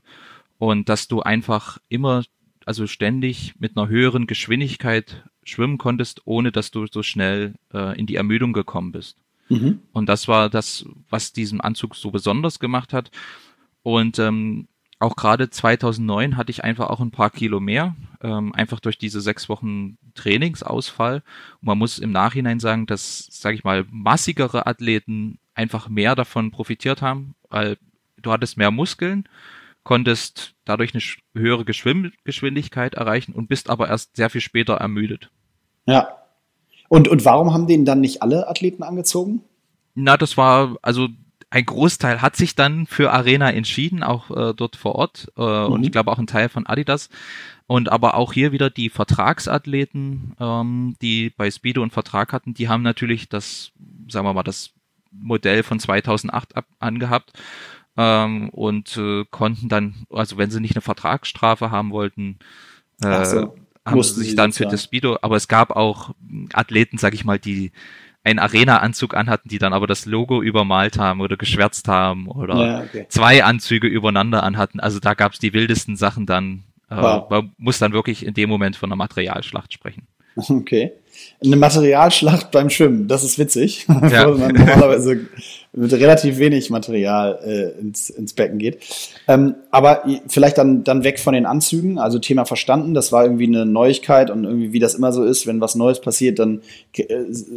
und 0.59 0.89
dass 0.89 1.09
du 1.09 1.21
einfach 1.21 1.79
immer, 1.89 2.25
also 2.65 2.87
ständig 2.87 3.55
mit 3.59 3.77
einer 3.77 3.89
höheren 3.89 4.27
Geschwindigkeit 4.27 5.25
schwimmen 5.45 5.79
konntest, 5.79 6.23
ohne 6.25 6.53
dass 6.53 6.71
du 6.71 6.87
so 6.87 7.03
schnell 7.03 7.55
äh, 7.73 7.99
in 7.99 8.07
die 8.07 8.17
Ermüdung 8.17 8.53
gekommen 8.53 8.93
bist. 8.93 9.19
Mhm. 9.49 9.81
Und 9.93 10.09
das 10.09 10.29
war 10.29 10.49
das, 10.49 10.87
was 11.11 11.33
diesen 11.33 11.61
Anzug 11.61 11.97
so 11.97 12.11
besonders 12.11 12.59
gemacht 12.59 12.93
hat. 12.93 13.11
Und 13.83 14.19
ähm, 14.19 14.69
auch 14.99 15.17
gerade 15.17 15.51
2009 15.51 16.37
hatte 16.37 16.51
ich 16.51 16.65
einfach 16.65 16.89
auch 16.89 17.01
ein 17.01 17.11
paar 17.11 17.31
Kilo 17.31 17.61
mehr, 17.61 17.95
ähm, 18.23 18.55
einfach 18.55 18.81
durch 18.81 18.97
diese 18.97 19.21
sechs 19.21 19.49
Wochen 19.49 19.99
Trainingsausfall. 20.15 21.23
Und 21.61 21.67
man 21.67 21.79
muss 21.79 21.99
im 21.99 22.13
Nachhinein 22.13 22.61
sagen, 22.61 22.87
dass, 22.87 23.29
sage 23.31 23.57
ich 23.57 23.65
mal, 23.65 23.85
massigere 23.91 24.67
Athleten 24.67 25.39
einfach 25.55 25.89
mehr 25.89 26.15
davon 26.15 26.51
profitiert 26.51 27.03
haben, 27.03 27.35
weil 27.51 27.77
du 28.17 28.33
hattest 28.33 28.57
mehr 28.57 28.71
Muskeln, 28.71 29.29
konntest 29.85 30.55
dadurch 30.65 30.95
eine 30.95 31.03
höhere 31.35 31.65
Geschwind 31.65 32.13
Geschwindigkeit 32.25 32.95
erreichen 32.95 33.33
und 33.33 33.49
bist 33.49 33.71
aber 33.71 33.89
erst 33.89 34.17
sehr 34.17 34.31
viel 34.31 34.41
später 34.41 34.75
ermüdet. 34.75 35.31
Ja. 35.87 36.09
Und, 36.89 37.09
und 37.09 37.25
warum 37.25 37.53
haben 37.53 37.67
den 37.67 37.85
dann 37.85 38.01
nicht 38.01 38.23
alle 38.23 38.49
Athleten 38.49 38.83
angezogen? 38.83 39.43
Na, 39.95 40.17
das 40.17 40.37
war, 40.37 40.77
also 40.83 41.09
ein 41.51 41.65
Großteil 41.65 42.21
hat 42.21 42.35
sich 42.37 42.57
dann 42.57 42.87
für 42.87 43.13
Arena 43.13 43.51
entschieden, 43.51 44.03
auch 44.03 44.31
äh, 44.31 44.55
dort 44.55 44.77
vor 44.77 44.97
Ort. 44.97 45.33
Äh, 45.37 45.41
mhm. 45.41 45.73
Und 45.73 45.85
ich 45.85 45.93
glaube 45.93 46.11
auch 46.11 46.19
ein 46.19 46.27
Teil 46.27 46.49
von 46.49 46.67
Adidas. 46.67 47.11
Und 47.67 47.91
aber 47.91 48.15
auch 48.15 48.33
hier 48.33 48.53
wieder 48.53 48.71
die 48.71 48.91
Vertragsathleten, 48.91 50.35
ähm, 50.41 50.97
die 51.01 51.31
bei 51.31 51.51
Speedo 51.51 51.83
einen 51.83 51.91
Vertrag 51.91 52.33
hatten, 52.33 52.55
die 52.55 52.69
haben 52.69 52.83
natürlich 52.83 53.29
das, 53.29 53.73
sagen 54.09 54.27
wir 54.27 54.35
mal, 54.35 54.43
das 54.43 54.73
Modell 55.13 55.63
von 55.63 55.79
2008 55.79 56.57
ab, 56.57 56.67
angehabt 56.81 57.33
ähm, 57.97 58.49
und 58.51 58.97
äh, 58.97 59.25
konnten 59.31 59.69
dann, 59.69 60.07
also 60.11 60.37
wenn 60.37 60.51
sie 60.51 60.61
nicht 60.61 60.75
eine 60.77 60.83
Vertragsstrafe 60.83 61.71
haben 61.71 61.91
wollten, 61.91 62.39
äh, 63.03 63.25
so, 63.25 63.55
haben 63.85 64.03
sie 64.03 64.25
sich 64.25 64.35
dann 64.35 64.53
für 64.53 64.67
das 64.67 64.83
Speedo, 64.83 65.19
aber 65.23 65.37
es 65.37 65.49
gab 65.49 65.71
auch 65.71 66.15
Athleten, 66.53 66.99
sag 66.99 67.15
ich 67.15 67.25
mal, 67.25 67.39
die 67.39 67.73
einen 68.25 68.39
Arena-Anzug 68.39 69.15
anhatten, 69.15 69.51
die 69.51 69.59
dann 69.59 69.75
aber 69.75 69.87
das 69.87 70.07
Logo 70.07 70.43
übermalt 70.43 70.99
haben 70.99 71.21
oder 71.21 71.37
geschwärzt 71.37 71.89
haben 71.89 72.27
oder 72.27 72.67
ja, 72.67 72.81
okay. 72.81 73.07
zwei 73.11 73.45
Anzüge 73.45 73.87
übereinander 73.87 74.43
anhatten. 74.43 74.81
Also 74.81 74.99
da 74.99 75.13
gab 75.13 75.33
es 75.33 75.39
die 75.39 75.53
wildesten 75.53 75.97
Sachen 75.97 76.25
dann. 76.25 76.65
Äh, 76.89 76.97
wow. 76.97 77.29
Man 77.29 77.53
muss 77.59 77.79
dann 77.79 77.93
wirklich 77.93 78.25
in 78.25 78.33
dem 78.33 78.49
Moment 78.49 78.77
von 78.77 78.89
einer 78.89 78.97
Materialschlacht 78.97 79.75
sprechen. 79.75 80.07
Okay. 80.49 80.93
Eine 81.45 81.57
Materialschlacht 81.57 82.51
beim 82.51 82.71
Schwimmen, 82.71 83.07
das 83.07 83.23
ist 83.23 83.39
witzig. 83.39 83.87
Ja. 83.89 84.29
Wo 84.33 84.37
man 84.37 84.53
normalerweise 84.53 85.21
mit 85.73 85.93
relativ 85.93 86.39
wenig 86.39 86.71
Material 86.71 87.39
äh, 87.45 87.81
ins, 87.81 88.11
ins 88.11 88.33
Becken 88.33 88.59
geht. 88.59 88.79
Ähm, 89.27 89.55
aber 89.71 90.05
vielleicht 90.29 90.59
dann, 90.59 90.85
dann 90.85 91.03
weg 91.05 91.19
von 91.19 91.35
den 91.35 91.47
Anzügen, 91.47 91.99
also 91.99 92.19
Thema 92.19 92.45
verstanden, 92.45 92.95
das 92.95 93.13
war 93.13 93.25
irgendwie 93.25 93.47
eine 93.47 93.67
Neuigkeit 93.67 94.31
und 94.31 94.45
irgendwie, 94.45 94.73
wie 94.73 94.79
das 94.79 94.95
immer 94.95 95.13
so 95.13 95.25
ist, 95.25 95.47
wenn 95.47 95.61
was 95.61 95.75
Neues 95.75 96.01
passiert, 96.01 96.39
dann 96.39 96.63
äh, 96.97 97.05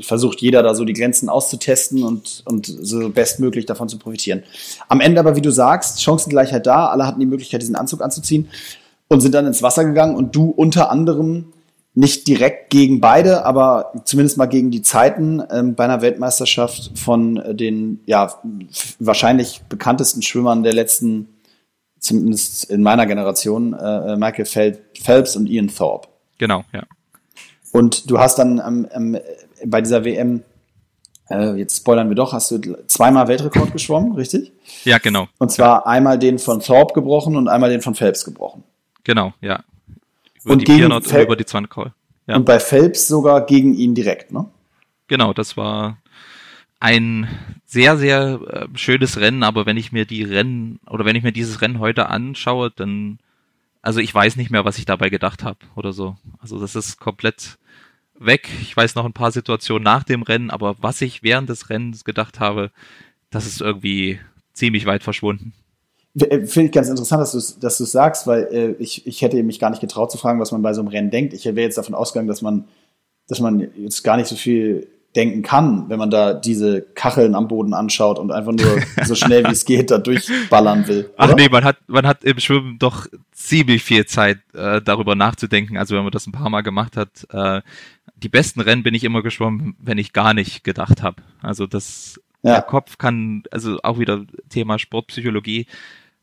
versucht 0.02 0.42
jeder 0.42 0.64
da 0.64 0.74
so 0.74 0.84
die 0.84 0.94
Grenzen 0.94 1.30
auszutesten 1.30 2.04
und, 2.04 2.44
und 2.46 2.66
so 2.66 3.10
bestmöglich 3.10 3.66
davon 3.66 3.88
zu 3.90 4.00
profitieren. 4.00 4.44
Am 4.88 5.00
Ende 5.00 5.20
aber, 5.20 5.36
wie 5.36 5.42
du 5.42 5.52
sagst, 5.52 6.02
Chancengleichheit 6.02 6.66
da, 6.66 6.88
alle 6.88 7.06
hatten 7.06 7.20
die 7.20 7.26
Möglichkeit, 7.26 7.62
diesen 7.62 7.76
Anzug 7.76 8.02
anzuziehen 8.02 8.50
und 9.08 9.22
sind 9.22 9.34
dann 9.34 9.46
ins 9.46 9.62
Wasser 9.62 9.86
gegangen 9.86 10.16
und 10.16 10.36
du 10.36 10.50
unter 10.50 10.92
anderem 10.92 11.54
nicht 11.98 12.28
direkt 12.28 12.70
gegen 12.70 13.02
beide, 13.02 13.44
aber 13.44 13.92
zumindest 14.06 14.38
mal 14.38 14.46
gegen 14.46 14.70
die 14.70 14.84
Zeiten 14.84 15.42
ähm, 15.50 15.74
bei 15.74 15.86
einer 15.86 16.04
Weltmeisterschaft 16.04 16.92
von 16.96 17.38
äh, 17.38 17.56
den 17.56 18.02
ja 18.06 18.40
wahrscheinlich 19.00 19.62
bekanntesten 19.68 20.22
Schwimmern 20.22 20.62
der 20.62 20.74
letzten, 20.74 21.28
zumindest 22.00 22.66
in 22.66 22.84
meiner 22.84 23.08
Generation, 23.08 23.74
äh, 23.74 24.14
äh 24.14 24.16
Michael 24.16 24.78
Phelps 24.94 25.36
und 25.36 25.50
Ian 25.50 25.70
Thorpe. 25.70 26.08
Genau, 26.38 26.64
ja. 26.72 26.84
Und 27.72 28.12
du 28.12 28.20
hast 28.20 28.38
dann 28.38 28.62
ähm, 28.66 28.88
ähm, 28.94 29.18
bei 29.66 29.82
dieser 29.82 30.06
WM, 30.06 30.44
äh, 31.32 31.54
jetzt 31.54 31.78
spoilern 31.78 32.10
wir 32.10 32.16
doch, 32.16 32.32
hast 32.32 32.52
du 32.52 32.60
zweimal 32.86 33.28
Weltrekord 33.28 33.74
geschwommen, 33.74 34.12
richtig? 34.12 34.52
Ja, 34.84 35.00
genau. 35.00 35.30
Und 35.40 35.52
zwar 35.52 35.80
ja. 35.80 35.86
einmal 35.88 36.20
den 36.20 36.38
von 36.38 36.60
Thorpe 36.60 36.94
gebrochen 36.94 37.36
und 37.36 37.48
einmal 37.48 37.72
den 37.72 37.82
von 37.82 37.96
Phelps 37.96 38.24
gebrochen. 38.24 38.64
Genau, 39.04 39.34
ja. 39.42 39.64
Über 40.48 40.54
und 40.54 40.62
die 40.62 40.66
gegen 40.66 40.92
und 40.92 41.12
über 41.12 41.36
die 41.36 41.46
20 41.46 41.70
Call. 41.70 41.94
Ja. 42.26 42.38
Und 42.38 42.46
bei 42.46 42.60
Phelps 42.60 43.08
sogar 43.08 43.46
gegen 43.46 43.74
ihn 43.74 43.94
direkt, 43.94 44.32
ne? 44.32 44.46
Genau, 45.08 45.34
das 45.34 45.58
war 45.58 45.98
ein 46.80 47.28
sehr, 47.66 47.98
sehr 47.98 48.40
äh, 48.48 48.78
schönes 48.78 49.20
Rennen, 49.20 49.44
aber 49.44 49.66
wenn 49.66 49.76
ich 49.76 49.92
mir 49.92 50.06
die 50.06 50.24
Rennen 50.24 50.80
oder 50.90 51.04
wenn 51.04 51.18
ich 51.18 51.24
mir 51.24 51.34
dieses 51.34 51.62
Rennen 51.62 51.80
heute 51.80 52.08
anschaue, 52.08 52.72
dann, 52.74 53.20
also 53.82 54.00
ich 54.00 54.14
weiß 54.14 54.38
nicht 54.38 54.52
mehr, 54.52 54.64
was 54.64 54.78
ich 54.78 54.86
dabei 54.86 55.10
gedacht 55.10 55.44
habe 55.44 55.60
oder 55.76 55.92
so. 55.92 56.16
Also 56.40 56.60
das 56.60 56.76
ist 56.76 56.98
komplett 56.98 57.58
weg. 58.18 58.48
Ich 58.62 58.76
weiß 58.76 58.96
noch 58.96 59.06
ein 59.06 59.14
paar 59.14 59.32
Situationen 59.32 59.84
nach 59.84 60.04
dem 60.04 60.22
Rennen, 60.22 60.50
aber 60.50 60.76
was 60.80 61.02
ich 61.02 61.24
während 61.24 61.50
des 61.50 61.70
Rennens 61.70 62.06
gedacht 62.06 62.40
habe, 62.40 62.72
das 63.32 63.46
ist 63.46 63.60
irgendwie 63.60 64.20
ziemlich 64.54 64.86
weit 64.86 65.04
verschwunden. 65.04 65.54
Äh, 66.20 66.46
finde 66.46 66.68
ich 66.68 66.72
ganz 66.72 66.90
interessant, 66.90 67.22
dass 67.22 67.32
du 67.32 67.38
es 67.38 67.60
dass 67.60 67.78
sagst, 67.78 68.28
weil 68.28 68.44
äh, 68.52 68.72
ich, 68.80 69.06
ich 69.06 69.22
hätte 69.22 69.42
mich 69.44 69.60
gar 69.60 69.70
nicht 69.70 69.82
getraut 69.82 70.12
zu 70.12 70.18
fragen, 70.18 70.40
was 70.40 70.52
man 70.52 70.62
bei 70.62 70.74
so 70.74 70.82
einem 70.82 70.90
Rennen 70.90 71.12
denkt. 71.12 71.34
Ich 71.34 71.46
wäre 71.46 71.62
jetzt 71.62 71.78
davon 71.78 71.96
ausgegangen, 71.96 72.28
dass 72.28 72.42
man, 72.42 72.68
dass 73.28 73.40
man 73.40 73.68
jetzt 73.78 74.04
gar 74.04 74.18
nicht 74.18 74.28
so 74.28 74.36
viel 74.36 74.88
denken 75.16 75.42
kann, 75.42 75.90
wenn 75.90 75.98
man 75.98 76.12
da 76.12 76.34
diese 76.34 76.82
Kacheln 76.82 77.34
am 77.34 77.48
Boden 77.48 77.74
anschaut 77.74 78.20
und 78.20 78.32
einfach 78.32 78.52
nur 78.52 78.82
so 79.06 79.16
schnell 79.16 79.46
wie 79.46 79.52
es 79.52 79.66
geht 79.66 79.90
da 79.90 79.98
durchballern 79.98 80.88
will. 80.88 81.06
Oder? 81.06 81.14
Ach 81.18 81.36
nee, 81.36 81.50
man 81.50 81.64
hat, 81.64 81.78
man 81.88 82.06
hat 82.06 82.24
im 82.24 82.40
Schwimmen 82.40 82.78
doch 82.78 83.08
ziemlich 83.32 83.84
viel 83.84 84.06
Zeit, 84.06 84.40
äh, 84.54 84.82
darüber 84.82 85.16
nachzudenken. 85.16 85.78
Also 85.78 85.96
wenn 85.96 86.04
man 86.04 86.12
das 86.12 86.28
ein 86.28 86.34
paar 86.34 86.50
Mal 86.50 86.62
gemacht 86.62 86.98
hat, 86.98 87.26
äh, 87.32 87.62
die 88.16 88.30
besten 88.30 88.62
Rennen 88.62 88.84
bin 88.84 88.94
ich 88.94 89.04
immer 89.04 89.24
geschwommen, 89.24 89.76
wenn 89.80 89.98
ich 89.98 90.14
gar 90.14 90.34
nicht 90.34 90.64
gedacht 90.64 91.02
habe. 91.02 91.22
Also 91.42 91.66
das, 91.66 92.20
ja. 92.44 92.54
der 92.54 92.62
Kopf 92.62 92.98
kann, 92.98 93.44
also 93.52 93.80
auch 93.84 94.00
wieder 94.00 94.26
Thema 94.50 94.78
Sportpsychologie, 94.78 95.66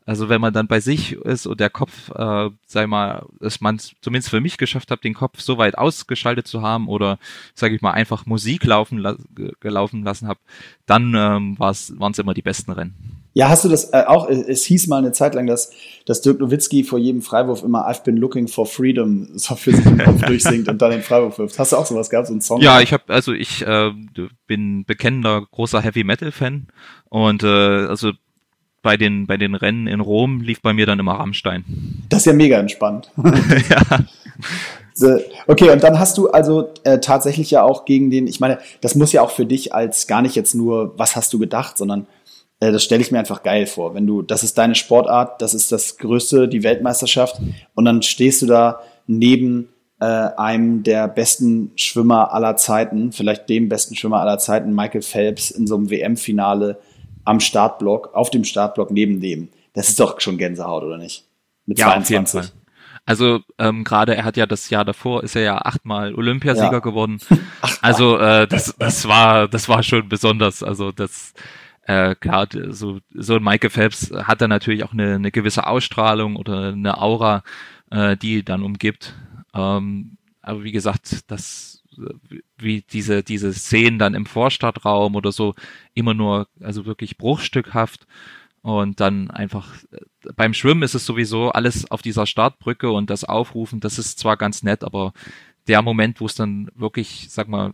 also 0.05 0.29
wenn 0.29 0.39
man 0.39 0.53
dann 0.53 0.67
bei 0.67 0.79
sich 0.79 1.13
ist 1.13 1.47
und 1.47 1.59
der 1.59 1.69
Kopf, 1.69 2.11
äh, 2.15 2.49
sei 2.67 2.85
mal, 2.85 3.25
dass 3.39 3.59
man 3.59 3.77
es 3.77 3.93
zumindest 4.01 4.29
für 4.29 4.41
mich 4.41 4.57
geschafft 4.57 4.91
hat, 4.91 5.03
den 5.03 5.15
Kopf 5.15 5.39
so 5.41 5.57
weit 5.57 5.77
ausgeschaltet 5.77 6.47
zu 6.47 6.61
haben 6.61 6.87
oder, 6.87 7.17
sage 7.55 7.75
ich 7.75 7.81
mal, 7.81 7.91
einfach 7.91 8.25
Musik 8.25 8.63
laufen 8.65 8.99
la 8.99 9.15
gelaufen 9.59 10.03
lassen 10.03 10.27
habe, 10.27 10.39
dann 10.85 11.13
ähm, 11.15 11.59
waren 11.59 11.71
es 12.11 12.19
immer 12.19 12.33
die 12.33 12.43
besten 12.43 12.71
Rennen. 12.71 13.23
Ja, 13.37 13.49
hast 13.49 13.65
du 13.65 13.69
das 13.69 13.91
äh, 13.91 14.03
auch? 14.07 14.29
Es 14.29 14.63
hieß 14.63 14.87
mal 14.87 14.99
eine 14.99 15.11
Zeit 15.11 15.35
lang, 15.35 15.45
dass, 15.45 15.69
dass 16.05 16.21
Dirk 16.21 16.39
Nowitzki 16.39 16.85
vor 16.85 16.99
jedem 16.99 17.21
Freiwurf 17.21 17.63
immer 17.63 17.85
I've 17.85 18.03
been 18.03 18.15
looking 18.15 18.47
for 18.47 18.65
freedom 18.65 19.27
so 19.33 19.55
für 19.55 19.75
sich 19.75 19.85
im 19.85 19.97
Kopf 19.97 20.21
durchsingt 20.25 20.69
und 20.69 20.81
dann 20.81 20.91
den 20.91 21.01
Freiwurf 21.01 21.37
wirft. 21.37 21.59
Hast 21.59 21.73
du 21.73 21.75
auch 21.75 21.85
sowas 21.85 22.09
gehabt, 22.09 22.27
so 22.27 22.33
einen 22.33 22.39
Song? 22.39 22.61
Ja, 22.61 22.79
ich 22.79 22.93
habe 22.93 23.03
also 23.07 23.33
ich 23.33 23.61
äh, 23.67 23.91
bin 24.47 24.85
bekennender 24.85 25.45
großer 25.51 25.81
Heavy 25.81 26.05
Metal 26.05 26.31
Fan 26.31 26.67
und 27.09 27.43
äh, 27.43 27.47
also 27.47 28.13
bei 28.85 28.97
den, 28.97 29.25
bei 29.25 29.35
den 29.35 29.55
Rennen 29.55 29.87
in 29.87 29.99
Rom 29.99 30.41
lief 30.41 30.61
bei 30.61 30.71
mir 30.71 30.85
dann 30.85 30.99
immer 30.99 31.13
Rammstein. 31.13 31.65
Das 32.07 32.19
ist 32.19 32.25
ja 32.27 32.33
mega 32.33 32.59
entspannt. 32.59 33.11
ja. 35.01 35.17
Okay, 35.47 35.71
und 35.71 35.81
dann 35.83 35.97
hast 35.97 36.19
du 36.19 36.29
also 36.29 36.69
äh, 36.83 36.99
tatsächlich 36.99 37.49
ja 37.49 37.63
auch 37.63 37.85
gegen 37.85 38.11
den, 38.11 38.27
ich 38.27 38.39
meine, 38.39 38.59
das 38.81 38.93
muss 38.93 39.11
ja 39.11 39.23
auch 39.23 39.31
für 39.31 39.47
dich 39.47 39.73
als 39.73 40.05
gar 40.05 40.21
nicht 40.21 40.35
jetzt 40.35 40.53
nur, 40.53 40.93
was 40.99 41.15
hast 41.15 41.33
du 41.33 41.39
gedacht, 41.39 41.79
sondern 41.79 42.05
äh, 42.59 42.71
das 42.71 42.83
stelle 42.83 43.01
ich 43.01 43.11
mir 43.11 43.17
einfach 43.17 43.41
geil 43.41 43.65
vor. 43.65 43.95
Wenn 43.95 44.05
du, 44.05 44.21
das 44.21 44.43
ist 44.43 44.55
deine 44.59 44.75
Sportart, 44.75 45.41
das 45.41 45.55
ist 45.55 45.71
das 45.71 45.97
Größte, 45.97 46.47
die 46.47 46.61
Weltmeisterschaft, 46.61 47.41
und 47.73 47.85
dann 47.85 48.03
stehst 48.03 48.43
du 48.43 48.45
da 48.45 48.81
neben 49.07 49.69
äh, 49.99 50.05
einem 50.05 50.83
der 50.83 51.07
besten 51.07 51.71
Schwimmer 51.75 52.31
aller 52.31 52.55
Zeiten, 52.55 53.11
vielleicht 53.11 53.49
dem 53.49 53.67
besten 53.67 53.95
Schwimmer 53.95 54.21
aller 54.21 54.37
Zeiten, 54.37 54.75
Michael 54.75 55.01
Phelps, 55.01 55.49
in 55.49 55.65
so 55.65 55.75
einem 55.75 55.89
WM-Finale 55.89 56.77
am 57.25 57.39
Startblock, 57.39 58.13
auf 58.13 58.29
dem 58.29 58.43
Startblock 58.43 58.91
neben 58.91 59.19
dem. 59.19 59.49
Das 59.73 59.89
ist 59.89 59.99
doch 59.99 60.21
schon 60.21 60.37
Gänsehaut, 60.37 60.83
oder 60.83 60.97
nicht? 60.97 61.25
Mit 61.65 61.79
ja, 61.79 61.87
22. 61.87 62.15
Auf 62.15 62.45
jeden 62.45 62.47
Fall. 62.47 62.61
Also 63.07 63.41
ähm, 63.59 63.83
gerade 63.83 64.15
er 64.15 64.25
hat 64.25 64.35
ja 64.35 64.47
das 64.47 64.69
Jahr 64.71 64.83
davor 64.83 65.23
ist 65.23 65.35
er 65.35 65.43
ja 65.43 65.57
achtmal 65.59 66.15
Olympiasieger 66.15 66.71
ja. 66.71 66.79
geworden. 66.79 67.19
also 67.81 68.17
äh, 68.17 68.47
das 68.47 68.75
das 68.79 69.07
war 69.07 69.47
das 69.47 69.69
war 69.69 69.83
schon 69.83 70.09
besonders. 70.09 70.63
Also 70.63 70.91
das 70.91 71.33
äh, 71.83 72.15
klar 72.15 72.47
so 72.69 72.99
so 73.13 73.35
ein 73.35 73.43
Michael 73.43 73.69
Phelps 73.69 74.11
hat 74.11 74.41
er 74.41 74.47
natürlich 74.47 74.83
auch 74.83 74.93
eine, 74.93 75.15
eine 75.15 75.31
gewisse 75.31 75.67
Ausstrahlung 75.67 76.35
oder 76.35 76.69
eine 76.69 76.99
Aura, 76.99 77.43
äh, 77.91 78.17
die 78.17 78.43
dann 78.43 78.63
umgibt. 78.63 79.13
Ähm, 79.53 80.17
aber 80.41 80.63
wie 80.63 80.71
gesagt, 80.71 81.29
das 81.29 81.74
wie 82.57 82.81
diese, 82.81 83.23
diese 83.23 83.53
Szenen 83.53 83.99
dann 83.99 84.13
im 84.13 84.25
Vorstadtraum 84.25 85.15
oder 85.15 85.31
so 85.31 85.55
immer 85.93 86.13
nur, 86.13 86.47
also 86.61 86.85
wirklich 86.85 87.17
bruchstückhaft. 87.17 88.07
Und 88.61 88.99
dann 88.99 89.29
einfach 89.29 89.75
beim 90.35 90.55
Schwimmen 90.55 90.81
ist 90.81 90.95
es 90.95 91.05
sowieso 91.05 91.51
alles 91.51 91.91
auf 91.91 92.01
dieser 92.01 92.25
Startbrücke 92.25 92.89
und 92.89 93.11
das 93.11 93.23
Aufrufen, 93.23 93.79
das 93.79 93.99
ist 93.99 94.17
zwar 94.17 94.37
ganz 94.37 94.63
nett, 94.63 94.83
aber 94.83 95.13
der 95.67 95.81
Moment, 95.83 96.19
wo 96.19 96.25
es 96.25 96.35
dann 96.35 96.71
wirklich, 96.75 97.27
sag 97.29 97.47
mal, 97.47 97.73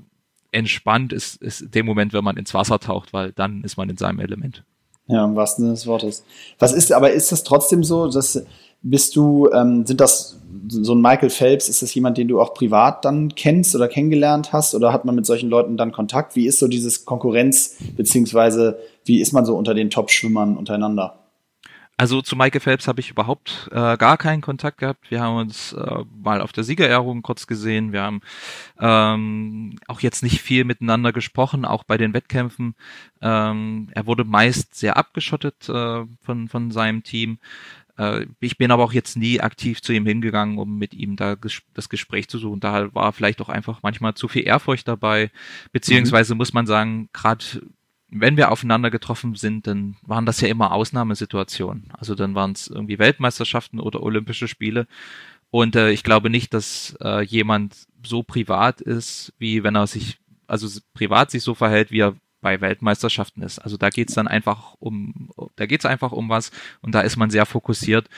entspannt 0.51 1.13
ist, 1.13 1.41
ist 1.41 1.73
der 1.73 1.83
Moment, 1.83 2.13
wenn 2.13 2.23
man 2.23 2.37
ins 2.37 2.53
Wasser 2.53 2.79
taucht, 2.79 3.13
weil 3.13 3.31
dann 3.31 3.63
ist 3.63 3.77
man 3.77 3.89
in 3.89 3.97
seinem 3.97 4.19
Element. 4.19 4.63
Ja, 5.07 5.25
im 5.25 5.35
wahrsten 5.35 5.63
Sinne 5.63 5.73
des 5.75 5.87
Wortes. 5.87 6.25
Was 6.59 6.73
ist, 6.73 6.91
aber 6.91 7.11
ist 7.11 7.31
das 7.31 7.43
trotzdem 7.43 7.83
so, 7.83 8.09
dass 8.09 8.45
bist 8.81 9.15
du, 9.15 9.49
ähm, 9.51 9.85
sind 9.85 10.01
das 10.01 10.37
so 10.67 10.93
ein 10.93 11.01
Michael 11.01 11.29
Phelps, 11.29 11.69
ist 11.69 11.81
das 11.81 11.93
jemand, 11.93 12.17
den 12.17 12.27
du 12.27 12.41
auch 12.41 12.53
privat 12.53 13.05
dann 13.05 13.35
kennst 13.35 13.75
oder 13.75 13.87
kennengelernt 13.87 14.53
hast? 14.53 14.73
Oder 14.75 14.91
hat 14.91 15.05
man 15.05 15.15
mit 15.15 15.25
solchen 15.25 15.49
Leuten 15.49 15.77
dann 15.77 15.91
Kontakt? 15.91 16.35
Wie 16.35 16.47
ist 16.47 16.59
so 16.59 16.67
dieses 16.67 17.05
Konkurrenz, 17.05 17.77
beziehungsweise 17.95 18.79
wie 19.05 19.21
ist 19.21 19.33
man 19.33 19.45
so 19.45 19.55
unter 19.55 19.73
den 19.73 19.89
Top-Schwimmern 19.89 20.57
untereinander? 20.57 21.21
Also 22.01 22.23
zu 22.23 22.35
Michael 22.35 22.61
Phelps 22.61 22.87
habe 22.87 22.99
ich 22.99 23.11
überhaupt 23.11 23.69
äh, 23.71 23.95
gar 23.95 24.17
keinen 24.17 24.41
Kontakt 24.41 24.79
gehabt. 24.79 25.11
Wir 25.11 25.21
haben 25.21 25.35
uns 25.35 25.73
äh, 25.73 26.03
mal 26.11 26.41
auf 26.41 26.51
der 26.51 26.63
Siegerehrung 26.63 27.21
kurz 27.21 27.45
gesehen. 27.45 27.93
Wir 27.93 28.01
haben 28.01 28.21
ähm, 28.79 29.77
auch 29.87 29.99
jetzt 29.99 30.23
nicht 30.23 30.41
viel 30.41 30.63
miteinander 30.63 31.13
gesprochen, 31.13 31.63
auch 31.63 31.83
bei 31.83 31.97
den 31.97 32.15
Wettkämpfen. 32.15 32.73
Ähm, 33.21 33.89
er 33.91 34.07
wurde 34.07 34.23
meist 34.23 34.73
sehr 34.73 34.97
abgeschottet 34.97 35.69
äh, 35.69 36.05
von, 36.23 36.47
von 36.47 36.71
seinem 36.71 37.03
Team. 37.03 37.37
Äh, 38.01 38.25
ich 38.39 38.57
bin 38.57 38.71
aber 38.71 38.83
auch 38.83 38.93
jetzt 38.93 39.15
nie 39.15 39.39
aktiv 39.39 39.81
zu 39.81 39.93
ihm 39.93 40.05
hingegangen, 40.05 40.57
um 40.57 40.77
mit 40.77 40.93
ihm 40.93 41.15
da 41.15 41.35
ges 41.35 41.61
das 41.73 41.87
Gespräch 41.87 42.27
zu 42.27 42.39
suchen. 42.39 42.59
Da 42.59 42.93
war 42.95 43.13
vielleicht 43.13 43.41
auch 43.41 43.49
einfach 43.49 43.79
manchmal 43.83 44.15
zu 44.15 44.27
viel 44.27 44.47
Ehrfurcht 44.47 44.87
dabei. 44.87 45.29
Beziehungsweise 45.71 46.33
mhm. 46.33 46.39
muss 46.39 46.53
man 46.53 46.65
sagen, 46.65 47.09
gerade 47.13 47.45
wenn 48.09 48.37
wir 48.37 48.51
aufeinander 48.51 48.89
getroffen 48.89 49.35
sind, 49.35 49.67
dann 49.67 49.95
waren 50.01 50.25
das 50.25 50.41
ja 50.41 50.47
immer 50.47 50.71
Ausnahmesituationen. 50.73 51.89
Also 51.97 52.15
dann 52.15 52.35
waren 52.35 52.51
es 52.51 52.67
irgendwie 52.67 52.99
Weltmeisterschaften 52.99 53.79
oder 53.79 54.01
Olympische 54.01 54.47
Spiele. 54.47 54.87
Und 55.51 55.75
äh, 55.75 55.91
ich 55.91 56.03
glaube 56.03 56.29
nicht, 56.29 56.53
dass 56.53 56.97
äh, 57.01 57.23
jemand 57.23 57.75
so 58.03 58.23
privat 58.23 58.81
ist, 58.81 59.33
wie 59.37 59.63
wenn 59.63 59.75
er 59.75 59.85
sich, 59.85 60.17
also 60.47 60.67
privat 60.93 61.29
sich 61.31 61.43
so 61.43 61.53
verhält, 61.53 61.91
wie 61.91 62.01
er 62.01 62.15
bei 62.41 62.59
Weltmeisterschaften 62.61 63.43
ist. 63.43 63.59
Also 63.59 63.77
da 63.77 63.89
geht's 63.89 64.13
dann 64.13 64.27
einfach 64.27 64.75
um, 64.79 65.29
da 65.55 65.65
geht's 65.65 65.85
einfach 65.85 66.11
um 66.11 66.29
was 66.29 66.51
und 66.81 66.93
da 66.93 67.01
ist 67.01 67.17
man 67.17 67.29
sehr 67.29 67.45
fokussiert. 67.45 68.09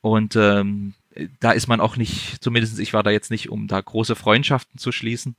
Und 0.00 0.36
ähm, 0.36 0.94
da 1.40 1.52
ist 1.52 1.66
man 1.66 1.80
auch 1.80 1.96
nicht, 1.96 2.42
zumindest 2.42 2.78
ich 2.78 2.92
war 2.92 3.02
da 3.02 3.10
jetzt 3.10 3.30
nicht, 3.30 3.50
um 3.50 3.66
da 3.66 3.80
große 3.80 4.14
Freundschaften 4.14 4.78
zu 4.78 4.92
schließen. 4.92 5.36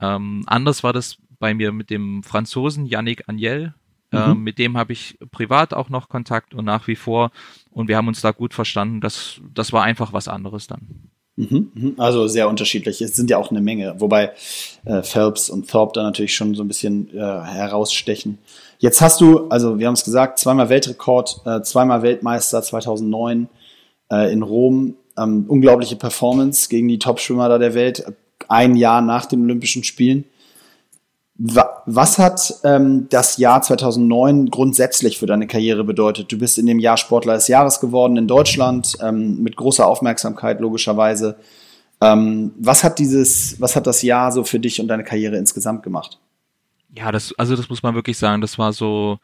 Ähm, 0.00 0.44
anders 0.46 0.82
war 0.84 0.92
das 0.92 1.18
bei 1.38 1.54
mir 1.54 1.72
mit 1.72 1.90
dem 1.90 2.22
Franzosen 2.22 2.86
Yannick 2.86 3.28
Agnel. 3.28 3.74
Mhm. 4.10 4.18
Ähm, 4.18 4.42
mit 4.42 4.58
dem 4.58 4.76
habe 4.76 4.92
ich 4.92 5.18
privat 5.30 5.74
auch 5.74 5.88
noch 5.88 6.08
Kontakt 6.08 6.54
und 6.54 6.64
nach 6.64 6.86
wie 6.86 6.96
vor. 6.96 7.30
Und 7.70 7.88
wir 7.88 7.96
haben 7.96 8.08
uns 8.08 8.20
da 8.20 8.30
gut 8.30 8.54
verstanden. 8.54 9.00
Das, 9.00 9.40
das 9.52 9.72
war 9.72 9.82
einfach 9.82 10.12
was 10.12 10.28
anderes 10.28 10.66
dann. 10.66 11.10
Mhm, 11.38 11.70
mhm. 11.72 11.94
Also 11.98 12.26
sehr 12.26 12.48
unterschiedlich. 12.48 13.00
Es 13.00 13.14
sind 13.14 13.30
ja 13.30 13.38
auch 13.38 13.52
eine 13.52 13.60
Menge, 13.60 13.94
wobei 13.98 14.32
äh, 14.84 15.02
Phelps 15.02 15.48
und 15.48 15.70
Thorpe 15.70 15.92
da 15.94 16.02
natürlich 16.02 16.34
schon 16.34 16.56
so 16.56 16.64
ein 16.64 16.68
bisschen 16.68 17.16
äh, 17.16 17.20
herausstechen. 17.20 18.38
Jetzt 18.80 19.00
hast 19.00 19.20
du, 19.20 19.46
also 19.46 19.78
wir 19.78 19.86
haben 19.86 19.94
es 19.94 20.02
gesagt, 20.02 20.40
zweimal 20.40 20.68
Weltrekord, 20.68 21.42
äh, 21.46 21.62
zweimal 21.62 22.02
Weltmeister 22.02 22.60
2009 22.60 23.48
äh, 24.10 24.32
in 24.32 24.42
Rom. 24.42 24.96
Ähm, 25.16 25.44
unglaubliche 25.46 25.94
Performance 25.94 26.68
gegen 26.68 26.88
die 26.88 26.98
Top-Schwimmer 26.98 27.48
da 27.48 27.58
der 27.58 27.74
Welt, 27.74 28.04
ein 28.48 28.74
Jahr 28.74 29.00
nach 29.00 29.26
den 29.26 29.42
Olympischen 29.42 29.84
Spielen. 29.84 30.24
Was 31.40 32.18
hat 32.18 32.52
ähm, 32.64 33.08
das 33.10 33.36
Jahr 33.36 33.62
2009 33.62 34.50
grundsätzlich 34.50 35.18
für 35.18 35.26
deine 35.26 35.46
Karriere 35.46 35.84
bedeutet? 35.84 36.32
Du 36.32 36.38
bist 36.38 36.58
in 36.58 36.66
dem 36.66 36.80
Jahr 36.80 36.96
Sportler 36.96 37.34
des 37.34 37.46
Jahres 37.46 37.78
geworden 37.78 38.16
in 38.16 38.26
Deutschland, 38.26 38.96
ähm, 39.00 39.40
mit 39.40 39.54
großer 39.54 39.86
Aufmerksamkeit 39.86 40.60
logischerweise. 40.60 41.36
Ähm, 42.00 42.52
was 42.58 42.82
hat 42.82 42.98
dieses, 42.98 43.60
was 43.60 43.76
hat 43.76 43.86
das 43.86 44.02
Jahr 44.02 44.32
so 44.32 44.42
für 44.42 44.58
dich 44.58 44.80
und 44.80 44.88
deine 44.88 45.04
Karriere 45.04 45.36
insgesamt 45.36 45.84
gemacht? 45.84 46.18
Ja, 46.96 47.12
das, 47.12 47.32
also 47.38 47.54
das 47.54 47.68
muss 47.68 47.84
man 47.84 47.94
wirklich 47.94 48.18
sagen, 48.18 48.40
das 48.40 48.58
war 48.58 48.72
so, 48.72 49.18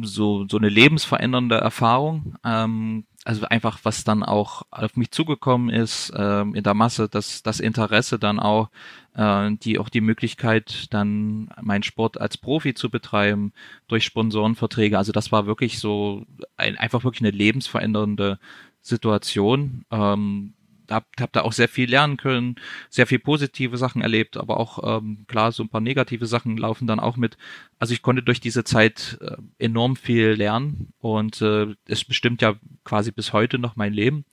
so, 0.00 0.46
so 0.48 0.56
eine 0.56 0.70
lebensverändernde 0.70 1.56
Erfahrung. 1.56 2.36
Ähm, 2.42 3.04
also 3.28 3.44
einfach, 3.44 3.80
was 3.82 4.04
dann 4.04 4.22
auch 4.22 4.62
auf 4.70 4.96
mich 4.96 5.10
zugekommen 5.10 5.68
ist 5.68 6.10
ähm, 6.16 6.54
in 6.54 6.62
der 6.62 6.72
Masse, 6.72 7.10
dass 7.10 7.42
das 7.42 7.60
Interesse 7.60 8.18
dann 8.18 8.40
auch, 8.40 8.70
äh, 9.14 9.50
die 9.52 9.78
auch 9.78 9.90
die 9.90 10.00
Möglichkeit, 10.00 10.86
dann 10.94 11.50
meinen 11.60 11.82
Sport 11.82 12.18
als 12.18 12.38
Profi 12.38 12.72
zu 12.72 12.88
betreiben 12.88 13.52
durch 13.86 14.06
Sponsorenverträge. 14.06 14.96
Also 14.96 15.12
das 15.12 15.30
war 15.30 15.44
wirklich 15.44 15.78
so 15.78 16.24
ein, 16.56 16.78
einfach 16.78 17.04
wirklich 17.04 17.20
eine 17.20 17.36
lebensverändernde 17.36 18.38
Situation. 18.80 19.84
Ähm, 19.90 20.54
hab, 20.90 21.06
hab 21.20 21.32
da 21.32 21.42
auch 21.42 21.52
sehr 21.52 21.68
viel 21.68 21.88
lernen 21.88 22.16
können, 22.16 22.56
sehr 22.88 23.06
viel 23.06 23.18
positive 23.18 23.76
Sachen 23.76 24.02
erlebt, 24.02 24.36
aber 24.36 24.58
auch 24.58 24.98
ähm, 24.98 25.24
klar, 25.26 25.52
so 25.52 25.62
ein 25.62 25.68
paar 25.68 25.80
negative 25.80 26.26
Sachen 26.26 26.56
laufen 26.56 26.86
dann 26.86 27.00
auch 27.00 27.16
mit. 27.16 27.36
Also 27.78 27.94
ich 27.94 28.02
konnte 28.02 28.22
durch 28.22 28.40
diese 28.40 28.64
Zeit 28.64 29.18
äh, 29.20 29.36
enorm 29.58 29.96
viel 29.96 30.30
lernen 30.30 30.92
und 30.98 31.40
äh, 31.42 31.74
es 31.86 32.04
bestimmt 32.04 32.42
ja 32.42 32.54
quasi 32.84 33.12
bis 33.12 33.32
heute 33.32 33.58
noch 33.58 33.76
mein 33.76 33.92
Leben. 33.92 34.24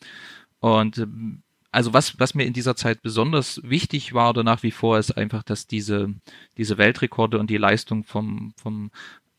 Und 0.60 0.98
ähm, 0.98 1.44
also 1.72 1.94
was, 1.94 2.20
was 2.20 2.34
mir 2.34 2.46
in 2.46 2.54
dieser 2.54 2.78
Zeit 2.78 3.02
besonders 3.02 3.60
wichtig 3.64 4.14
war 4.14 4.30
oder 4.30 4.44
nach 4.44 4.64
wie 4.64 4.72
vor 4.72 4.98
ist 4.98 5.12
einfach, 5.12 5.44
dass 5.44 5.68
diese, 5.68 6.14
diese 6.58 6.78
Weltrekorde 6.78 7.38
und 7.38 7.50
die 7.50 7.58
Leistung 7.58 8.06
vom, 8.06 8.54
vom 8.56 8.92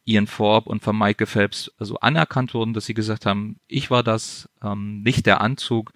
Ian 0.05 0.27
Forbes 0.27 0.69
und 0.69 0.83
von 0.83 0.97
Michael 0.97 1.27
Phelps 1.27 1.73
also 1.79 1.99
anerkannt 2.01 2.53
wurden, 2.53 2.75
dass 2.75 2.87
sie 2.87 2.95
gesagt 2.95 3.27
haben, 3.27 3.59
ich 3.67 3.91
war 3.91 4.03
das, 4.03 4.49
ähm, 4.63 5.03
nicht 5.03 5.25
der 5.25 5.41
Anzug 5.41 5.93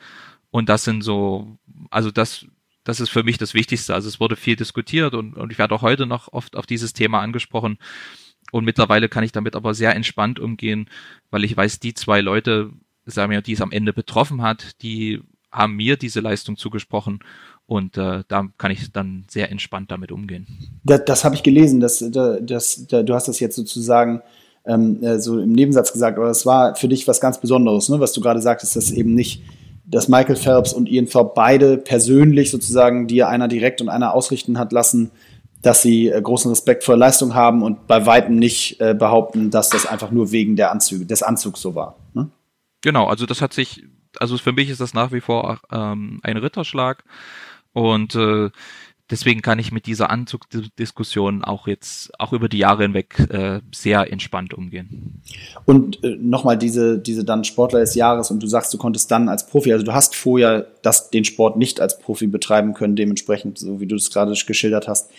und 0.50 0.68
das 0.68 0.84
sind 0.84 1.02
so, 1.02 1.58
also 1.90 2.10
das, 2.10 2.46
das 2.84 3.00
ist 3.00 3.10
für 3.10 3.22
mich 3.22 3.38
das 3.38 3.54
Wichtigste. 3.54 3.94
Also 3.94 4.08
es 4.08 4.20
wurde 4.20 4.36
viel 4.36 4.56
diskutiert 4.56 5.14
und, 5.14 5.36
und 5.36 5.52
ich 5.52 5.58
werde 5.58 5.74
auch 5.74 5.82
heute 5.82 6.06
noch 6.06 6.32
oft 6.32 6.56
auf 6.56 6.66
dieses 6.66 6.92
Thema 6.92 7.20
angesprochen. 7.20 7.78
Und 8.52 8.64
mittlerweile 8.64 9.08
kann 9.08 9.22
ich 9.22 9.32
damit 9.32 9.54
aber 9.54 9.74
sehr 9.74 9.94
entspannt 9.94 10.40
umgehen, 10.40 10.88
weil 11.30 11.44
ich 11.44 11.56
weiß, 11.56 11.78
die 11.78 11.94
zwei 11.94 12.20
Leute, 12.20 12.70
sagen 13.06 13.30
wir, 13.30 13.42
die 13.42 13.52
es 13.52 13.60
am 13.60 13.70
Ende 13.70 13.92
betroffen 13.92 14.42
hat, 14.42 14.82
die 14.82 15.20
haben 15.52 15.76
mir 15.76 15.96
diese 15.96 16.20
Leistung 16.20 16.56
zugesprochen 16.56 17.20
und 17.66 17.96
äh, 17.96 18.24
da 18.26 18.48
kann 18.58 18.70
ich 18.70 18.92
dann 18.92 19.24
sehr 19.28 19.50
entspannt 19.50 19.90
damit 19.90 20.10
umgehen. 20.10 20.46
Das, 20.84 21.04
das 21.04 21.24
habe 21.24 21.34
ich 21.34 21.42
gelesen, 21.42 21.80
dass, 21.80 21.98
das, 21.98 22.40
das, 22.42 22.86
du 22.86 23.14
hast 23.14 23.28
das 23.28 23.40
jetzt 23.40 23.56
sozusagen 23.56 24.22
ähm, 24.64 25.02
äh, 25.02 25.20
so 25.20 25.38
im 25.38 25.52
Nebensatz 25.52 25.92
gesagt, 25.92 26.18
aber 26.18 26.26
das 26.26 26.46
war 26.46 26.74
für 26.74 26.88
dich 26.88 27.06
was 27.06 27.20
ganz 27.20 27.40
Besonderes, 27.40 27.88
ne? 27.88 28.00
was 28.00 28.12
du 28.12 28.20
gerade 28.20 28.40
sagtest, 28.40 28.76
dass 28.76 28.90
eben 28.90 29.14
nicht 29.14 29.42
dass 29.90 30.08
Michael 30.08 30.36
Phelps 30.36 30.72
und 30.72 30.88
Ian 30.88 31.06
Thorpe 31.06 31.32
beide 31.34 31.76
persönlich 31.76 32.50
sozusagen 32.50 33.06
dir 33.06 33.28
einer 33.28 33.48
direkt 33.48 33.80
und 33.80 33.88
einer 33.88 34.14
ausrichten 34.14 34.58
hat 34.58 34.72
lassen, 34.72 35.10
dass 35.62 35.82
sie 35.82 36.08
äh, 36.08 36.20
großen 36.20 36.50
Respekt 36.50 36.84
vor 36.84 36.96
Leistung 36.96 37.34
haben 37.34 37.62
und 37.62 37.86
bei 37.86 38.06
weitem 38.06 38.36
nicht 38.36 38.80
äh, 38.80 38.94
behaupten, 38.94 39.50
dass 39.50 39.68
das 39.68 39.86
einfach 39.86 40.10
nur 40.10 40.32
wegen 40.32 40.56
der 40.56 40.70
Anzüge, 40.70 41.06
des 41.06 41.22
Anzugs 41.22 41.60
so 41.60 41.74
war. 41.74 41.96
Ne? 42.14 42.30
Genau, 42.82 43.06
also 43.06 43.26
das 43.26 43.42
hat 43.42 43.52
sich, 43.52 43.84
also 44.18 44.38
für 44.38 44.52
mich 44.52 44.70
ist 44.70 44.80
das 44.80 44.94
nach 44.94 45.12
wie 45.12 45.20
vor 45.20 45.60
ähm, 45.70 46.20
ein 46.22 46.36
Ritterschlag 46.36 47.04
und 47.72 48.14
äh, 48.14 48.50
deswegen 49.10 49.42
kann 49.42 49.58
ich 49.58 49.72
mit 49.72 49.86
dieser 49.86 50.10
Anzugdiskussion 50.10 51.44
auch 51.44 51.66
jetzt, 51.66 52.18
auch 52.18 52.32
über 52.32 52.48
die 52.48 52.58
Jahre 52.58 52.82
hinweg, 52.82 53.18
äh, 53.30 53.60
sehr 53.74 54.12
entspannt 54.12 54.54
umgehen. 54.54 55.22
Und 55.64 56.02
äh, 56.04 56.16
nochmal 56.20 56.56
diese, 56.56 56.98
diese 56.98 57.24
dann 57.24 57.44
Sportler 57.44 57.80
des 57.80 57.94
Jahres 57.94 58.30
und 58.30 58.42
du 58.42 58.46
sagst, 58.46 58.72
du 58.72 58.78
konntest 58.78 59.10
dann 59.10 59.28
als 59.28 59.46
Profi, 59.46 59.72
also 59.72 59.84
du 59.84 59.92
hast 59.92 60.14
vorher 60.14 60.66
das, 60.82 61.10
den 61.10 61.24
Sport 61.24 61.56
nicht 61.56 61.80
als 61.80 61.98
Profi 61.98 62.26
betreiben 62.26 62.74
können, 62.74 62.96
dementsprechend, 62.96 63.58
so 63.58 63.80
wie 63.80 63.86
du 63.86 63.96
es 63.96 64.10
gerade 64.10 64.34
geschildert 64.46 64.88
hast. 64.88 65.10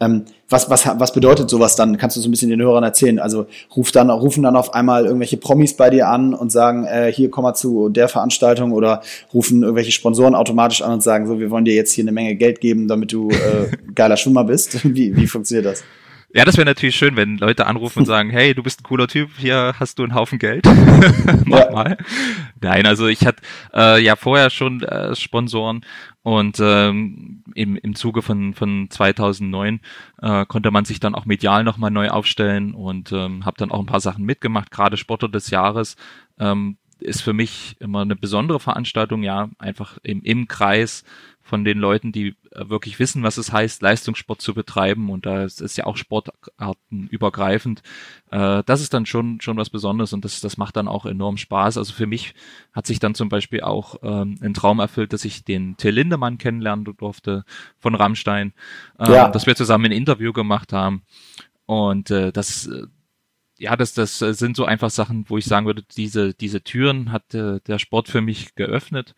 Ähm, 0.00 0.24
was, 0.48 0.68
was, 0.70 0.86
was 0.86 1.12
bedeutet 1.12 1.48
sowas 1.48 1.76
dann? 1.76 1.96
Kannst 1.96 2.16
du 2.16 2.20
so 2.20 2.28
ein 2.28 2.30
bisschen 2.30 2.50
den 2.50 2.60
Hörern 2.60 2.82
erzählen? 2.82 3.18
Also 3.18 3.46
ruf 3.76 3.92
dann, 3.92 4.10
rufen 4.10 4.42
dann 4.42 4.56
auf 4.56 4.74
einmal 4.74 5.06
irgendwelche 5.06 5.36
Promis 5.36 5.74
bei 5.74 5.88
dir 5.88 6.08
an 6.08 6.34
und 6.34 6.50
sagen, 6.50 6.84
äh, 6.84 7.12
hier 7.12 7.30
komm 7.30 7.44
mal 7.44 7.54
zu 7.54 7.88
der 7.88 8.08
Veranstaltung 8.08 8.72
oder 8.72 9.02
rufen 9.32 9.62
irgendwelche 9.62 9.92
Sponsoren 9.92 10.34
automatisch 10.34 10.82
an 10.82 10.92
und 10.92 11.02
sagen, 11.02 11.26
so, 11.26 11.38
wir 11.38 11.50
wollen 11.50 11.64
dir 11.64 11.74
jetzt 11.74 11.92
hier 11.92 12.04
eine 12.04 12.12
Menge 12.12 12.34
Geld 12.34 12.60
geben, 12.60 12.88
damit 12.88 13.12
du 13.12 13.30
äh, 13.30 13.70
geiler 13.94 14.16
Schwimmer 14.16 14.44
bist. 14.44 14.84
Wie, 14.94 15.16
wie 15.16 15.26
funktioniert 15.26 15.66
das? 15.66 15.84
Ja, 16.36 16.44
das 16.44 16.56
wäre 16.56 16.66
natürlich 16.66 16.96
schön, 16.96 17.14
wenn 17.14 17.38
Leute 17.38 17.66
anrufen 17.68 18.00
und 18.00 18.06
sagen, 18.06 18.28
hey, 18.30 18.54
du 18.54 18.62
bist 18.64 18.80
ein 18.80 18.82
cooler 18.82 19.06
Typ, 19.06 19.30
hier 19.38 19.74
hast 19.78 20.00
du 20.00 20.02
einen 20.02 20.14
Haufen 20.16 20.40
Geld. 20.40 20.66
Mach 21.44 21.70
mal. 21.70 21.96
Nein, 22.60 22.86
also 22.86 23.06
ich 23.06 23.24
hatte 23.24 23.40
äh, 23.72 24.02
ja 24.02 24.16
vorher 24.16 24.50
schon 24.50 24.82
äh, 24.82 25.14
Sponsoren 25.14 25.84
und 26.22 26.58
ähm, 26.60 27.44
im, 27.54 27.76
im 27.76 27.94
Zuge 27.94 28.20
von, 28.20 28.52
von 28.52 28.88
2009 28.90 29.80
äh, 30.22 30.44
konnte 30.46 30.72
man 30.72 30.84
sich 30.84 30.98
dann 30.98 31.14
auch 31.14 31.24
medial 31.24 31.62
nochmal 31.62 31.92
neu 31.92 32.08
aufstellen 32.08 32.74
und 32.74 33.12
ähm, 33.12 33.44
habe 33.44 33.56
dann 33.56 33.70
auch 33.70 33.78
ein 33.78 33.86
paar 33.86 34.00
Sachen 34.00 34.24
mitgemacht, 34.24 34.72
gerade 34.72 34.96
Sportler 34.96 35.28
des 35.28 35.50
Jahres. 35.50 35.94
Ähm, 36.40 36.78
ist 36.98 37.22
für 37.22 37.32
mich 37.32 37.76
immer 37.80 38.00
eine 38.00 38.16
besondere 38.16 38.58
Veranstaltung, 38.58 39.22
ja, 39.22 39.50
einfach 39.58 39.98
im, 40.02 40.22
im 40.22 40.48
Kreis 40.48 41.04
von 41.46 41.62
den 41.62 41.78
Leuten, 41.78 42.10
die 42.10 42.36
äh, 42.52 42.70
wirklich 42.70 42.98
wissen, 42.98 43.22
was 43.22 43.36
es 43.36 43.52
heißt, 43.52 43.82
Leistungssport 43.82 44.40
zu 44.40 44.54
betreiben. 44.54 45.10
Und 45.10 45.26
da 45.26 45.44
ist, 45.44 45.76
ja 45.76 45.84
auch 45.84 45.98
Sportarten 45.98 47.06
übergreifend. 47.08 47.82
Äh, 48.30 48.62
das 48.64 48.80
ist 48.80 48.94
dann 48.94 49.04
schon, 49.04 49.42
schon 49.42 49.58
was 49.58 49.68
Besonderes 49.68 50.14
und 50.14 50.24
das, 50.24 50.40
das 50.40 50.56
macht 50.56 50.76
dann 50.76 50.88
auch 50.88 51.04
enorm 51.04 51.36
Spaß. 51.36 51.76
Also 51.76 51.92
für 51.92 52.06
mich 52.06 52.34
hat 52.72 52.86
sich 52.86 52.98
dann 52.98 53.14
zum 53.14 53.28
Beispiel 53.28 53.60
auch 53.60 53.96
ähm, 54.02 54.36
ein 54.40 54.54
Traum 54.54 54.80
erfüllt, 54.80 55.12
dass 55.12 55.26
ich 55.26 55.44
den 55.44 55.76
Till 55.76 55.92
Lindemann 55.92 56.38
kennenlernen 56.38 56.86
durfte 56.96 57.44
von 57.78 57.94
Rammstein, 57.94 58.54
äh, 58.98 59.12
ja. 59.12 59.28
dass 59.28 59.46
wir 59.46 59.54
zusammen 59.54 59.84
ein 59.84 59.92
Interview 59.92 60.32
gemacht 60.32 60.72
haben. 60.72 61.02
Und 61.66 62.10
äh, 62.10 62.32
das, 62.32 62.68
äh, 62.68 62.86
ja, 63.58 63.76
das, 63.76 63.92
das 63.92 64.18
sind 64.18 64.56
so 64.56 64.64
einfach 64.64 64.90
Sachen, 64.90 65.26
wo 65.28 65.36
ich 65.36 65.44
sagen 65.44 65.66
würde, 65.66 65.82
diese, 65.94 66.32
diese 66.32 66.62
Türen 66.62 67.12
hat 67.12 67.32
der 67.32 67.78
Sport 67.78 68.08
für 68.08 68.20
mich 68.20 68.54
geöffnet. 68.56 69.14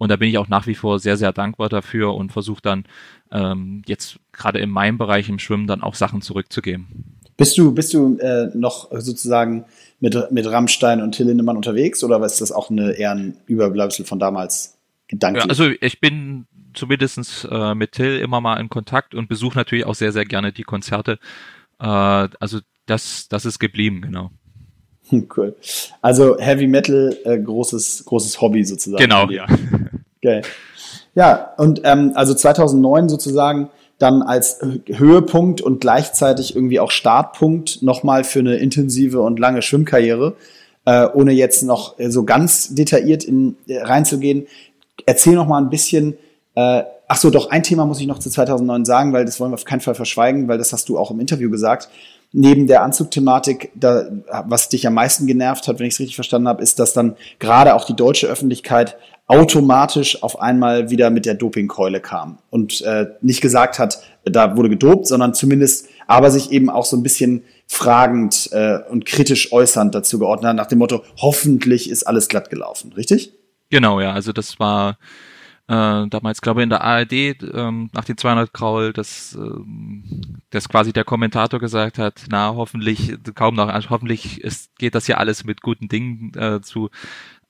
Und 0.00 0.08
da 0.08 0.16
bin 0.16 0.30
ich 0.30 0.38
auch 0.38 0.48
nach 0.48 0.66
wie 0.66 0.74
vor 0.74 0.98
sehr, 0.98 1.18
sehr 1.18 1.30
dankbar 1.30 1.68
dafür 1.68 2.14
und 2.14 2.32
versuche 2.32 2.62
dann 2.62 2.84
ähm, 3.30 3.82
jetzt 3.86 4.18
gerade 4.32 4.58
in 4.58 4.70
meinem 4.70 4.96
Bereich 4.96 5.28
im 5.28 5.38
Schwimmen 5.38 5.66
dann 5.66 5.82
auch 5.82 5.94
Sachen 5.94 6.22
zurückzugeben. 6.22 7.18
Bist 7.36 7.58
du, 7.58 7.72
bist 7.72 7.92
du 7.92 8.16
äh, 8.16 8.48
noch 8.54 8.88
sozusagen 8.92 9.66
mit, 10.00 10.16
mit 10.30 10.46
Rammstein 10.46 11.02
und 11.02 11.12
Till 11.12 11.26
Lindemann 11.26 11.58
unterwegs 11.58 12.02
oder 12.02 12.24
ist 12.24 12.40
das 12.40 12.50
auch 12.50 12.70
eine, 12.70 12.92
eher 12.92 13.10
ein 13.10 13.36
Überbleibsel 13.46 14.06
von 14.06 14.18
damals 14.18 14.78
gedanklich? 15.06 15.44
Ja, 15.44 15.50
also 15.50 15.68
ich 15.68 16.00
bin 16.00 16.46
zumindestens 16.72 17.46
äh, 17.50 17.74
mit 17.74 17.92
Till 17.92 18.20
immer 18.20 18.40
mal 18.40 18.58
in 18.58 18.70
Kontakt 18.70 19.14
und 19.14 19.28
besuche 19.28 19.58
natürlich 19.58 19.84
auch 19.84 19.94
sehr, 19.94 20.12
sehr 20.12 20.24
gerne 20.24 20.50
die 20.50 20.62
Konzerte. 20.62 21.18
Äh, 21.78 21.84
also 21.84 22.60
das, 22.86 23.28
das 23.28 23.44
ist 23.44 23.58
geblieben, 23.58 24.00
genau. 24.00 24.30
Cool. 25.36 25.56
Also 26.02 26.38
Heavy 26.38 26.66
Metal, 26.66 27.16
äh, 27.24 27.38
großes, 27.38 28.04
großes 28.04 28.40
Hobby 28.40 28.64
sozusagen. 28.64 29.02
Genau, 29.02 29.28
ja. 29.30 29.46
Geil. 30.22 30.42
Ja, 31.14 31.54
und 31.56 31.80
ähm, 31.84 32.12
also 32.14 32.34
2009 32.34 33.08
sozusagen 33.08 33.70
dann 33.98 34.22
als 34.22 34.58
Höhepunkt 34.86 35.60
und 35.60 35.80
gleichzeitig 35.80 36.54
irgendwie 36.56 36.80
auch 36.80 36.90
Startpunkt 36.90 37.82
nochmal 37.82 38.24
für 38.24 38.38
eine 38.38 38.56
intensive 38.56 39.20
und 39.20 39.38
lange 39.38 39.60
Schwimmkarriere, 39.60 40.36
äh, 40.86 41.06
ohne 41.12 41.32
jetzt 41.32 41.62
noch 41.62 41.96
so 41.98 42.24
ganz 42.24 42.74
detailliert 42.74 43.24
in, 43.24 43.56
äh, 43.68 43.78
reinzugehen. 43.78 44.46
Erzähl 45.04 45.34
noch 45.34 45.46
mal 45.46 45.58
ein 45.58 45.68
bisschen, 45.68 46.16
äh, 46.54 46.82
ach 47.08 47.16
so, 47.16 47.28
doch 47.28 47.50
ein 47.50 47.62
Thema 47.62 47.84
muss 47.84 48.00
ich 48.00 48.06
noch 48.06 48.18
zu 48.18 48.30
2009 48.30 48.86
sagen, 48.86 49.12
weil 49.12 49.26
das 49.26 49.38
wollen 49.38 49.50
wir 49.50 49.56
auf 49.56 49.66
keinen 49.66 49.80
Fall 49.80 49.94
verschweigen, 49.94 50.48
weil 50.48 50.58
das 50.58 50.72
hast 50.72 50.88
du 50.88 50.98
auch 50.98 51.10
im 51.10 51.20
Interview 51.20 51.50
gesagt. 51.50 51.90
Neben 52.32 52.66
der 52.66 52.82
Anzugthematik, 52.82 53.72
da, 53.74 54.08
was 54.46 54.68
dich 54.68 54.86
am 54.86 54.94
meisten 54.94 55.26
genervt 55.26 55.66
hat, 55.66 55.78
wenn 55.78 55.86
ich 55.86 55.94
es 55.94 56.00
richtig 56.00 56.14
verstanden 56.14 56.48
habe, 56.48 56.62
ist, 56.62 56.78
dass 56.78 56.92
dann 56.92 57.16
gerade 57.38 57.74
auch 57.74 57.84
die 57.84 57.96
deutsche 57.96 58.28
Öffentlichkeit 58.28 58.96
automatisch 59.26 60.22
auf 60.24 60.40
einmal 60.40 60.90
wieder 60.90 61.10
mit 61.10 61.24
der 61.24 61.34
Dopingkeule 61.34 62.00
kam 62.00 62.38
und 62.50 62.82
äh, 62.82 63.06
nicht 63.20 63.40
gesagt 63.40 63.78
hat, 63.78 64.02
da 64.24 64.56
wurde 64.56 64.68
gedopt, 64.68 65.06
sondern 65.06 65.34
zumindest 65.34 65.88
aber 66.08 66.32
sich 66.32 66.50
eben 66.50 66.68
auch 66.68 66.84
so 66.84 66.96
ein 66.96 67.04
bisschen 67.04 67.44
fragend 67.68 68.48
äh, 68.50 68.78
und 68.90 69.06
kritisch 69.06 69.52
äußernd 69.52 69.94
dazu 69.94 70.18
geordnet 70.18 70.48
hat, 70.48 70.56
nach 70.56 70.66
dem 70.66 70.78
Motto, 70.78 71.04
hoffentlich 71.20 71.88
ist 71.88 72.02
alles 72.02 72.28
glatt 72.28 72.50
gelaufen, 72.50 72.92
richtig? 72.94 73.32
Genau, 73.70 74.00
ja, 74.00 74.12
also 74.12 74.32
das 74.32 74.58
war 74.58 74.98
äh, 75.70 76.08
damals, 76.08 76.40
glaube 76.40 76.60
ich, 76.60 76.64
in 76.64 76.70
der 76.70 76.82
ARD 76.82 77.12
ähm, 77.12 77.90
nach 77.92 78.04
den 78.04 78.16
200 78.16 78.52
Kraul, 78.52 78.92
dass, 78.92 79.36
ähm, 79.36 80.40
dass 80.50 80.68
quasi 80.68 80.92
der 80.92 81.04
Kommentator 81.04 81.60
gesagt 81.60 81.96
hat, 81.96 82.24
na, 82.28 82.56
hoffentlich, 82.56 83.16
kaum 83.36 83.54
noch, 83.54 83.72
hoffentlich 83.88 84.40
ist, 84.40 84.76
geht 84.78 84.96
das 84.96 85.06
hier 85.06 85.18
alles 85.18 85.44
mit 85.44 85.62
guten 85.62 85.86
Dingen 85.86 86.32
äh, 86.34 86.60
zu. 86.60 86.90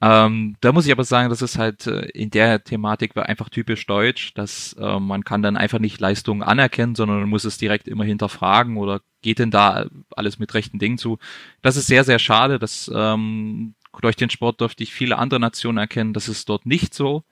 Ähm, 0.03 0.57
da 0.61 0.73
muss 0.73 0.85
ich 0.85 0.93
aber 0.93 1.05
sagen, 1.05 1.31
das 1.31 1.41
ist 1.41 1.59
halt 1.59 1.87
äh, 1.87 2.11
in 2.11 2.31
der 2.31 2.63
Thematik 2.63 3.17
einfach 3.17 3.49
typisch 3.49 3.87
deutsch, 3.87 4.35
dass 4.35 4.75
äh, 4.79 5.01
man 5.01 5.25
kann 5.25 5.41
dann 5.41 5.57
einfach 5.57 5.79
nicht 5.79 5.99
Leistungen 5.99 6.43
anerkennen, 6.43 6.95
sondern 6.95 7.21
man 7.21 7.29
muss 7.31 7.45
es 7.45 7.57
direkt 7.57 7.89
immer 7.89 8.05
hinterfragen 8.05 8.77
oder 8.77 9.01
geht 9.23 9.39
denn 9.39 9.51
da 9.51 9.87
alles 10.15 10.39
mit 10.39 10.53
rechten 10.53 10.79
Dingen 10.79 10.99
zu. 10.99 11.19
Das 11.63 11.79
ist 11.79 11.87
sehr, 11.87 12.05
sehr 12.05 12.19
schade, 12.19 12.59
dass 12.59 12.91
ähm, 12.95 13.75
durch 14.03 14.17
den 14.17 14.29
Sport 14.29 14.61
durfte 14.61 14.83
ich 14.83 14.93
viele 14.93 15.17
andere 15.19 15.41
Nationen 15.41 15.79
erkennen, 15.79 16.13
das 16.13 16.29
ist 16.29 16.51
dort 16.51 16.67
nicht 16.67 16.93
so. 16.93 17.25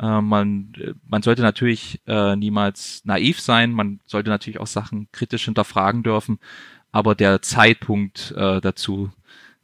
Äh, 0.00 0.20
man, 0.20 0.72
man 1.06 1.22
sollte 1.22 1.42
natürlich 1.42 2.00
äh, 2.06 2.36
niemals 2.36 3.02
naiv 3.04 3.40
sein, 3.40 3.72
man 3.72 4.00
sollte 4.06 4.30
natürlich 4.30 4.60
auch 4.60 4.66
Sachen 4.66 5.08
kritisch 5.12 5.44
hinterfragen 5.44 6.02
dürfen, 6.02 6.38
aber 6.92 7.14
der 7.14 7.42
Zeitpunkt 7.42 8.34
äh, 8.36 8.60
dazu 8.60 9.10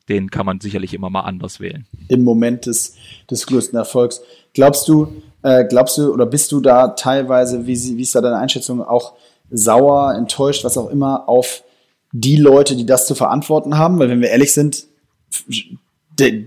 den 0.09 0.31
kann 0.31 0.47
man 0.47 0.61
sicherlich 0.61 0.95
immer 0.95 1.11
mal 1.11 1.21
anders 1.21 1.61
wählen. 1.61 1.87
Im 2.09 2.25
Moment 2.25 2.67
des, 2.67 2.97
des 3.31 3.47
größten 3.47 3.79
Erfolgs. 3.79 4.21
Glaubst 4.53 4.89
du, 4.89 5.23
äh, 5.43 5.65
glaubst 5.65 5.99
du 5.99 6.13
oder 6.13 6.27
bist 6.27 6.53
du 6.53 6.61
da 6.61 6.89
teilweise, 6.89 7.67
wie, 7.67 7.97
wie 7.97 8.03
ist 8.03 8.15
da 8.15 8.21
deine 8.21 8.39
Einschätzung, 8.39 8.83
auch 8.83 9.15
sauer, 9.51 10.15
enttäuscht, 10.15 10.65
was 10.65 10.77
auch 10.77 10.91
immer, 10.91 11.29
auf 11.29 11.63
die 12.13 12.37
Leute, 12.37 12.77
die 12.77 12.87
das 12.87 13.07
zu 13.07 13.15
verantworten 13.15 13.79
haben? 13.79 13.99
Weil 13.99 14.09
wenn 14.09 14.21
wir 14.21 14.31
ehrlich 14.31 14.53
sind, 14.53 14.87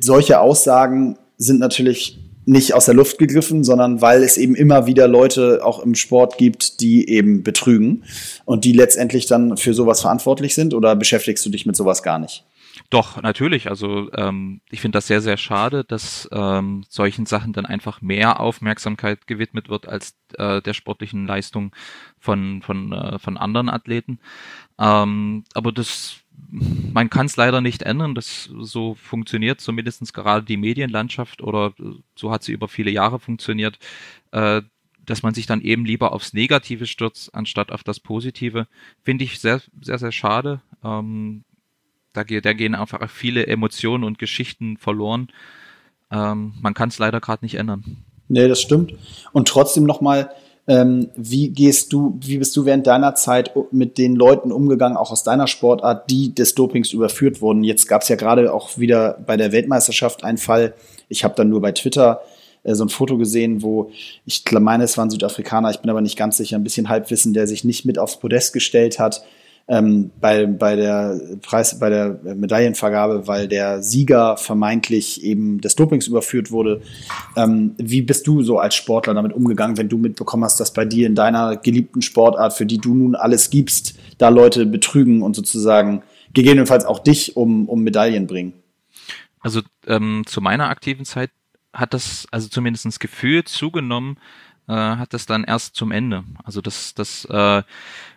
solche 0.02 0.40
Aussagen 0.40 1.18
sind 1.38 1.60
natürlich 1.60 2.20
nicht 2.46 2.74
aus 2.74 2.86
der 2.86 2.94
Luft 2.94 3.18
gegriffen, 3.18 3.64
sondern 3.64 4.02
weil 4.02 4.24
es 4.24 4.38
eben 4.38 4.56
immer 4.56 4.86
wieder 4.86 5.08
Leute 5.08 5.62
auch 5.64 5.80
im 5.80 5.96
Sport 5.96 6.38
gibt, 6.38 6.80
die 6.80 7.10
eben 7.10 7.44
betrügen 7.44 8.04
und 8.46 8.66
die 8.66 8.74
letztendlich 8.74 9.26
dann 9.26 9.58
für 9.58 9.74
sowas 9.74 10.02
verantwortlich 10.02 10.56
sind 10.56 10.74
oder 10.74 10.96
beschäftigst 10.96 11.46
du 11.46 11.50
dich 11.50 11.66
mit 11.66 11.76
sowas 11.76 12.04
gar 12.04 12.20
nicht? 12.20 12.46
Doch, 12.90 13.22
natürlich. 13.22 13.70
Also 13.70 14.12
ähm, 14.14 14.62
ich 14.70 14.82
finde 14.82 14.98
das 14.98 15.08
sehr, 15.08 15.22
sehr 15.22 15.38
schade, 15.38 15.84
dass 15.84 16.30
ähm, 16.32 16.84
solchen 16.90 17.26
Sachen 17.26 17.54
dann 17.54 17.66
einfach 17.66 18.02
mehr 18.02 18.40
Aufmerksamkeit 18.40 19.28
gewidmet 19.28 19.70
wird 19.70 19.88
als 19.88 20.16
äh, 20.38 20.62
der 20.62 20.74
sportlichen 20.74 21.26
Leistung 21.26 21.74
von, 22.20 22.62
von, 22.62 22.92
äh, 22.92 23.20
von 23.20 23.38
anderen 23.38 23.70
Athleten. 23.70 24.20
Ähm, 24.80 25.46
aber 25.54 25.72
das 25.72 26.18
man 26.50 27.10
kann 27.10 27.26
es 27.26 27.36
leider 27.36 27.62
nicht 27.62 27.82
ändern, 27.82 28.16
das 28.16 28.50
so 28.60 28.96
funktioniert 28.96 29.60
zumindest 29.60 30.14
gerade 30.14 30.46
die 30.46 30.58
Medienlandschaft 30.58 31.42
oder 31.42 31.74
so 32.16 32.32
hat 32.32 32.44
sie 32.44 32.54
über 32.54 32.68
viele 32.68 32.92
Jahre 32.92 33.20
funktioniert, 33.20 33.78
äh, 34.32 34.62
dass 35.06 35.24
man 35.24 35.34
sich 35.34 35.46
dann 35.46 35.62
eben 35.62 35.86
lieber 35.86 36.14
aufs 36.14 36.34
Negative 36.34 36.88
stürzt, 36.88 37.34
anstatt 37.34 37.72
auf 37.72 37.84
das 37.84 38.00
Positive, 38.00 38.68
finde 39.04 39.24
ich 39.24 39.40
sehr, 39.40 39.62
sehr, 39.82 40.00
sehr 40.00 40.12
schade. 40.12 40.62
Ähm, 40.84 41.44
da, 42.14 42.24
da 42.24 42.54
gehen 42.54 42.76
einfach 42.76 43.10
viele 43.10 43.46
Emotionen 43.48 44.04
und 44.04 44.18
Geschichten 44.18 44.78
verloren. 44.78 45.28
Ähm, 46.12 46.54
man 46.62 46.74
kann 46.74 46.90
es 46.90 46.98
leider 46.98 47.20
gerade 47.20 47.44
nicht 47.46 47.56
ändern. 47.56 48.04
Nee, 48.28 48.48
das 48.48 48.62
stimmt. 48.62 48.94
Und 49.34 49.48
trotzdem 49.48 49.84
nochmal, 49.84 50.32
ähm, 50.68 51.10
wie 51.16 51.50
gehst 51.50 51.94
du, 51.94 52.18
wie 52.22 52.38
bist 52.38 52.56
du 52.58 52.66
während 52.66 52.88
deiner 52.88 53.14
Zeit 53.16 53.52
mit 53.72 53.98
den 53.98 54.16
Leuten 54.16 54.52
umgegangen, 54.52 54.98
auch 54.98 55.12
aus 55.12 55.24
deiner 55.24 55.48
Sportart, 55.48 56.10
die 56.10 56.34
des 56.34 56.56
Dopings 56.56 56.92
überführt 56.92 57.42
wurden? 57.42 57.64
Jetzt 57.64 57.88
gab 57.88 58.02
es 58.02 58.10
ja 58.10 58.16
gerade 58.16 58.52
auch 58.54 58.78
wieder 58.78 59.18
bei 59.26 59.38
der 59.38 59.52
Weltmeisterschaft 59.52 60.24
einen 60.24 60.38
Fall. 60.38 60.74
Ich 61.08 61.24
habe 61.24 61.36
dann 61.36 61.50
nur 61.50 61.62
bei 61.62 61.72
Twitter 61.72 62.22
äh, 62.64 62.74
so 62.74 62.84
ein 62.84 62.90
Foto 62.90 63.18
gesehen, 63.18 63.62
wo 63.62 63.92
ich 64.26 64.44
meine, 64.52 64.86
es 64.86 64.98
waren 64.98 65.12
Südafrikaner, 65.12 65.70
ich 65.70 65.80
bin 65.80 65.92
aber 65.92 66.02
nicht 66.02 66.18
ganz 66.18 66.38
sicher, 66.38 66.58
ein 66.58 66.64
bisschen 66.64 66.90
Halbwissen, 66.90 67.34
der 67.34 67.46
sich 67.46 67.64
nicht 67.64 67.86
mit 67.86 68.00
aufs 68.00 68.18
Podest 68.18 68.54
gestellt 68.54 69.00
hat 69.00 69.24
ähm, 69.68 70.12
bei, 70.22 70.46
bei 70.46 70.76
der 70.76 71.20
Preis, 71.42 71.80
bei 71.80 71.90
der 71.90 72.20
Medaillenvergabe, 72.24 73.28
weil 73.28 73.48
der 73.48 73.82
Sieger 73.82 74.38
vermeintlich 74.38 75.24
eben 75.24 75.60
des 75.60 75.76
Dopings 75.76 76.08
überführt 76.08 76.52
wurde. 76.52 76.82
Ähm, 77.36 77.74
wie 77.78 78.04
bist 78.04 78.28
du 78.28 78.44
so 78.44 78.60
als 78.60 78.76
Sportler 78.76 79.16
damit 79.16 79.34
umgegangen, 79.34 79.78
wenn 79.78 79.90
du 79.90 79.98
mitbekommen 79.98 80.44
hast, 80.44 80.60
dass 80.60 80.72
bei 80.72 80.86
dir 80.86 81.08
in 81.08 81.16
deiner 81.16 81.58
geliebten 81.58 82.04
Sportart, 82.04 82.54
für 82.54 82.66
die 82.66 82.78
du 82.78 82.94
nun 82.94 83.16
alles 83.16 83.50
gibst, 83.50 83.98
da 84.20 84.30
Leute 84.30 84.66
betrügen 84.68 85.24
und 85.24 85.36
sozusagen 85.36 86.04
gegebenenfalls 86.34 86.86
auch 86.86 87.00
dich 87.00 87.36
um, 87.36 87.68
um 87.68 87.82
Medaillen 87.82 88.28
bringen? 88.28 88.54
Also 89.40 89.62
ähm, 89.88 90.24
zu 90.28 90.42
meiner 90.42 90.70
aktiven 90.70 91.06
Zeit 91.06 91.32
hat 91.74 91.94
das, 91.94 92.28
also 92.32 92.50
zumindest 92.50 92.86
das 92.86 93.00
Gefühl 93.00 93.44
zugenommen, 93.44 94.18
äh, 94.68 94.74
hat 94.74 95.14
das 95.14 95.26
dann 95.26 95.44
erst 95.44 95.76
zum 95.76 95.92
Ende. 95.92 96.24
Also 96.44 96.62
das, 96.62 96.94
das 96.94 97.26
äh, 97.26 97.64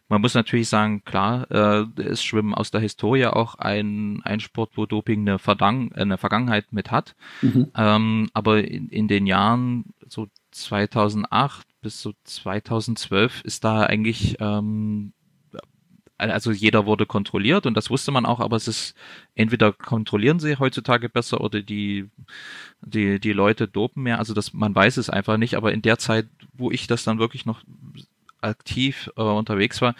man 0.09 0.21
muss 0.23 0.35
natürlich 0.35 0.69
sagen, 0.69 1.05
klar, 1.05 1.51
äh, 1.51 2.03
ist 2.03 2.25
Schwimmen 2.25 2.55
aus 2.55 2.71
der 2.71 2.81
Historie 2.81 3.27
auch 3.27 3.57
ein, 3.57 4.23
ein 4.25 4.41
Sport, 4.41 4.73
wo 4.75 4.87
Doping 4.87 5.21
eine, 5.21 5.39
Verdang 5.39 5.93
eine 5.93 6.17
Vergangenheit 6.17 6.73
mit 6.73 6.91
hat. 6.91 7.15
Mhm. 7.43 7.71
Ähm, 7.77 8.31
aber 8.33 8.65
in, 8.65 8.89
in 8.89 9.09
den 9.09 9.27
Jahren 9.27 9.85
so 10.09 10.29
2008 10.53 11.67
bis 11.83 12.01
so 12.01 12.15
2012 12.25 13.43
ist 13.45 13.65
da 13.65 13.83
eigentlich 13.83 14.37
ähm, 14.41 15.13
also 16.19 16.51
jeder 16.51 16.85
wurde 16.85 17.07
kontrolliert 17.07 17.65
und 17.65 17.75
das 17.75 17.91
wusste 17.91 18.11
man 18.11 18.27
auch, 18.27 18.41
aber 18.41 18.57
es 18.57 18.67
ist 18.67 18.97
entweder 19.37 19.73
kontrollieren 19.73 20.41
sie 20.41 20.57
heutzutage 20.59 21.09
besser 21.09 21.41
oder 21.41 21.63
die 21.63 22.11
die 22.81 23.21
die 23.21 23.33
Leute 23.33 23.69
dopen 23.69 24.03
mehr, 24.03 24.19
also 24.19 24.35
das 24.35 24.53
man 24.53 24.75
weiß 24.75 24.97
es 24.97 25.11
einfach 25.11 25.37
nicht, 25.37 25.55
aber 25.55 25.73
in 25.73 25.83
der 25.83 25.99
Zeit, 25.99 26.27
wo 26.53 26.73
ich 26.73 26.89
das 26.89 27.05
dann 27.05 27.21
wirklich 27.21 27.47
noch 27.47 27.63
aktiv 28.41 29.11
äh, 29.17 29.23
unterwegs 29.23 29.81
war, 29.81 29.95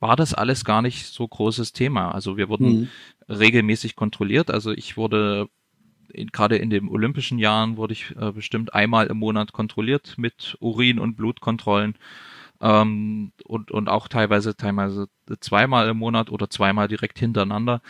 war 0.00 0.16
das 0.16 0.34
alles 0.34 0.64
gar 0.64 0.82
nicht 0.82 1.06
so 1.06 1.26
großes 1.26 1.72
Thema. 1.72 2.12
Also 2.12 2.36
wir 2.36 2.48
wurden 2.48 2.80
mhm. 2.80 2.88
regelmäßig 3.28 3.96
kontrolliert. 3.96 4.50
Also 4.50 4.72
ich 4.72 4.96
wurde 4.96 5.48
in, 6.12 6.28
gerade 6.28 6.56
in 6.56 6.70
den 6.70 6.88
olympischen 6.88 7.38
Jahren 7.38 7.76
wurde 7.76 7.94
ich 7.94 8.14
äh, 8.18 8.32
bestimmt 8.32 8.74
einmal 8.74 9.06
im 9.06 9.18
Monat 9.18 9.52
kontrolliert 9.52 10.14
mit 10.16 10.56
Urin- 10.60 10.98
und 10.98 11.16
Blutkontrollen 11.16 11.96
ähm, 12.60 13.32
und, 13.44 13.70
und 13.70 13.88
auch 13.88 14.08
teilweise, 14.08 14.56
teilweise 14.56 15.08
zweimal 15.40 15.88
im 15.88 15.98
Monat 15.98 16.30
oder 16.30 16.50
zweimal 16.50 16.88
direkt 16.88 17.18
hintereinander. 17.18 17.82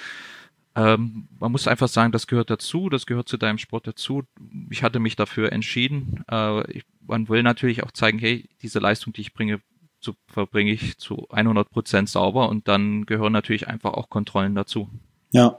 Ähm, 0.76 1.28
man 1.38 1.52
muss 1.52 1.68
einfach 1.68 1.88
sagen, 1.88 2.10
das 2.10 2.26
gehört 2.26 2.50
dazu, 2.50 2.88
das 2.88 3.06
gehört 3.06 3.28
zu 3.28 3.36
deinem 3.36 3.58
Sport 3.58 3.86
dazu. 3.86 4.24
Ich 4.70 4.82
hatte 4.82 4.98
mich 4.98 5.14
dafür 5.14 5.52
entschieden. 5.52 6.24
Äh, 6.28 6.78
ich, 6.78 6.84
man 7.06 7.28
will 7.28 7.42
natürlich 7.42 7.84
auch 7.84 7.92
zeigen, 7.92 8.18
hey, 8.18 8.48
diese 8.62 8.80
Leistung, 8.80 9.12
die 9.12 9.20
ich 9.20 9.34
bringe, 9.34 9.60
zu, 10.04 10.14
verbringe 10.28 10.72
ich 10.72 10.98
zu 10.98 11.26
100 11.30 11.70
Prozent 11.70 12.08
sauber 12.08 12.48
und 12.48 12.68
dann 12.68 13.06
gehören 13.06 13.32
natürlich 13.32 13.68
einfach 13.68 13.94
auch 13.94 14.10
Kontrollen 14.10 14.54
dazu. 14.54 14.88
Ja. 15.32 15.58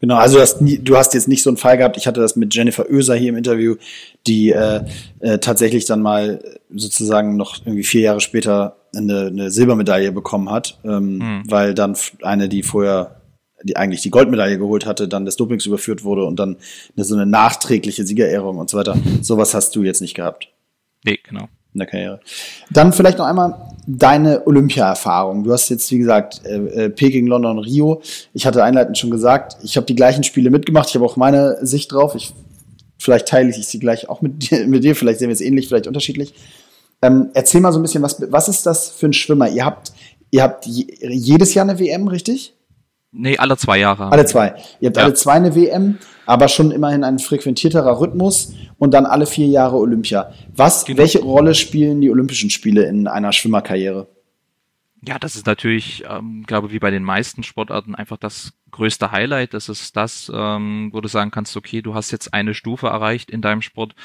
Genau, 0.00 0.16
also 0.16 0.36
du 0.36 0.42
hast, 0.42 0.60
nie, 0.60 0.78
du 0.78 0.96
hast 0.96 1.14
jetzt 1.14 1.28
nicht 1.28 1.42
so 1.42 1.48
einen 1.48 1.56
Fall 1.56 1.78
gehabt, 1.78 1.96
ich 1.96 2.06
hatte 2.06 2.20
das 2.20 2.36
mit 2.36 2.54
Jennifer 2.54 2.90
Oeser 2.90 3.14
hier 3.14 3.30
im 3.30 3.36
Interview, 3.36 3.76
die 4.26 4.50
äh, 4.50 4.84
äh, 5.20 5.38
tatsächlich 5.38 5.86
dann 5.86 6.02
mal 6.02 6.44
sozusagen 6.74 7.36
noch 7.36 7.64
irgendwie 7.64 7.84
vier 7.84 8.02
Jahre 8.02 8.20
später 8.20 8.76
eine, 8.94 9.28
eine 9.28 9.50
Silbermedaille 9.50 10.12
bekommen 10.12 10.50
hat, 10.50 10.78
ähm, 10.84 11.18
mhm. 11.18 11.42
weil 11.46 11.74
dann 11.74 11.96
eine, 12.22 12.50
die 12.50 12.62
vorher 12.62 13.22
die 13.64 13.76
eigentlich 13.76 14.02
die 14.02 14.10
Goldmedaille 14.10 14.58
geholt 14.58 14.86
hatte, 14.86 15.08
dann 15.08 15.24
des 15.24 15.36
Dopings 15.36 15.66
überführt 15.66 16.04
wurde 16.04 16.24
und 16.24 16.36
dann 16.38 16.56
eine, 16.96 17.04
so 17.04 17.14
eine 17.14 17.26
nachträgliche 17.26 18.04
Siegerehrung 18.04 18.58
und 18.58 18.68
so 18.68 18.76
weiter. 18.76 18.98
Sowas 19.22 19.54
hast 19.54 19.76
du 19.76 19.84
jetzt 19.84 20.00
nicht 20.00 20.14
gehabt. 20.14 20.48
Nee, 21.04 21.20
genau. 21.22 21.48
In 21.74 21.78
der 21.78 21.86
Karriere. 21.86 22.20
Dann 22.70 22.92
vielleicht 22.92 23.18
noch 23.18 23.24
einmal 23.24 23.54
deine 23.86 24.46
Olympia-Erfahrung. 24.46 25.42
Du 25.44 25.52
hast 25.52 25.68
jetzt, 25.70 25.90
wie 25.90 25.98
gesagt, 25.98 26.42
äh, 26.44 26.84
äh 26.84 26.90
Peking, 26.90 27.26
London, 27.26 27.58
Rio. 27.58 28.02
Ich 28.34 28.46
hatte 28.46 28.62
einleitend 28.62 28.98
schon 28.98 29.10
gesagt, 29.10 29.56
ich 29.62 29.76
habe 29.76 29.86
die 29.86 29.94
gleichen 29.94 30.22
Spiele 30.22 30.50
mitgemacht. 30.50 30.88
Ich 30.90 30.94
habe 30.94 31.04
auch 31.04 31.16
meine 31.16 31.64
Sicht 31.64 31.92
drauf. 31.92 32.14
Ich, 32.14 32.34
vielleicht 32.98 33.28
teile 33.28 33.50
ich 33.50 33.66
sie 33.66 33.78
gleich 33.78 34.08
auch 34.08 34.20
mit 34.20 34.50
dir, 34.50 34.66
mit 34.66 34.84
dir. 34.84 34.94
Vielleicht 34.94 35.18
sehen 35.18 35.28
wir 35.28 35.34
es 35.34 35.40
ähnlich, 35.40 35.68
vielleicht 35.68 35.86
unterschiedlich. 35.86 36.34
Ähm, 37.00 37.30
erzähl 37.34 37.60
mal 37.60 37.72
so 37.72 37.78
ein 37.78 37.82
bisschen, 37.82 38.02
was, 38.02 38.22
was 38.30 38.48
ist 38.48 38.66
das 38.66 38.90
für 38.90 39.06
ein 39.06 39.12
Schwimmer? 39.12 39.48
Ihr 39.48 39.64
habt, 39.64 39.92
ihr 40.30 40.42
habt 40.42 40.66
jedes 40.66 41.54
Jahr 41.54 41.68
eine 41.68 41.78
WM, 41.78 42.06
richtig? 42.06 42.54
Nee, 43.12 43.36
alle 43.36 43.58
zwei 43.58 43.78
Jahre. 43.78 44.10
Alle 44.10 44.24
zwei. 44.24 44.54
Ihr 44.80 44.88
habt 44.88 44.96
ja. 44.96 45.04
alle 45.04 45.12
zwei 45.12 45.32
eine 45.32 45.54
WM, 45.54 45.98
aber 46.24 46.48
schon 46.48 46.70
immerhin 46.70 47.04
ein 47.04 47.18
frequentierterer 47.18 48.00
Rhythmus 48.00 48.54
und 48.78 48.94
dann 48.94 49.04
alle 49.04 49.26
vier 49.26 49.46
Jahre 49.46 49.76
Olympia. 49.76 50.32
Was, 50.56 50.86
genau. 50.86 50.98
welche 50.98 51.20
Rolle 51.20 51.54
spielen 51.54 52.00
die 52.00 52.10
Olympischen 52.10 52.48
Spiele 52.48 52.84
in 52.84 53.06
einer 53.06 53.32
Schwimmerkarriere? 53.32 54.08
Ja, 55.04 55.18
das 55.18 55.34
ist 55.34 55.46
natürlich, 55.46 56.04
ähm, 56.08 56.44
glaube 56.46 56.70
wie 56.70 56.78
bei 56.78 56.92
den 56.92 57.02
meisten 57.02 57.42
Sportarten 57.42 57.96
einfach 57.96 58.16
das 58.18 58.52
größte 58.70 59.10
Highlight. 59.10 59.52
Das 59.52 59.68
ist 59.68 59.96
das, 59.96 60.30
ähm, 60.32 60.90
wo 60.92 61.00
du 61.00 61.08
sagen 61.08 61.32
kannst, 61.32 61.56
okay, 61.56 61.82
du 61.82 61.94
hast 61.94 62.12
jetzt 62.12 62.32
eine 62.32 62.54
Stufe 62.54 62.86
erreicht 62.86 63.28
in 63.28 63.42
deinem 63.42 63.62
Sport. 63.62 63.96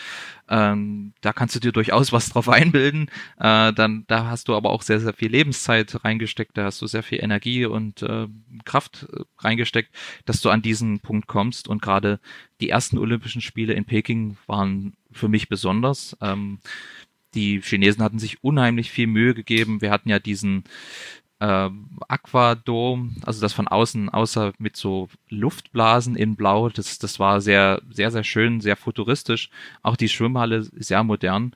Ähm, 0.49 1.13
da 1.21 1.33
kannst 1.33 1.55
du 1.55 1.59
dir 1.59 1.71
durchaus 1.71 2.11
was 2.11 2.29
drauf 2.29 2.49
einbilden. 2.49 3.11
Äh, 3.39 3.73
dann, 3.73 4.05
da 4.07 4.25
hast 4.25 4.47
du 4.47 4.55
aber 4.55 4.71
auch 4.71 4.81
sehr, 4.81 4.99
sehr 4.99 5.13
viel 5.13 5.29
Lebenszeit 5.29 6.03
reingesteckt. 6.03 6.57
Da 6.57 6.63
hast 6.63 6.81
du 6.81 6.87
sehr 6.87 7.03
viel 7.03 7.23
Energie 7.23 7.65
und 7.65 8.01
äh, 8.01 8.27
Kraft 8.65 9.05
äh, 9.13 9.21
reingesteckt, 9.37 9.93
dass 10.25 10.41
du 10.41 10.49
an 10.49 10.63
diesen 10.63 10.99
Punkt 10.99 11.27
kommst. 11.27 11.67
Und 11.67 11.83
gerade 11.83 12.19
die 12.59 12.69
ersten 12.69 12.97
Olympischen 12.97 13.41
Spiele 13.41 13.73
in 13.73 13.85
Peking 13.85 14.37
waren 14.47 14.95
für 15.11 15.27
mich 15.27 15.47
besonders. 15.47 16.17
Ähm, 16.21 16.59
die 17.37 17.61
Chinesen 17.61 18.03
hatten 18.03 18.19
sich 18.19 18.43
unheimlich 18.43 18.91
viel 18.91 19.07
Mühe 19.07 19.35
gegeben. 19.35 19.81
Wir 19.81 19.91
hatten 19.91 20.09
ja 20.09 20.17
diesen 20.19 20.63
äh, 21.39 21.69
Aquadom, 22.07 23.15
also 23.23 23.39
das 23.41 23.53
von 23.53 23.67
außen, 23.67 24.09
außer 24.09 24.53
mit 24.57 24.75
so 24.75 25.07
Luftblasen 25.29 26.15
in 26.15 26.35
Blau, 26.35 26.69
das, 26.69 26.97
das 26.97 27.19
war 27.19 27.39
sehr, 27.39 27.81
sehr, 27.91 28.09
sehr 28.11 28.23
schön, 28.23 28.59
sehr 28.59 28.75
futuristisch. 28.75 29.51
Auch 29.83 29.95
die 29.95 30.09
Schwimmhalle 30.09 30.63
sehr 30.63 31.03
modern. 31.03 31.55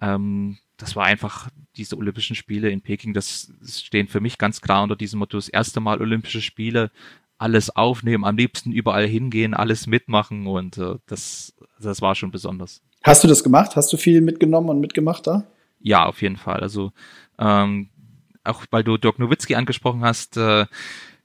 Ähm, 0.00 0.58
das 0.76 0.96
war 0.96 1.06
einfach 1.06 1.48
diese 1.76 1.96
Olympischen 1.96 2.36
Spiele 2.36 2.70
in 2.70 2.82
Peking, 2.82 3.14
das 3.14 3.52
stehen 3.64 4.08
für 4.08 4.20
mich 4.20 4.36
ganz 4.36 4.60
klar 4.60 4.82
unter 4.82 4.96
diesem 4.96 5.20
Motto, 5.20 5.38
das 5.38 5.48
erste 5.48 5.80
Mal 5.80 6.02
Olympische 6.02 6.42
Spiele, 6.42 6.90
alles 7.38 7.70
aufnehmen, 7.70 8.24
am 8.24 8.36
liebsten 8.36 8.72
überall 8.72 9.06
hingehen, 9.06 9.54
alles 9.54 9.86
mitmachen 9.86 10.46
und 10.46 10.76
äh, 10.76 10.96
das, 11.06 11.54
das 11.80 12.02
war 12.02 12.14
schon 12.14 12.30
besonders. 12.30 12.82
Hast 13.02 13.24
du 13.24 13.28
das 13.28 13.42
gemacht? 13.42 13.76
Hast 13.76 13.92
du 13.92 13.96
viel 13.96 14.20
mitgenommen 14.20 14.68
und 14.68 14.80
mitgemacht 14.80 15.26
da? 15.26 15.44
Ja, 15.80 16.06
auf 16.06 16.22
jeden 16.22 16.36
Fall. 16.36 16.60
Also 16.60 16.92
ähm, 17.38 17.88
auch 18.44 18.64
weil 18.70 18.84
du 18.84 18.96
Dirk 18.96 19.18
Nowitzki 19.18 19.54
angesprochen 19.54 20.02
hast, 20.04 20.36
äh, 20.36 20.66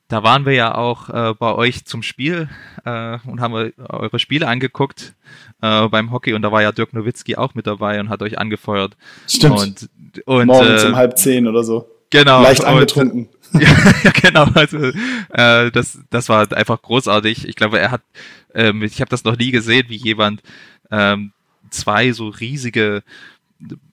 da 0.07 0.23
waren 0.23 0.45
wir 0.45 0.53
ja 0.53 0.75
auch 0.75 1.09
äh, 1.09 1.34
bei 1.34 1.53
euch 1.53 1.86
zum 1.86 2.01
Spiel 2.01 2.47
äh, 2.86 3.17
und 3.25 3.41
haben 3.41 3.73
eure 3.89 4.19
Spiele 4.19 4.47
angeguckt 4.47 5.15
äh, 5.61 5.88
beim 5.89 6.11
Hockey 6.11 6.34
und 6.34 6.41
da 6.43 6.51
war 6.51 6.61
ja 6.61 6.71
Dirk 6.71 6.93
Nowitzki 6.93 7.36
auch 7.36 7.55
mit 7.55 7.67
dabei 7.67 7.99
und 7.99 8.09
hat 8.09 8.21
euch 8.21 8.39
angefeuert. 8.39 8.95
Stimmt. 9.28 9.59
Und, 9.59 9.89
und, 10.28 10.47
Morgens 10.47 10.84
äh, 10.84 10.88
um 10.88 10.95
halb 10.95 11.17
zehn 11.17 11.47
oder 11.47 11.63
so. 11.63 11.89
Genau. 12.09 12.41
Leicht 12.41 12.63
angetrunken. 12.63 13.28
Und, 13.53 13.61
ja, 13.61 14.11
genau. 14.21 14.45
Also 14.53 14.78
äh, 14.78 15.71
das, 15.71 15.99
das 16.09 16.30
war 16.30 16.49
einfach 16.53 16.82
großartig. 16.82 17.47
Ich 17.47 17.55
glaube, 17.55 17.80
er 17.80 17.91
hat, 17.91 18.01
ähm, 18.53 18.84
ich 18.84 19.01
habe 19.01 19.09
das 19.09 19.25
noch 19.25 19.38
nie 19.38 19.51
gesehen, 19.51 19.88
wie 19.89 19.97
jemand 19.97 20.41
ähm, 20.89 21.34
zwei 21.70 22.11
so 22.11 22.30
riesige, 22.30 23.03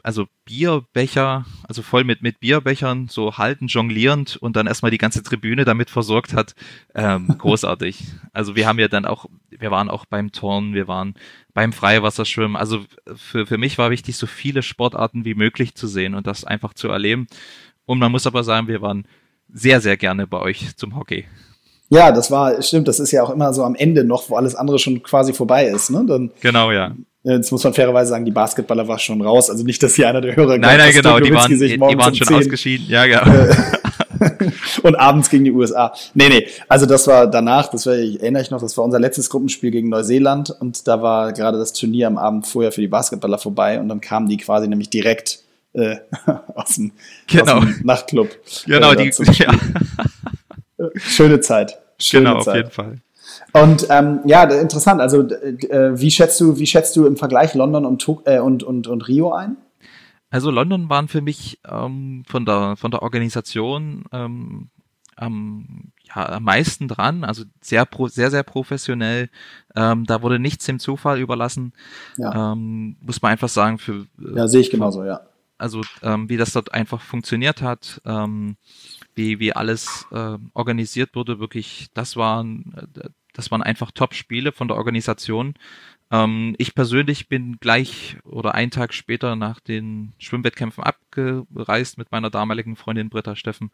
also 0.03 0.27
Bierbecher, 0.45 1.47
also 1.67 1.83
voll 1.83 2.05
mit, 2.05 2.23
mit 2.23 2.41
Bierbechern, 2.41 3.09
so 3.09 3.39
halten, 3.39 3.67
jonglierend 3.67 4.37
und 4.37 4.57
dann 4.57 4.67
erstmal 4.67 4.91
die 4.91 4.99
ganze 4.99 5.23
Tribüne 5.23 5.65
damit 5.65 5.91
versorgt 5.91 6.35
hat. 6.35 6.55
Ähm, 6.95 7.29
großartig. 7.39 8.05
also 8.33 8.57
wir 8.57 8.67
haben 8.67 8.79
ja 8.79 8.89
dann 8.89 9.07
auch, 9.07 9.27
wir 9.49 9.71
waren 9.71 9.89
auch 9.89 10.05
beim 10.05 10.33
Turnen, 10.33 10.75
wir 10.75 10.87
waren 10.89 11.15
beim 11.55 11.73
Freiwasserschwimmen. 11.73 12.57
Also 12.57 12.85
für, 13.15 13.47
für 13.47 13.59
mich 13.59 13.79
war 13.79 13.91
wichtig, 13.91 14.17
so 14.17 14.27
viele 14.27 14.63
Sportarten 14.63 15.25
wie 15.25 15.35
möglich 15.35 15.75
zu 15.75 15.87
sehen 15.87 16.15
und 16.15 16.27
das 16.27 16.45
einfach 16.45 16.75
zu 16.75 16.89
erleben. 16.89 17.27
Und 17.87 17.99
man 17.99 18.13
muss 18.13 18.27
aber 18.27 18.45
sagen, 18.45 18.69
wir 18.69 18.83
waren 18.83 19.07
sehr, 19.53 19.81
sehr 19.81 19.97
gerne 19.97 20.27
bei 20.27 20.39
euch 20.39 20.77
zum 20.77 20.97
Hockey. 20.97 21.27
Ja, 21.91 22.13
das 22.13 22.31
war, 22.31 22.61
stimmt, 22.63 22.89
das 22.89 22.99
ist 22.99 23.13
ja 23.13 23.23
auch 23.23 23.31
immer 23.31 23.53
so 23.53 23.63
am 23.63 23.75
Ende 23.75 24.05
noch, 24.05 24.31
wo 24.31 24.37
alles 24.37 24.55
andere 24.55 24.79
schon 24.79 25.03
quasi 25.03 25.33
vorbei 25.33 25.67
ist. 25.67 25.91
Ne? 25.91 26.05
Dann, 26.07 26.33
genau, 26.41 26.73
ja. 26.73 26.95
Jetzt 27.25 27.51
muss 27.51 27.65
man 27.65 27.73
fairerweise 27.73 28.11
sagen, 28.11 28.27
die 28.27 28.31
Basketballer 28.31 28.87
war 28.87 28.99
schon 28.99 29.23
raus. 29.23 29.49
Also 29.49 29.65
nicht, 29.65 29.83
dass 29.83 29.95
hier 29.95 30.09
einer 30.09 30.21
der 30.21 30.37
Hörer 30.37 30.59
Nein, 30.59 30.77
nein, 30.77 30.93
genau, 30.93 31.19
die 31.19 31.33
waren, 31.33 31.59
die 31.59 31.81
waren 31.81 32.15
schon 32.15 32.27
10. 32.27 32.37
ausgeschieden. 32.37 32.87
Ja, 32.87 33.07
genau. 33.07 33.55
und 34.83 34.95
abends 34.97 35.31
gegen 35.31 35.45
die 35.45 35.53
USA. 35.53 35.95
Nee, 36.13 36.29
nee, 36.29 36.47
also 36.69 36.85
das 36.85 37.07
war 37.07 37.27
danach, 37.27 37.69
das 37.69 37.87
war, 37.87 37.95
ich 37.95 38.21
erinnere 38.21 38.43
ich 38.43 38.51
noch, 38.51 38.61
das 38.61 38.77
war 38.77 38.85
unser 38.85 39.01
letztes 39.01 39.31
Gruppenspiel 39.31 39.71
gegen 39.71 39.89
Neuseeland 39.89 40.51
und 40.51 40.87
da 40.87 41.01
war 41.01 41.33
gerade 41.33 41.59
das 41.59 41.73
Turnier 41.73 42.07
am 42.09 42.19
Abend 42.19 42.47
vorher 42.47 42.73
für 42.73 42.83
die 42.83 42.89
Basketballer 42.89 43.39
vorbei 43.39 43.81
und 43.81 43.89
dann 43.89 44.01
kamen 44.01 44.29
die 44.29 44.37
quasi 44.37 44.69
nämlich 44.69 44.91
direkt 44.91 45.41
äh, 45.73 45.97
aus, 46.55 46.77
dem, 46.77 46.93
genau. 47.27 47.59
aus 47.59 47.65
dem 47.65 47.81
Nachtclub. 47.85 48.29
Genau, 48.67 48.93
äh, 48.93 49.11
die, 49.11 49.33
ja. 49.43 49.53
Schöne 50.97 51.41
Zeit. 51.41 51.79
Schöne 51.99 52.31
genau, 52.31 52.43
Zeit. 52.43 52.49
auf 52.49 52.57
jeden 52.57 52.71
Fall. 52.71 52.99
Und 53.55 53.87
ähm, 53.89 54.21
ja, 54.25 54.43
interessant. 54.45 55.01
Also 55.01 55.23
äh, 55.23 55.93
wie 55.95 56.11
schätzt 56.11 56.41
du, 56.41 56.59
wie 56.59 56.67
schätzt 56.67 56.97
du 56.97 57.07
im 57.07 57.17
Vergleich 57.17 57.55
London 57.55 57.87
und, 57.87 58.07
äh, 58.25 58.41
und, 58.41 58.65
und, 58.65 58.89
und 58.89 59.09
Rio 59.09 59.33
ein? 59.33 59.57
Also 60.29 60.51
London 60.51 60.91
waren 60.91 61.07
für 61.07 61.21
mich 61.21 61.61
ähm, 61.65 62.25
von 62.27 62.45
der 62.45 62.75
von 62.75 62.91
der 62.91 63.03
Organisation 63.03 64.05
ähm, 64.11 64.71
am, 65.15 65.93
ja, 66.03 66.29
am 66.29 66.43
meisten 66.43 66.89
dran, 66.89 67.23
also 67.23 67.45
sehr 67.61 67.85
pro, 67.87 68.09
sehr 68.09 68.33
sehr 68.33 68.43
professionell. 68.43 69.31
Ähm, 69.77 70.05
da 70.05 70.23
wurde 70.23 70.41
nichts 70.41 70.67
dem 70.67 70.81
Zufall 70.81 71.21
überlassen. 71.21 71.73
Ja. 72.17 72.53
Ähm, 72.53 72.97
muss 73.01 73.23
man 73.23 73.31
einfach 73.31 73.49
sagen. 73.49 73.79
Für 73.79 74.07
äh, 74.19 74.37
ja 74.37 74.49
sehe 74.49 74.63
ich 74.63 74.71
genauso. 74.71 75.05
Ja. 75.05 75.21
Also 75.57 75.83
ähm, 76.03 76.29
wie 76.29 76.37
das 76.37 76.53
dort 76.53 76.75
einfach 76.75 77.01
funktioniert 77.01 77.63
hat. 77.63 78.03
Ähm, 78.05 78.57
wie, 79.15 79.39
wie 79.39 79.53
alles 79.53 80.07
äh, 80.11 80.39
organisiert 80.55 81.15
wurde, 81.15 81.39
wirklich, 81.39 81.89
das 81.95 82.17
waren, 82.17 82.75
äh, 82.97 83.09
das 83.35 83.51
waren 83.51 83.63
einfach 83.63 83.91
Top-Spiele 83.91 84.53
von 84.53 84.69
der 84.69 84.79
Organisation. 84.79 85.55
Ähm, 86.11 86.55
ich 86.59 86.75
persönlich 86.75 87.29
bin 87.29 87.59
gleich 87.59 88.17
oder 88.25 88.55
einen 88.55 88.71
Tag 88.71 88.95
später 88.95 89.37
nach 89.37 89.61
den 89.61 90.13
Schwimmwettkämpfen 90.19 90.85
abgereist 90.85 91.99
mit 91.99 92.13
meiner 92.13 92.31
damaligen 92.31 92.77
Freundin 92.77 93.11
Britta 93.11 93.37
Steffen. 93.37 93.71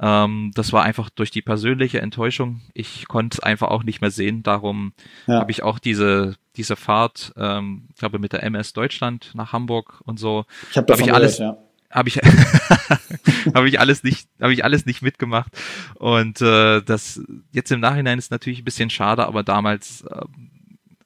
Ähm, 0.00 0.52
das 0.54 0.72
war 0.72 0.84
einfach 0.84 1.10
durch 1.10 1.30
die 1.30 1.42
persönliche 1.42 2.00
Enttäuschung. 2.00 2.62
Ich 2.72 3.08
konnte 3.08 3.36
es 3.36 3.40
einfach 3.40 3.68
auch 3.68 3.82
nicht 3.82 4.00
mehr 4.00 4.10
sehen. 4.10 4.42
Darum 4.42 4.92
ja. 5.26 5.40
habe 5.40 5.50
ich 5.50 5.62
auch 5.62 5.78
diese 5.78 6.36
diese 6.56 6.76
Fahrt, 6.76 7.32
ähm, 7.36 7.88
glaube 7.98 8.18
mit 8.18 8.34
der 8.34 8.42
MS 8.42 8.74
Deutschland 8.74 9.30
nach 9.34 9.52
Hamburg 9.52 10.02
und 10.04 10.18
so. 10.18 10.44
Ich 10.70 10.76
habe 10.76 10.92
hab 10.92 11.00
ich 11.00 11.12
alles, 11.12 11.38
ja 11.38 11.56
habe 11.92 12.08
ich 12.08 12.16
habe 13.54 13.68
ich 13.68 13.78
alles 13.78 14.02
nicht 14.02 14.28
habe 14.40 14.52
ich 14.52 14.64
alles 14.64 14.86
nicht 14.86 15.02
mitgemacht 15.02 15.52
und 15.96 16.40
äh, 16.40 16.82
das 16.82 17.20
jetzt 17.52 17.70
im 17.70 17.80
Nachhinein 17.80 18.18
ist 18.18 18.30
natürlich 18.30 18.60
ein 18.60 18.64
bisschen 18.64 18.90
schade, 18.90 19.26
aber 19.26 19.42
damals 19.42 20.04
äh, 20.10 20.22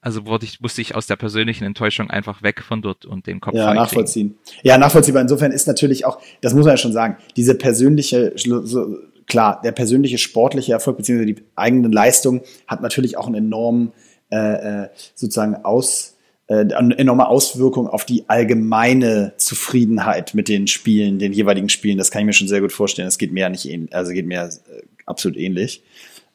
also 0.07 0.25
wurde 0.25 0.45
ich, 0.45 0.61
musste 0.61 0.81
ich 0.81 0.95
aus 0.95 1.09
der 1.09 1.17
persönlichen 1.17 1.65
Enttäuschung 1.65 2.11
einfach 2.11 2.41
weg 2.45 2.63
von 2.63 2.81
dort 2.81 3.07
und 3.07 3.27
den 3.27 3.41
Kopf 3.41 3.57
Ja, 3.57 3.75
nachvollziehen. 3.75 4.39
Ja, 4.63 4.79
nachvollziehbar. 4.79 5.21
Insofern 5.21 5.51
ist 5.51 5.67
natürlich 5.67 6.05
auch, 6.05 6.21
das 6.43 6.55
muss 6.55 6.65
man 6.65 6.75
ja 6.75 6.77
schon 6.77 6.93
sagen, 6.93 7.17
diese 7.35 7.57
persönliche, 7.57 8.33
so, 8.37 8.99
klar, 9.27 9.61
der 9.65 9.73
persönliche 9.73 10.19
sportliche 10.19 10.71
Erfolg 10.71 10.97
beziehungsweise 10.99 11.35
die 11.35 11.43
eigene 11.57 11.89
Leistung 11.89 12.43
hat 12.69 12.83
natürlich 12.83 13.17
auch 13.17 13.27
einen 13.27 13.35
enormen 13.35 13.93
äh, 14.31 14.85
äh 14.85 14.89
sozusagen 15.17 15.57
Aus 15.65 16.16
eine 16.49 16.97
enorme 16.97 17.29
Auswirkung 17.29 17.89
auf 17.89 18.05
die 18.05 18.29
allgemeine 18.29 19.33
Zufriedenheit 19.37 20.35
mit 20.35 20.49
den 20.49 20.69
Spielen, 20.69 21.19
den 21.19 21.33
jeweiligen 21.33 21.69
Spielen. 21.69 21.99
Das 21.99 22.11
kann 22.11 22.21
ich 22.21 22.27
mir 22.27 22.33
schon 22.33 22.47
sehr 22.49 22.61
gut 22.61 22.73
vorstellen. 22.73 23.09
Es 23.09 23.19
geht 23.19 23.33
mir 23.33 23.41
ja 23.41 23.49
nicht 23.49 23.69
ähnlich, 23.69 23.95
also 23.95 24.13
geht 24.13 24.27
mir 24.27 24.45
äh, 24.45 24.83
absolut 25.07 25.37
ähnlich. 25.37 25.83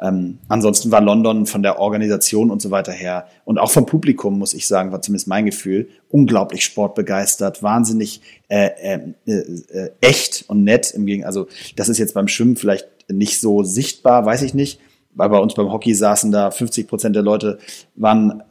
Ähm, 0.01 0.39
ansonsten 0.47 0.91
war 0.91 0.99
London 0.99 1.45
von 1.45 1.61
der 1.61 1.79
Organisation 1.79 2.49
und 2.49 2.59
so 2.59 2.71
weiter 2.71 2.91
her 2.91 3.27
und 3.45 3.59
auch 3.59 3.69
vom 3.69 3.85
Publikum, 3.85 4.39
muss 4.39 4.55
ich 4.55 4.67
sagen, 4.67 4.91
war 4.91 5.01
zumindest 5.03 5.27
mein 5.27 5.45
Gefühl, 5.45 5.89
unglaublich 6.09 6.63
sportbegeistert, 6.63 7.61
wahnsinnig 7.61 8.21
äh, 8.47 8.71
äh, 8.81 8.99
äh, 9.27 9.91
echt 10.01 10.45
und 10.47 10.63
nett. 10.63 10.91
Im 10.95 11.05
Gegenteil, 11.05 11.27
also 11.27 11.47
das 11.75 11.87
ist 11.87 11.99
jetzt 11.99 12.15
beim 12.15 12.27
Schwimmen 12.27 12.55
vielleicht 12.55 12.87
nicht 13.09 13.39
so 13.39 13.61
sichtbar, 13.61 14.25
weiß 14.25 14.41
ich 14.41 14.55
nicht, 14.55 14.79
weil 15.13 15.29
bei 15.29 15.37
uns 15.37 15.53
beim 15.53 15.71
Hockey 15.71 15.93
saßen 15.93 16.31
da 16.31 16.49
50 16.49 16.87
Prozent 16.87 17.15
der 17.15 17.23
Leute 17.23 17.59
waren 17.95 18.41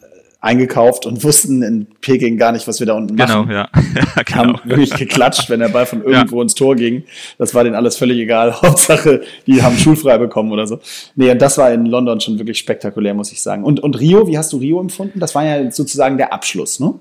eingekauft 0.40 1.04
und 1.04 1.22
wussten 1.22 1.62
in 1.62 1.86
Peking 2.00 2.38
gar 2.38 2.52
nicht, 2.52 2.66
was 2.66 2.80
wir 2.80 2.86
da 2.86 2.94
unten 2.94 3.16
genau, 3.16 3.44
machen. 3.44 3.50
Ja. 3.50 3.68
ja, 4.16 4.22
genau. 4.22 4.38
Haben 4.38 4.60
wirklich 4.64 4.90
geklatscht, 4.90 5.50
wenn 5.50 5.60
der 5.60 5.68
Ball 5.68 5.84
von 5.84 6.02
irgendwo 6.02 6.36
ja. 6.36 6.42
ins 6.42 6.54
Tor 6.54 6.76
ging. 6.76 7.04
Das 7.38 7.54
war 7.54 7.62
denen 7.62 7.76
alles 7.76 7.96
völlig 7.96 8.18
egal. 8.18 8.54
Hauptsache, 8.62 9.22
die 9.46 9.62
haben 9.62 9.76
schulfrei 9.78 10.16
bekommen 10.18 10.50
oder 10.50 10.66
so. 10.66 10.80
Nee, 11.14 11.30
und 11.30 11.42
das 11.42 11.58
war 11.58 11.72
in 11.72 11.84
London 11.84 12.20
schon 12.20 12.38
wirklich 12.38 12.58
spektakulär, 12.58 13.12
muss 13.12 13.32
ich 13.32 13.42
sagen. 13.42 13.64
Und, 13.64 13.80
und 13.80 14.00
Rio, 14.00 14.26
wie 14.26 14.38
hast 14.38 14.52
du 14.52 14.56
Rio 14.56 14.80
empfunden? 14.80 15.20
Das 15.20 15.34
war 15.34 15.44
ja 15.44 15.70
sozusagen 15.70 16.16
der 16.16 16.32
Abschluss, 16.32 16.80
ne? 16.80 16.94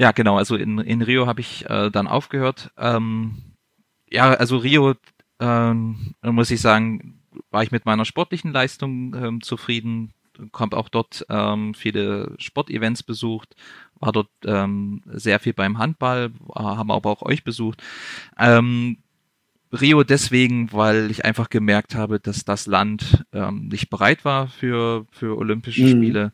Ja, 0.00 0.12
genau. 0.12 0.36
Also 0.36 0.56
in, 0.56 0.78
in 0.78 1.02
Rio 1.02 1.26
habe 1.26 1.40
ich 1.40 1.66
äh, 1.68 1.90
dann 1.90 2.06
aufgehört. 2.06 2.70
Ähm, 2.78 3.36
ja, 4.10 4.32
also 4.32 4.56
Rio, 4.56 4.94
ähm, 5.40 6.14
muss 6.22 6.50
ich 6.50 6.60
sagen, 6.60 7.20
war 7.50 7.62
ich 7.62 7.72
mit 7.72 7.84
meiner 7.84 8.04
sportlichen 8.04 8.52
Leistung 8.52 9.14
ähm, 9.14 9.42
zufrieden 9.42 10.12
kommt 10.52 10.74
auch 10.74 10.88
dort 10.88 11.26
ähm, 11.28 11.74
viele 11.74 12.34
Sportevents 12.38 13.02
besucht, 13.02 13.56
war 13.98 14.12
dort 14.12 14.30
ähm, 14.44 15.02
sehr 15.06 15.40
viel 15.40 15.52
beim 15.52 15.78
Handball, 15.78 16.30
haben 16.54 16.90
aber 16.90 17.10
auch 17.10 17.22
euch 17.22 17.44
besucht. 17.44 17.82
Ähm, 18.38 18.98
Rio 19.72 20.04
deswegen, 20.04 20.72
weil 20.72 21.10
ich 21.10 21.24
einfach 21.24 21.50
gemerkt 21.50 21.94
habe, 21.94 22.20
dass 22.20 22.44
das 22.44 22.66
Land 22.66 23.24
ähm, 23.32 23.68
nicht 23.68 23.90
bereit 23.90 24.24
war 24.24 24.48
für, 24.48 25.06
für 25.10 25.36
Olympische 25.36 25.82
mhm. 25.82 25.88
Spiele 25.88 26.32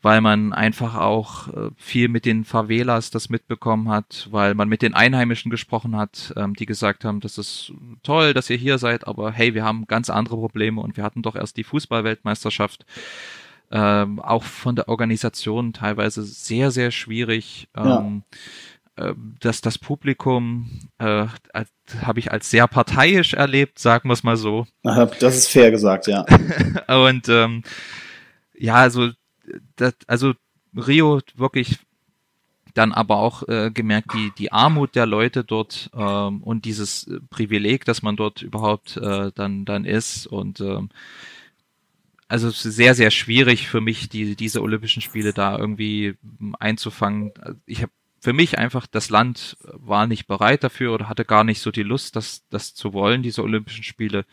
weil 0.00 0.20
man 0.20 0.52
einfach 0.52 0.94
auch 0.94 1.48
äh, 1.48 1.70
viel 1.76 2.08
mit 2.08 2.24
den 2.24 2.44
Favelas 2.44 3.10
das 3.10 3.28
mitbekommen 3.30 3.88
hat, 3.88 4.28
weil 4.30 4.54
man 4.54 4.68
mit 4.68 4.82
den 4.82 4.94
Einheimischen 4.94 5.50
gesprochen 5.50 5.96
hat, 5.96 6.32
ähm, 6.36 6.54
die 6.54 6.66
gesagt 6.66 7.04
haben, 7.04 7.20
das 7.20 7.36
ist 7.36 7.72
toll, 8.02 8.32
dass 8.32 8.48
ihr 8.48 8.56
hier 8.56 8.78
seid, 8.78 9.06
aber 9.08 9.32
hey, 9.32 9.54
wir 9.54 9.64
haben 9.64 9.86
ganz 9.86 10.08
andere 10.08 10.36
Probleme 10.36 10.80
und 10.80 10.96
wir 10.96 11.04
hatten 11.04 11.22
doch 11.22 11.34
erst 11.34 11.56
die 11.56 11.64
Fußballweltmeisterschaft. 11.64 12.86
Ähm, 13.70 14.18
auch 14.20 14.44
von 14.44 14.76
der 14.76 14.88
Organisation 14.88 15.72
teilweise 15.72 16.22
sehr, 16.22 16.70
sehr 16.70 16.90
schwierig. 16.90 17.68
Ähm, 17.76 18.22
ja. 18.96 19.10
äh, 19.10 19.14
dass 19.40 19.60
das 19.60 19.78
Publikum 19.78 20.88
äh, 20.98 21.26
habe 22.02 22.18
ich 22.18 22.32
als 22.32 22.50
sehr 22.50 22.66
parteiisch 22.66 23.34
erlebt, 23.34 23.78
sagen 23.78 24.08
wir 24.08 24.14
es 24.14 24.22
mal 24.22 24.36
so. 24.36 24.66
Das 25.20 25.36
ist 25.36 25.50
fair 25.50 25.70
gesagt, 25.70 26.06
ja. 26.06 26.24
und 27.06 27.28
ähm, 27.28 27.62
ja, 28.54 28.76
also 28.76 29.10
das, 29.76 29.94
also 30.06 30.32
Rio 30.74 31.20
wirklich 31.34 31.78
dann 32.78 32.92
aber 32.92 33.16
auch 33.16 33.46
äh, 33.48 33.70
gemerkt, 33.72 34.14
die, 34.14 34.32
die 34.38 34.52
Armut 34.52 34.94
der 34.94 35.06
Leute 35.06 35.42
dort 35.42 35.90
ähm, 35.96 36.42
und 36.42 36.64
dieses 36.64 37.10
Privileg, 37.28 37.84
dass 37.84 38.02
man 38.02 38.16
dort 38.16 38.42
überhaupt 38.42 38.96
äh, 38.96 39.32
dann, 39.34 39.64
dann 39.64 39.84
ist. 39.84 40.26
Und 40.26 40.60
ähm, 40.60 40.90
also 42.28 42.48
es 42.48 42.64
ist 42.64 42.76
sehr, 42.76 42.94
sehr 42.94 43.10
schwierig 43.10 43.68
für 43.68 43.80
mich, 43.80 44.08
die, 44.08 44.36
diese 44.36 44.62
Olympischen 44.62 45.02
Spiele 45.02 45.32
da 45.32 45.58
irgendwie 45.58 46.16
einzufangen. 46.58 47.32
Ich 47.66 47.82
habe 47.82 47.92
für 48.20 48.32
mich 48.32 48.58
einfach, 48.58 48.86
das 48.86 49.10
Land 49.10 49.56
war 49.62 50.06
nicht 50.06 50.26
bereit 50.26 50.62
dafür 50.62 50.92
oder 50.92 51.08
hatte 51.08 51.24
gar 51.24 51.44
nicht 51.44 51.60
so 51.60 51.70
die 51.70 51.82
Lust, 51.82 52.16
das, 52.16 52.46
das 52.50 52.74
zu 52.74 52.92
wollen, 52.92 53.22
diese 53.22 53.42
Olympischen 53.42 53.84
Spiele. 53.84 54.26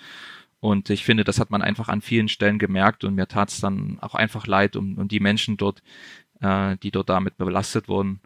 Und 0.59 0.89
ich 0.89 1.05
finde, 1.05 1.23
das 1.23 1.39
hat 1.39 1.51
man 1.51 1.61
einfach 1.61 1.87
an 1.87 2.01
vielen 2.01 2.27
Stellen 2.27 2.59
gemerkt 2.59 3.03
und 3.03 3.15
mir 3.15 3.27
tat 3.27 3.49
es 3.49 3.61
dann 3.61 3.99
auch 4.01 4.15
einfach 4.15 4.47
leid 4.47 4.75
um, 4.75 4.97
um 4.97 5.07
die 5.07 5.19
Menschen 5.19 5.57
dort, 5.57 5.83
äh, 6.41 6.77
die 6.77 6.91
dort 6.91 7.09
damit 7.09 7.37
belastet 7.37 7.87
wurden. 7.87 8.19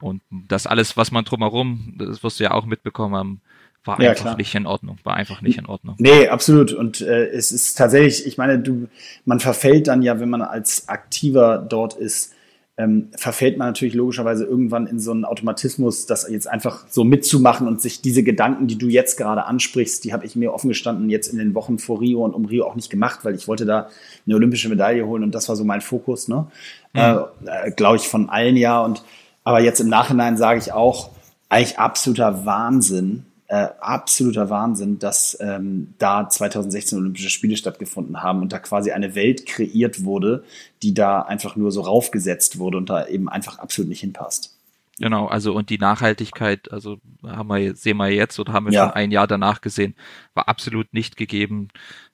Und 0.00 0.22
das 0.30 0.66
alles, 0.66 0.96
was 0.96 1.10
man 1.10 1.24
drumherum, 1.24 1.94
das 1.98 2.22
wirst 2.22 2.38
du 2.38 2.44
ja 2.44 2.52
auch 2.52 2.66
mitbekommen 2.66 3.16
haben, 3.16 3.40
war 3.88 4.00
ja, 4.00 4.10
einfach 4.10 4.24
klar. 4.24 4.36
nicht 4.36 4.54
in 4.54 4.66
Ordnung, 4.66 4.98
war 5.02 5.14
einfach 5.14 5.42
nicht 5.42 5.58
in 5.58 5.66
Ordnung. 5.66 5.96
Nee, 5.98 6.28
absolut. 6.28 6.72
Und 6.72 7.00
äh, 7.00 7.26
es 7.26 7.50
ist 7.52 7.76
tatsächlich, 7.76 8.26
ich 8.26 8.38
meine, 8.38 8.58
du, 8.58 8.88
man 9.24 9.40
verfällt 9.40 9.88
dann 9.88 10.02
ja, 10.02 10.20
wenn 10.20 10.30
man 10.30 10.42
als 10.42 10.88
Aktiver 10.88 11.58
dort 11.58 11.94
ist, 11.94 12.34
ähm, 12.78 13.08
verfällt 13.16 13.58
man 13.58 13.66
natürlich 13.68 13.94
logischerweise 13.94 14.44
irgendwann 14.44 14.86
in 14.86 15.00
so 15.00 15.10
einen 15.10 15.24
Automatismus, 15.24 16.06
das 16.06 16.28
jetzt 16.30 16.48
einfach 16.48 16.86
so 16.88 17.02
mitzumachen 17.02 17.66
und 17.66 17.82
sich 17.82 18.02
diese 18.02 18.22
Gedanken, 18.22 18.68
die 18.68 18.78
du 18.78 18.86
jetzt 18.86 19.16
gerade 19.16 19.46
ansprichst, 19.46 20.04
die 20.04 20.12
habe 20.12 20.24
ich 20.24 20.36
mir 20.36 20.54
offen 20.54 20.68
gestanden 20.68 21.10
jetzt 21.10 21.26
in 21.26 21.38
den 21.38 21.56
Wochen 21.56 21.80
vor 21.80 22.00
Rio 22.00 22.24
und 22.24 22.34
um 22.34 22.44
Rio 22.44 22.66
auch 22.66 22.76
nicht 22.76 22.88
gemacht, 22.88 23.24
weil 23.24 23.34
ich 23.34 23.48
wollte 23.48 23.66
da 23.66 23.88
eine 24.26 24.36
olympische 24.36 24.68
Medaille 24.68 25.04
holen 25.04 25.24
und 25.24 25.34
das 25.34 25.48
war 25.48 25.56
so 25.56 25.64
mein 25.64 25.80
Fokus, 25.80 26.28
ne? 26.28 26.46
Mhm. 26.92 27.00
Äh, 27.00 27.16
äh, 27.46 27.70
Glaube 27.72 27.96
ich 27.96 28.06
von 28.06 28.28
allen 28.28 28.56
ja. 28.56 28.80
Und 28.80 29.02
aber 29.42 29.60
jetzt 29.60 29.80
im 29.80 29.88
Nachhinein 29.88 30.36
sage 30.36 30.60
ich 30.60 30.72
auch, 30.72 31.10
eigentlich 31.48 31.80
absoluter 31.80 32.46
Wahnsinn, 32.46 33.24
äh, 33.48 33.68
absoluter 33.80 34.50
Wahnsinn, 34.50 34.98
dass 34.98 35.36
ähm, 35.40 35.94
da 35.98 36.28
2016 36.28 36.98
Olympische 36.98 37.30
Spiele 37.30 37.56
stattgefunden 37.56 38.22
haben 38.22 38.42
und 38.42 38.52
da 38.52 38.58
quasi 38.58 38.92
eine 38.92 39.14
Welt 39.14 39.46
kreiert 39.46 40.04
wurde, 40.04 40.44
die 40.82 40.92
da 40.92 41.22
einfach 41.22 41.56
nur 41.56 41.72
so 41.72 41.80
raufgesetzt 41.80 42.58
wurde 42.58 42.76
und 42.76 42.90
da 42.90 43.06
eben 43.06 43.28
einfach 43.28 43.58
absolut 43.58 43.88
nicht 43.88 44.00
hinpasst. 44.00 44.54
Genau, 45.00 45.26
also 45.26 45.54
und 45.54 45.70
die 45.70 45.78
Nachhaltigkeit, 45.78 46.72
also 46.72 46.98
haben 47.24 47.48
wir 47.48 47.76
sehen 47.76 47.98
wir 47.98 48.08
jetzt 48.08 48.38
oder 48.40 48.52
haben 48.52 48.66
wir 48.66 48.72
ja. 48.72 48.86
schon 48.86 48.94
ein 48.94 49.12
Jahr 49.12 49.28
danach 49.28 49.60
gesehen, 49.60 49.94
war 50.34 50.48
absolut 50.48 50.92
nicht 50.92 51.16
gegeben. 51.16 51.68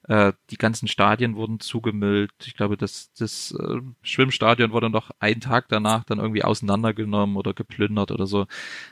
Äh, 0.07 0.35
die 0.51 0.59
ganzen 0.59 0.87
Stadien 0.87 1.35
wurden 1.35 1.61
zugemüllt. 1.61 2.31
Ich 2.45 2.55
glaube, 2.57 2.77
das, 2.77 3.11
das 3.19 3.57
äh, 3.59 3.81
Schwimmstadion 4.03 4.71
wurde 4.73 4.91
noch 4.91 5.11
einen 5.19 5.41
Tag 5.41 5.67
danach 5.69 6.05
dann 6.05 6.19
irgendwie 6.19 6.45
auseinandergenommen 6.45 7.37
oder 7.37 7.55
geplündert 7.55 8.11
oder 8.11 8.27
so. 8.27 8.47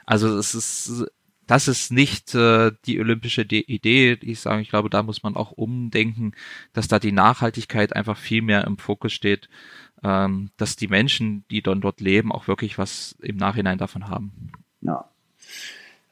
Also 0.06 0.38
es 0.38 0.54
ist 0.54 1.06
das 1.46 1.68
ist 1.68 1.92
nicht 1.92 2.34
äh, 2.34 2.72
die 2.86 3.00
olympische 3.00 3.42
Idee. 3.42 4.18
Ich 4.22 4.40
sage, 4.40 4.62
ich 4.62 4.68
glaube, 4.68 4.90
da 4.90 5.02
muss 5.02 5.22
man 5.22 5.36
auch 5.36 5.52
umdenken, 5.52 6.32
dass 6.72 6.88
da 6.88 6.98
die 6.98 7.12
Nachhaltigkeit 7.12 7.94
einfach 7.94 8.16
viel 8.16 8.42
mehr 8.42 8.64
im 8.64 8.78
Fokus 8.78 9.12
steht, 9.12 9.48
ähm, 10.04 10.50
dass 10.56 10.76
die 10.76 10.88
Menschen, 10.88 11.44
die 11.50 11.62
dann 11.62 11.80
dort 11.80 12.00
leben, 12.00 12.32
auch 12.32 12.48
wirklich 12.48 12.78
was 12.78 13.16
im 13.20 13.36
Nachhinein 13.36 13.78
davon 13.78 14.08
haben. 14.08 14.52
Ja. 14.80 15.04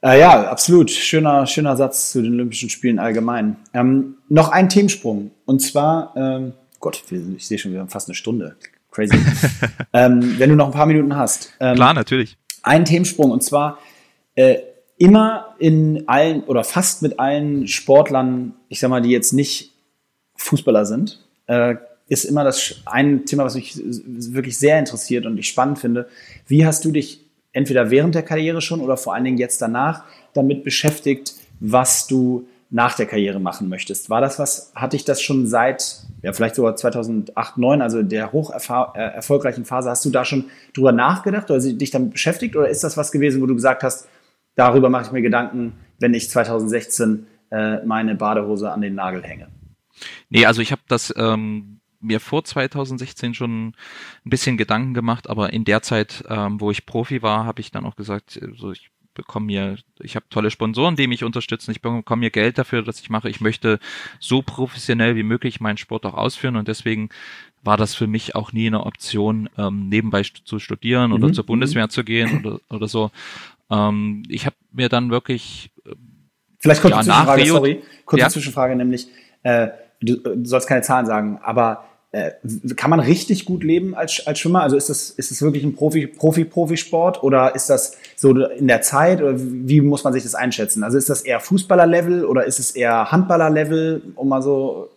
Äh, 0.01 0.19
ja, 0.19 0.49
absolut. 0.49 0.89
Schöner, 0.89 1.45
schöner 1.45 1.77
Satz 1.77 2.11
zu 2.11 2.21
den 2.21 2.33
Olympischen 2.33 2.69
Spielen 2.69 2.99
allgemein. 2.99 3.57
Ähm, 3.73 4.17
noch 4.29 4.49
ein 4.49 4.69
Themensprung. 4.69 5.31
Und 5.45 5.59
zwar, 5.59 6.13
ähm, 6.15 6.53
Gott, 6.79 7.03
ich 7.11 7.47
sehe 7.47 7.59
schon, 7.59 7.71
wir 7.71 7.79
haben 7.79 7.89
fast 7.89 8.07
eine 8.07 8.15
Stunde. 8.15 8.55
Crazy. 8.91 9.17
ähm, 9.93 10.39
wenn 10.39 10.49
du 10.49 10.55
noch 10.55 10.65
ein 10.67 10.73
paar 10.73 10.87
Minuten 10.87 11.15
hast. 11.15 11.53
Ähm, 11.59 11.75
Klar, 11.75 11.93
natürlich. 11.93 12.37
Ein 12.63 12.85
Themensprung. 12.85 13.31
Und 13.31 13.43
zwar, 13.43 13.77
äh, 14.35 14.57
immer 15.01 15.55
in 15.57 16.07
allen 16.07 16.43
oder 16.43 16.63
fast 16.63 17.01
mit 17.01 17.19
allen 17.19 17.67
Sportlern, 17.67 18.53
ich 18.69 18.79
sag 18.79 18.91
mal, 18.91 19.01
die 19.01 19.09
jetzt 19.09 19.33
nicht 19.33 19.71
Fußballer 20.35 20.85
sind, 20.85 21.19
äh, 21.47 21.75
ist 22.07 22.23
immer 22.23 22.43
das 22.43 22.75
ein 22.85 23.25
Thema, 23.25 23.45
was 23.45 23.55
mich 23.55 23.81
wirklich 23.83 24.59
sehr 24.59 24.77
interessiert 24.77 25.25
und 25.25 25.39
ich 25.39 25.47
spannend 25.47 25.79
finde. 25.79 26.07
Wie 26.45 26.67
hast 26.67 26.85
du 26.85 26.91
dich 26.91 27.25
entweder 27.51 27.89
während 27.89 28.13
der 28.13 28.21
Karriere 28.21 28.61
schon 28.61 28.79
oder 28.79 28.95
vor 28.95 29.15
allen 29.15 29.23
Dingen 29.23 29.39
jetzt 29.39 29.59
danach 29.59 30.03
damit 30.33 30.63
beschäftigt, 30.63 31.33
was 31.59 32.05
du 32.05 32.47
nach 32.69 32.95
der 32.95 33.07
Karriere 33.07 33.39
machen 33.39 33.69
möchtest? 33.69 34.11
War 34.11 34.21
das 34.21 34.37
was, 34.37 34.71
hatte 34.75 34.97
ich 34.97 35.03
das 35.03 35.19
schon 35.19 35.47
seit, 35.47 36.03
ja, 36.21 36.31
vielleicht 36.31 36.53
sogar 36.53 36.75
2008, 36.75 37.31
2009, 37.33 37.81
also 37.81 38.03
der 38.03 38.31
hoch 38.33 38.51
äh, 38.51 38.99
erfolgreichen 38.99 39.65
Phase, 39.65 39.89
hast 39.89 40.05
du 40.05 40.11
da 40.11 40.25
schon 40.25 40.45
drüber 40.75 40.91
nachgedacht 40.91 41.49
oder 41.49 41.59
dich 41.59 41.89
damit 41.89 42.11
beschäftigt 42.11 42.55
oder 42.55 42.69
ist 42.69 42.83
das 42.83 42.97
was 42.97 43.11
gewesen, 43.11 43.41
wo 43.41 43.47
du 43.47 43.55
gesagt 43.55 43.81
hast, 43.81 44.07
darüber 44.55 44.89
mache 44.89 45.05
ich 45.05 45.11
mir 45.11 45.21
Gedanken, 45.21 45.73
wenn 45.99 46.13
ich 46.13 46.29
2016 46.29 47.27
äh, 47.51 47.85
meine 47.85 48.15
Badehose 48.15 48.71
an 48.71 48.81
den 48.81 48.95
Nagel 48.95 49.23
hänge. 49.23 49.47
Nee, 50.29 50.45
also 50.45 50.61
ich 50.61 50.71
habe 50.71 50.81
das 50.87 51.13
ähm, 51.17 51.79
mir 51.99 52.19
vor 52.19 52.43
2016 52.43 53.33
schon 53.33 53.67
ein 53.67 53.75
bisschen 54.25 54.57
Gedanken 54.57 54.93
gemacht, 54.93 55.29
aber 55.29 55.53
in 55.53 55.63
der 55.65 55.81
Zeit, 55.81 56.23
ähm, 56.27 56.59
wo 56.59 56.71
ich 56.71 56.85
Profi 56.85 57.21
war, 57.21 57.45
habe 57.45 57.61
ich 57.61 57.71
dann 57.71 57.85
auch 57.85 57.95
gesagt, 57.95 58.39
also 58.41 58.71
ich 58.71 58.89
bekomme 59.13 59.47
mir, 59.47 59.77
ich 59.99 60.15
habe 60.15 60.25
tolle 60.29 60.51
Sponsoren, 60.51 60.95
die 60.95 61.07
mich 61.07 61.23
unterstützen, 61.23 61.71
ich 61.71 61.81
bekomme 61.81 62.21
mir 62.21 62.31
Geld 62.31 62.57
dafür, 62.57 62.81
dass 62.81 63.01
ich 63.01 63.09
mache. 63.09 63.29
Ich 63.29 63.41
möchte 63.41 63.79
so 64.19 64.41
professionell 64.41 65.15
wie 65.15 65.23
möglich 65.23 65.59
meinen 65.59 65.77
Sport 65.77 66.05
auch 66.05 66.13
ausführen 66.13 66.55
und 66.55 66.67
deswegen 66.67 67.09
war 67.63 67.77
das 67.77 67.93
für 67.93 68.07
mich 68.07 68.35
auch 68.35 68.53
nie 68.53 68.67
eine 68.67 68.85
Option, 68.85 69.49
ähm, 69.57 69.89
nebenbei 69.89 70.23
zu 70.23 70.59
studieren 70.59 71.11
oder 71.11 71.27
mhm. 71.27 71.33
zur 71.33 71.45
Bundeswehr 71.45 71.89
zu 71.89 72.03
gehen 72.03 72.43
oder, 72.43 72.59
oder 72.69 72.87
so. 72.87 73.11
Ähm, 73.71 74.23
ich 74.27 74.45
habe 74.45 74.55
mir 74.71 74.89
dann 74.89 75.09
wirklich 75.09 75.71
äh, 75.85 75.91
Vielleicht 76.59 76.81
kurze 76.81 76.97
ja, 76.97 77.03
Zwischenfrage, 77.03 77.45
sorry, 77.45 77.81
kurze 78.05 78.21
ja? 78.21 78.29
Zwischenfrage, 78.29 78.75
nämlich, 78.75 79.07
äh, 79.43 79.69
du, 80.01 80.17
du 80.17 80.45
sollst 80.45 80.67
keine 80.67 80.83
Zahlen 80.83 81.07
sagen, 81.07 81.39
aber 81.41 81.85
äh, 82.11 82.31
kann 82.75 82.89
man 82.89 82.99
richtig 82.99 83.45
gut 83.45 83.63
leben 83.63 83.95
als, 83.95 84.27
als 84.27 84.39
Schwimmer? 84.39 84.61
Also 84.61 84.75
ist 84.75 84.89
das, 84.89 85.09
ist 85.11 85.31
das 85.31 85.41
wirklich 85.41 85.63
ein 85.63 85.75
Profi, 85.75 86.07
Profi, 86.07 86.43
Profisport 86.45 87.23
oder 87.23 87.55
ist 87.55 87.69
das 87.69 87.97
so 88.21 88.35
in 88.45 88.67
der 88.67 88.83
Zeit 88.83 89.19
oder 89.19 89.33
wie 89.35 89.81
muss 89.81 90.03
man 90.03 90.13
sich 90.13 90.21
das 90.21 90.35
einschätzen? 90.35 90.83
Also 90.83 90.95
ist 90.95 91.09
das 91.09 91.23
eher 91.23 91.39
Fußballer-Level 91.39 92.23
oder 92.23 92.45
ist 92.45 92.59
es 92.59 92.69
eher 92.69 93.11
Handballer-Level, 93.11 94.13
um 94.13 94.29
mal 94.29 94.43
so 94.43 94.89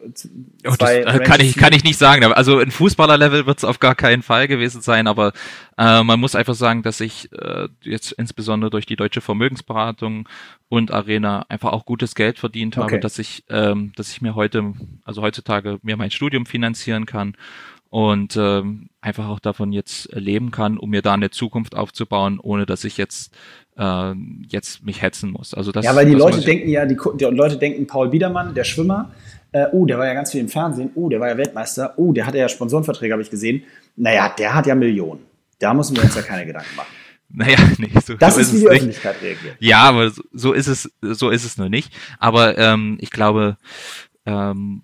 oh, 0.66 0.74
das, 0.78 0.90
äh, 0.90 1.20
kann 1.20 1.40
ich 1.40 1.56
kann 1.56 1.72
ich 1.72 1.84
nicht 1.84 1.96
sagen. 1.96 2.22
Also 2.22 2.58
ein 2.58 2.70
Fußballer-Level 2.70 3.46
wird 3.46 3.56
es 3.56 3.64
auf 3.64 3.80
gar 3.80 3.94
keinen 3.94 4.22
Fall 4.22 4.46
gewesen 4.46 4.82
sein, 4.82 5.06
aber 5.06 5.32
äh, 5.78 6.02
man 6.02 6.20
muss 6.20 6.34
einfach 6.34 6.54
sagen, 6.54 6.82
dass 6.82 7.00
ich 7.00 7.32
äh, 7.32 7.68
jetzt 7.80 8.12
insbesondere 8.12 8.70
durch 8.70 8.84
die 8.84 8.96
deutsche 8.96 9.22
Vermögensberatung 9.22 10.28
und 10.68 10.92
Arena 10.92 11.46
einfach 11.48 11.72
auch 11.72 11.86
gutes 11.86 12.14
Geld 12.14 12.38
verdient 12.38 12.76
habe, 12.76 12.92
okay. 12.92 13.00
dass 13.00 13.18
ich, 13.18 13.44
ähm, 13.48 13.92
dass 13.96 14.10
ich 14.10 14.20
mir 14.20 14.34
heute, 14.34 14.74
also 15.02 15.22
heutzutage 15.22 15.78
mir 15.80 15.96
mein 15.96 16.10
Studium 16.10 16.44
finanzieren 16.44 17.06
kann 17.06 17.38
und 17.95 18.36
ähm, 18.36 18.88
einfach 19.01 19.28
auch 19.28 19.38
davon 19.38 19.70
jetzt 19.72 20.09
leben 20.12 20.51
kann, 20.51 20.78
um 20.78 20.90
mir 20.90 21.01
da 21.01 21.12
eine 21.14 21.30
Zukunft 21.30 21.76
aufzubauen, 21.76 22.40
ohne 22.42 22.66
dass 22.66 22.82
ich 22.82 22.97
jetzt 22.97 23.32
äh, 23.78 24.12
jetzt 24.49 24.84
mich 24.84 25.01
hetzen 25.01 25.30
muss. 25.30 25.55
Also 25.55 25.70
das, 25.70 25.84
ja, 25.84 25.95
weil 25.95 26.05
die 26.07 26.14
Leute 26.14 26.40
denken 26.40 26.68
ja, 26.68 26.86
die, 26.86 26.97
die 27.20 27.24
Leute 27.26 27.57
denken, 27.57 27.86
Paul 27.86 28.09
Biedermann, 28.09 28.53
der 28.53 28.64
Schwimmer, 28.64 29.12
äh, 29.53 29.66
oh, 29.70 29.86
der 29.86 29.97
war 29.99 30.07
ja 30.07 30.14
ganz 30.14 30.32
viel 30.32 30.40
im 30.40 30.49
Fernsehen, 30.49 30.90
oh, 30.97 31.09
der 31.09 31.20
war 31.20 31.28
ja 31.28 31.36
Weltmeister, 31.36 31.95
oh, 31.97 32.12
der 32.12 32.26
hatte 32.26 32.38
ja 32.38 32.49
Sponsorenverträge, 32.49 33.12
habe 33.12 33.22
ich 33.22 33.30
gesehen. 33.30 33.62
Naja, 33.95 34.34
der 34.36 34.55
hat 34.57 34.66
ja 34.66 34.74
Millionen. 34.74 35.20
Da 35.61 35.72
müssen 35.72 35.95
wir 35.97 36.03
uns 36.03 36.16
ja 36.16 36.22
keine 36.22 36.47
Gedanken 36.47 36.74
machen. 36.74 36.88
Naja, 37.36 37.57
nee, 37.78 37.90
so, 38.05 38.14
das 38.14 38.34
so 38.34 38.40
ist, 38.40 38.53
wie 38.53 38.59
die 38.59 38.62
nicht. 38.64 38.70
Öffentlichkeit 38.72 39.16
reagiert. 39.22 39.57
Ja, 39.59 39.82
aber 39.82 40.11
so- 40.11 40.22
so 40.32 40.53
ist 40.53 40.66
es, 40.68 40.92
so 41.01 41.30
ist 41.30 41.45
es 41.45 41.59
nur 41.59 41.68
nicht. 41.68 41.92
Aber 42.20 42.59
ähm, 42.59 42.97
ich 43.01 43.11
glaube, 43.11 43.57
ähm, 44.26 44.82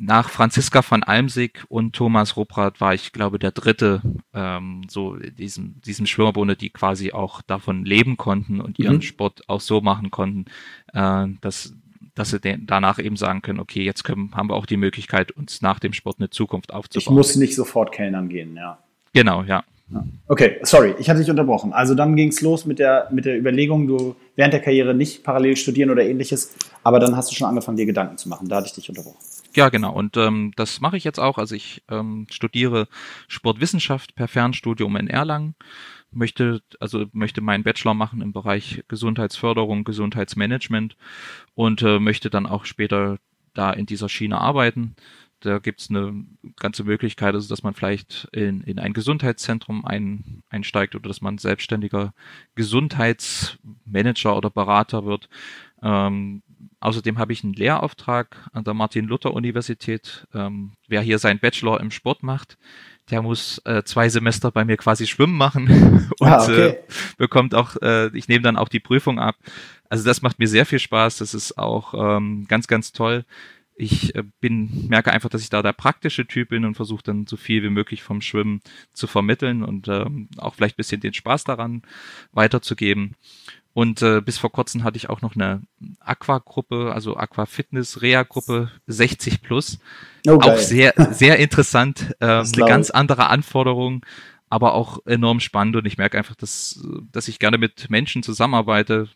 nach 0.00 0.30
Franziska 0.30 0.80
von 0.80 1.02
Almsig 1.02 1.64
und 1.68 1.94
Thomas 1.94 2.36
Ruppert 2.36 2.80
war 2.80 2.94
ich, 2.94 3.12
glaube, 3.12 3.38
der 3.38 3.50
dritte, 3.50 4.00
ähm, 4.32 4.82
so 4.88 5.16
diesem, 5.16 5.80
diesem 5.82 6.06
Schwimmerbunde, 6.06 6.56
die 6.56 6.70
quasi 6.70 7.12
auch 7.12 7.42
davon 7.42 7.84
leben 7.84 8.16
konnten 8.16 8.60
und 8.62 8.78
ihren 8.78 8.96
Mhm. 8.96 9.02
Sport 9.02 9.42
auch 9.48 9.60
so 9.60 9.82
machen 9.82 10.10
konnten, 10.10 10.46
äh, 10.94 11.26
dass, 11.42 11.74
dass 12.14 12.30
sie 12.30 12.40
danach 12.40 12.98
eben 12.98 13.16
sagen 13.16 13.42
können, 13.42 13.60
okay, 13.60 13.82
jetzt 13.82 14.02
können, 14.02 14.30
haben 14.34 14.48
wir 14.48 14.54
auch 14.56 14.66
die 14.66 14.78
Möglichkeit, 14.78 15.32
uns 15.32 15.60
nach 15.60 15.78
dem 15.78 15.92
Sport 15.92 16.16
eine 16.18 16.30
Zukunft 16.30 16.70
Ich 16.70 16.76
aufzubauen. 16.76 17.14
muss 17.16 17.36
nicht 17.36 17.54
sofort 17.54 17.92
Kellnern 17.92 18.30
gehen, 18.30 18.56
ja. 18.56 18.78
genau, 19.12 19.42
ja. 19.42 19.64
Okay, 20.28 20.60
sorry, 20.62 20.94
ich 21.00 21.10
hatte 21.10 21.18
dich 21.18 21.28
unterbrochen. 21.28 21.72
Also 21.72 21.96
dann 21.96 22.14
ging 22.14 22.28
es 22.28 22.40
los 22.42 22.64
mit 22.64 22.78
der, 22.78 23.08
mit 23.10 23.24
der 23.24 23.36
Überlegung, 23.36 23.88
du 23.88 24.14
während 24.36 24.54
der 24.54 24.60
Karriere 24.62 24.94
nicht 24.94 25.24
parallel 25.24 25.56
studieren 25.56 25.90
oder 25.90 26.04
ähnliches, 26.04 26.54
aber 26.84 27.00
dann 27.00 27.16
hast 27.16 27.30
du 27.30 27.34
schon 27.34 27.48
angefangen, 27.48 27.76
dir 27.76 27.86
Gedanken 27.86 28.16
zu 28.16 28.28
machen. 28.28 28.48
Da 28.48 28.56
hatte 28.56 28.68
ich 28.68 28.72
dich 28.72 28.88
unterbrochen. 28.88 29.18
Ja, 29.54 29.68
genau. 29.68 29.92
Und 29.92 30.16
ähm, 30.16 30.52
das 30.56 30.80
mache 30.80 30.96
ich 30.96 31.04
jetzt 31.04 31.18
auch. 31.18 31.38
Also 31.38 31.54
ich 31.54 31.82
ähm, 31.88 32.26
studiere 32.30 32.88
Sportwissenschaft 33.28 34.14
per 34.14 34.28
Fernstudium 34.28 34.96
in 34.96 35.08
Erlangen. 35.08 35.54
Möchte, 36.12 36.62
also 36.80 37.06
möchte 37.12 37.40
meinen 37.40 37.62
Bachelor 37.62 37.94
machen 37.94 38.20
im 38.20 38.32
Bereich 38.32 38.82
Gesundheitsförderung, 38.88 39.84
Gesundheitsmanagement 39.84 40.96
und 41.54 41.82
äh, 41.82 42.00
möchte 42.00 42.30
dann 42.30 42.46
auch 42.46 42.64
später 42.64 43.18
da 43.54 43.72
in 43.72 43.86
dieser 43.86 44.08
Schiene 44.08 44.40
arbeiten. 44.40 44.96
Da 45.40 45.58
gibt's 45.58 45.88
eine 45.88 46.24
ganze 46.56 46.84
Möglichkeit, 46.84 47.34
also 47.34 47.48
dass 47.48 47.62
man 47.62 47.74
vielleicht 47.74 48.28
in, 48.32 48.60
in 48.62 48.78
ein 48.78 48.92
Gesundheitszentrum 48.92 49.86
ein, 49.86 50.42
einsteigt 50.50 50.94
oder 50.94 51.08
dass 51.08 51.22
man 51.22 51.38
selbstständiger 51.38 52.12
Gesundheitsmanager 52.56 54.36
oder 54.36 54.50
Berater 54.50 55.06
wird. 55.06 55.28
Ähm, 55.82 56.42
außerdem 56.80 57.18
habe 57.18 57.32
ich 57.32 57.44
einen 57.44 57.52
Lehrauftrag 57.54 58.48
an 58.52 58.64
der 58.64 58.74
Martin-Luther-Universität. 58.74 60.26
Ähm, 60.34 60.72
wer 60.88 61.02
hier 61.02 61.18
seinen 61.18 61.38
Bachelor 61.40 61.80
im 61.80 61.90
Sport 61.90 62.22
macht, 62.22 62.58
der 63.10 63.22
muss 63.22 63.60
äh, 63.64 63.82
zwei 63.84 64.08
Semester 64.08 64.50
bei 64.50 64.64
mir 64.64 64.76
quasi 64.76 65.06
schwimmen 65.06 65.36
machen 65.36 66.10
und 66.18 66.28
Ah, 66.28 66.42
okay. 66.42 66.68
äh, 66.68 66.76
bekommt 67.16 67.54
auch, 67.54 67.76
äh, 67.82 68.16
ich 68.16 68.28
nehme 68.28 68.42
dann 68.42 68.56
auch 68.56 68.68
die 68.68 68.80
Prüfung 68.80 69.18
ab. 69.18 69.36
Also 69.88 70.04
das 70.04 70.22
macht 70.22 70.38
mir 70.38 70.48
sehr 70.48 70.66
viel 70.66 70.78
Spaß. 70.78 71.18
Das 71.18 71.34
ist 71.34 71.58
auch 71.58 71.94
ähm, 71.94 72.46
ganz, 72.48 72.68
ganz 72.68 72.92
toll. 72.92 73.24
Ich 73.74 74.14
äh, 74.14 74.22
bin, 74.40 74.88
merke 74.88 75.10
einfach, 75.10 75.30
dass 75.30 75.42
ich 75.42 75.48
da 75.50 75.62
der 75.62 75.72
praktische 75.72 76.26
Typ 76.26 76.50
bin 76.50 76.64
und 76.64 76.74
versuche 76.74 77.02
dann 77.02 77.26
so 77.26 77.36
viel 77.36 77.62
wie 77.62 77.70
möglich 77.70 78.02
vom 78.02 78.20
Schwimmen 78.20 78.60
zu 78.92 79.06
vermitteln 79.06 79.64
und 79.64 79.88
ähm, 79.88 80.28
auch 80.36 80.54
vielleicht 80.54 80.74
ein 80.74 80.76
bisschen 80.76 81.00
den 81.00 81.14
Spaß 81.14 81.44
daran 81.44 81.82
weiterzugeben. 82.32 83.16
Und 83.72 84.02
äh, 84.02 84.20
bis 84.20 84.38
vor 84.38 84.50
kurzem 84.50 84.82
hatte 84.82 84.96
ich 84.96 85.08
auch 85.08 85.22
noch 85.22 85.36
eine 85.36 85.62
Aqua-Gruppe, 86.00 86.92
also 86.92 87.16
Aqua-Fitness-Rea-Gruppe 87.16 88.70
60 88.86 89.42
plus. 89.42 89.78
Oh, 90.26 90.38
Auch 90.40 90.56
sehr, 90.56 90.92
sehr 91.12 91.38
interessant, 91.38 92.14
äh, 92.20 92.26
eine 92.26 92.66
ganz 92.66 92.90
andere 92.90 93.28
Anforderung, 93.28 94.04
aber 94.48 94.74
auch 94.74 95.06
enorm 95.06 95.38
spannend. 95.38 95.76
Und 95.76 95.86
ich 95.86 95.98
merke 95.98 96.18
einfach, 96.18 96.34
dass, 96.34 96.84
dass 97.12 97.28
ich 97.28 97.38
gerne 97.38 97.58
mit 97.58 97.90
Menschen 97.90 98.24
zusammenarbeite, 98.24 99.08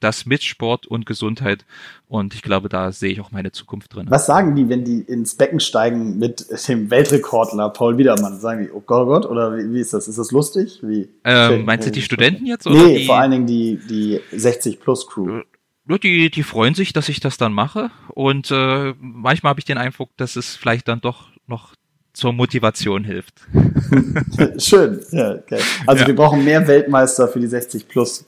das 0.00 0.26
mit 0.26 0.42
Sport 0.42 0.86
und 0.86 1.06
Gesundheit 1.06 1.64
und 2.08 2.34
ich 2.34 2.42
glaube, 2.42 2.68
da 2.68 2.92
sehe 2.92 3.10
ich 3.10 3.20
auch 3.20 3.30
meine 3.30 3.52
Zukunft 3.52 3.94
drin. 3.94 4.06
Was 4.08 4.26
sagen 4.26 4.54
die, 4.54 4.68
wenn 4.68 4.84
die 4.84 5.00
ins 5.00 5.34
Becken 5.34 5.60
steigen 5.60 6.18
mit 6.18 6.46
dem 6.68 6.90
Weltrekordler 6.90 7.70
Paul 7.70 7.98
Wiedermann? 7.98 8.38
Sagen 8.38 8.64
die, 8.64 8.70
oh 8.70 8.80
Gott, 8.80 9.02
oh 9.02 9.06
Gott, 9.06 9.26
oder 9.26 9.56
wie, 9.56 9.72
wie 9.72 9.80
ist 9.80 9.92
das? 9.92 10.08
Ist 10.08 10.18
das 10.18 10.30
lustig? 10.30 10.80
Wie? 10.82 11.08
Ähm, 11.24 11.64
meinst 11.64 11.86
du 11.86 11.90
die 11.90 12.02
Studenten 12.02 12.46
jetzt? 12.46 12.66
Oder 12.66 12.76
Nee, 12.76 12.98
die, 12.98 13.06
vor 13.06 13.16
allen 13.16 13.30
Dingen 13.32 13.46
die, 13.46 13.80
die 13.88 14.20
60-Plus-Crew. 14.32 15.42
Ja, 15.88 15.98
die, 15.98 16.30
die 16.30 16.42
freuen 16.42 16.74
sich, 16.74 16.92
dass 16.92 17.08
ich 17.08 17.20
das 17.20 17.36
dann 17.36 17.52
mache 17.52 17.90
und 18.08 18.50
äh, 18.50 18.94
manchmal 18.98 19.50
habe 19.50 19.60
ich 19.60 19.64
den 19.64 19.78
Eindruck, 19.78 20.10
dass 20.16 20.36
es 20.36 20.54
vielleicht 20.54 20.86
dann 20.88 21.00
doch 21.00 21.28
noch 21.46 21.74
zur 22.12 22.32
Motivation 22.32 23.04
hilft. 23.04 23.34
Schön, 24.58 25.00
ja, 25.10 25.34
okay. 25.36 25.60
Also 25.86 26.02
Ja. 26.02 26.08
wir 26.08 26.16
brauchen 26.16 26.44
mehr 26.44 26.66
Weltmeister 26.66 27.28
für 27.28 27.40
die 27.40 27.48
60-Plus, 27.48 28.24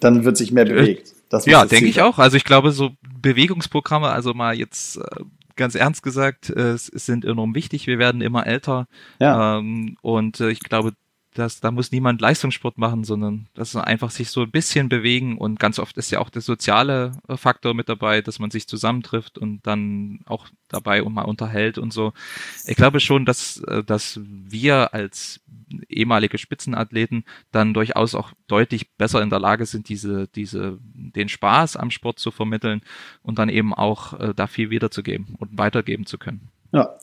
dann 0.00 0.24
wird 0.24 0.36
sich 0.36 0.52
mehr 0.52 0.64
bewegt. 0.64 1.12
Das 1.28 1.44
muss 1.46 1.52
Ja, 1.52 1.64
denke 1.64 1.86
ich 1.86 2.00
auch. 2.02 2.18
Also 2.18 2.36
ich 2.36 2.44
glaube, 2.44 2.70
so 2.72 2.90
Bewegungsprogramme, 3.20 4.08
also 4.08 4.32
mal 4.34 4.54
jetzt 4.54 4.96
äh, 4.98 5.02
ganz 5.56 5.74
ernst 5.74 6.02
gesagt, 6.02 6.50
äh, 6.50 6.72
es, 6.72 6.86
sind 6.86 7.24
enorm 7.24 7.54
wichtig. 7.54 7.86
Wir 7.86 7.98
werden 7.98 8.20
immer 8.20 8.46
älter 8.46 8.86
Ja. 9.20 9.58
ähm, 9.58 9.96
und 10.02 10.40
äh, 10.40 10.50
ich 10.50 10.60
glaube, 10.60 10.92
dass 11.38 11.60
da 11.60 11.70
muss 11.70 11.92
niemand 11.92 12.20
Leistungssport 12.20 12.78
machen, 12.78 13.04
sondern 13.04 13.48
das 13.54 13.70
ist 13.70 13.76
einfach 13.76 14.10
sich 14.10 14.30
so 14.30 14.42
ein 14.42 14.50
bisschen 14.50 14.88
bewegen 14.88 15.38
und 15.38 15.58
ganz 15.58 15.78
oft 15.78 15.96
ist 15.96 16.10
ja 16.10 16.18
auch 16.18 16.30
der 16.30 16.42
soziale 16.42 17.12
äh, 17.28 17.36
Faktor 17.36 17.74
mit 17.74 17.88
dabei, 17.88 18.22
dass 18.22 18.38
man 18.38 18.50
sich 18.50 18.66
zusammentrifft 18.66 19.38
und 19.38 19.66
dann 19.66 20.20
auch 20.26 20.46
dabei 20.68 21.02
und 21.02 21.12
mal 21.14 21.22
unterhält 21.22 21.78
und 21.78 21.92
so. 21.92 22.12
Ich 22.66 22.76
glaube 22.76 23.00
schon, 23.00 23.24
dass, 23.24 23.58
äh, 23.64 23.84
dass 23.84 24.20
wir 24.22 24.94
als 24.94 25.40
ehemalige 25.88 26.38
Spitzenathleten 26.38 27.24
dann 27.52 27.74
durchaus 27.74 28.14
auch 28.14 28.32
deutlich 28.46 28.90
besser 28.96 29.22
in 29.22 29.30
der 29.30 29.40
Lage 29.40 29.66
sind, 29.66 29.88
diese, 29.88 30.28
diese, 30.28 30.78
den 30.82 31.28
Spaß 31.28 31.76
am 31.76 31.90
Sport 31.90 32.18
zu 32.18 32.30
vermitteln 32.30 32.82
und 33.22 33.38
dann 33.38 33.48
eben 33.48 33.74
auch 33.74 34.18
äh, 34.18 34.32
da 34.34 34.46
viel 34.46 34.70
wiederzugeben 34.70 35.36
und 35.38 35.58
weitergeben 35.58 36.06
zu 36.06 36.18
können. 36.18 36.48
Ja, 36.72 36.96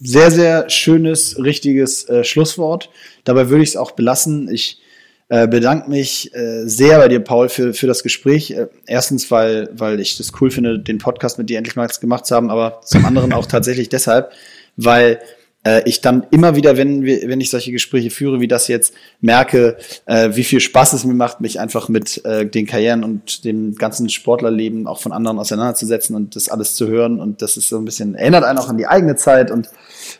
sehr, 0.00 0.30
sehr 0.30 0.70
schönes, 0.70 1.38
richtiges 1.42 2.08
äh, 2.08 2.24
Schlusswort. 2.24 2.90
Dabei 3.24 3.50
würde 3.50 3.62
ich 3.62 3.70
es 3.70 3.76
auch 3.76 3.92
belassen. 3.92 4.48
Ich 4.50 4.80
äh, 5.28 5.46
bedanke 5.46 5.88
mich 5.88 6.34
äh, 6.34 6.66
sehr 6.66 6.98
bei 6.98 7.08
dir, 7.08 7.20
Paul, 7.20 7.48
für, 7.48 7.74
für 7.74 7.86
das 7.86 8.02
Gespräch. 8.02 8.50
Äh, 8.50 8.66
erstens, 8.86 9.30
weil, 9.30 9.68
weil 9.72 10.00
ich 10.00 10.16
das 10.16 10.32
cool 10.40 10.50
finde, 10.50 10.78
den 10.78 10.98
Podcast 10.98 11.38
mit 11.38 11.50
dir 11.50 11.58
endlich 11.58 11.76
mal 11.76 11.86
gemacht 11.86 12.26
zu 12.26 12.34
haben, 12.34 12.50
aber 12.50 12.80
zum 12.84 13.04
anderen 13.04 13.32
auch 13.32 13.46
tatsächlich 13.46 13.88
deshalb, 13.88 14.32
weil 14.76 15.20
äh, 15.64 15.82
ich 15.84 16.00
dann 16.00 16.26
immer 16.30 16.56
wieder, 16.56 16.76
wenn, 16.76 17.02
wir, 17.02 17.28
wenn 17.28 17.40
ich 17.40 17.50
solche 17.50 17.72
Gespräche 17.72 18.10
führe, 18.10 18.40
wie 18.40 18.48
das 18.48 18.68
jetzt, 18.68 18.94
merke, 19.20 19.76
äh, 20.06 20.30
wie 20.34 20.44
viel 20.44 20.60
Spaß 20.60 20.94
es 20.94 21.04
mir 21.04 21.14
macht, 21.14 21.40
mich 21.40 21.60
einfach 21.60 21.88
mit 21.88 22.24
äh, 22.24 22.46
den 22.46 22.66
Karrieren 22.66 23.04
und 23.04 23.44
dem 23.44 23.74
ganzen 23.74 24.08
Sportlerleben 24.08 24.86
auch 24.86 25.00
von 25.00 25.12
anderen 25.12 25.38
auseinanderzusetzen 25.38 26.16
und 26.16 26.36
das 26.36 26.48
alles 26.48 26.74
zu 26.74 26.88
hören. 26.88 27.20
Und 27.20 27.42
das 27.42 27.56
ist 27.56 27.68
so 27.68 27.78
ein 27.78 27.84
bisschen, 27.84 28.14
erinnert 28.14 28.44
einen 28.44 28.58
auch 28.58 28.68
an 28.68 28.78
die 28.78 28.86
eigene 28.86 29.16
Zeit. 29.16 29.50
Und 29.50 29.68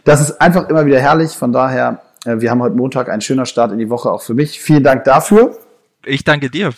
das 0.05 0.20
ist 0.20 0.41
einfach 0.41 0.68
immer 0.68 0.86
wieder 0.86 1.01
herrlich. 1.01 1.30
Von 1.32 1.53
daher, 1.53 2.03
äh, 2.26 2.41
wir 2.41 2.51
haben 2.51 2.61
heute 2.61 2.76
Montag 2.76 3.09
ein 3.09 3.20
schöner 3.20 3.47
Start 3.47 3.72
in 3.72 3.78
die 3.78 3.91
Woche 3.91 4.11
auch 4.11 4.22
für 4.22 4.34
mich. 4.34 4.61
Vielen 4.61 4.84
Dank 4.84 5.05
dafür. 5.05 5.57
Ich 6.05 6.24
danke 6.24 6.51
dir. 6.51 6.70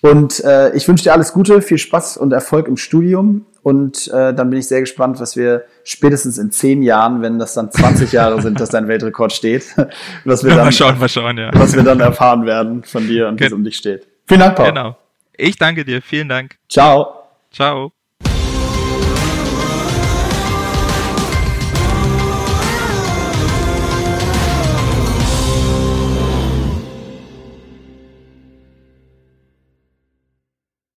Und 0.00 0.42
äh, 0.42 0.74
ich 0.74 0.88
wünsche 0.88 1.04
dir 1.04 1.12
alles 1.12 1.32
Gute, 1.32 1.62
viel 1.62 1.78
Spaß 1.78 2.16
und 2.16 2.32
Erfolg 2.32 2.66
im 2.66 2.76
Studium. 2.76 3.46
Und 3.62 4.08
äh, 4.08 4.34
dann 4.34 4.50
bin 4.50 4.58
ich 4.58 4.66
sehr 4.66 4.80
gespannt, 4.80 5.20
was 5.20 5.36
wir 5.36 5.64
spätestens 5.84 6.38
in 6.38 6.50
zehn 6.50 6.82
Jahren, 6.82 7.22
wenn 7.22 7.38
das 7.38 7.54
dann 7.54 7.70
20 7.70 8.12
Jahre 8.12 8.42
sind, 8.42 8.60
dass 8.60 8.70
dein 8.70 8.88
Weltrekord 8.88 9.32
steht, 9.32 9.64
was 10.24 10.42
wir 10.42 10.54
dann, 10.54 10.64
mal 10.64 10.72
schauen, 10.72 10.98
mal 10.98 11.08
schauen, 11.08 11.38
ja. 11.38 11.50
was 11.54 11.74
wir 11.74 11.82
dann 11.82 12.00
erfahren 12.00 12.44
werden 12.44 12.82
von 12.82 13.06
dir 13.06 13.28
und 13.28 13.38
wie 13.40 13.44
es 13.44 13.52
um 13.52 13.62
dich 13.62 13.76
steht. 13.76 14.06
Vielen 14.26 14.40
Dank, 14.40 14.56
Paul. 14.56 14.66
Genau. 14.66 14.96
Ich 15.36 15.56
danke 15.56 15.84
dir. 15.84 16.02
Vielen 16.02 16.28
Dank. 16.28 16.56
Ciao. 16.68 17.24
Ciao. 17.50 17.92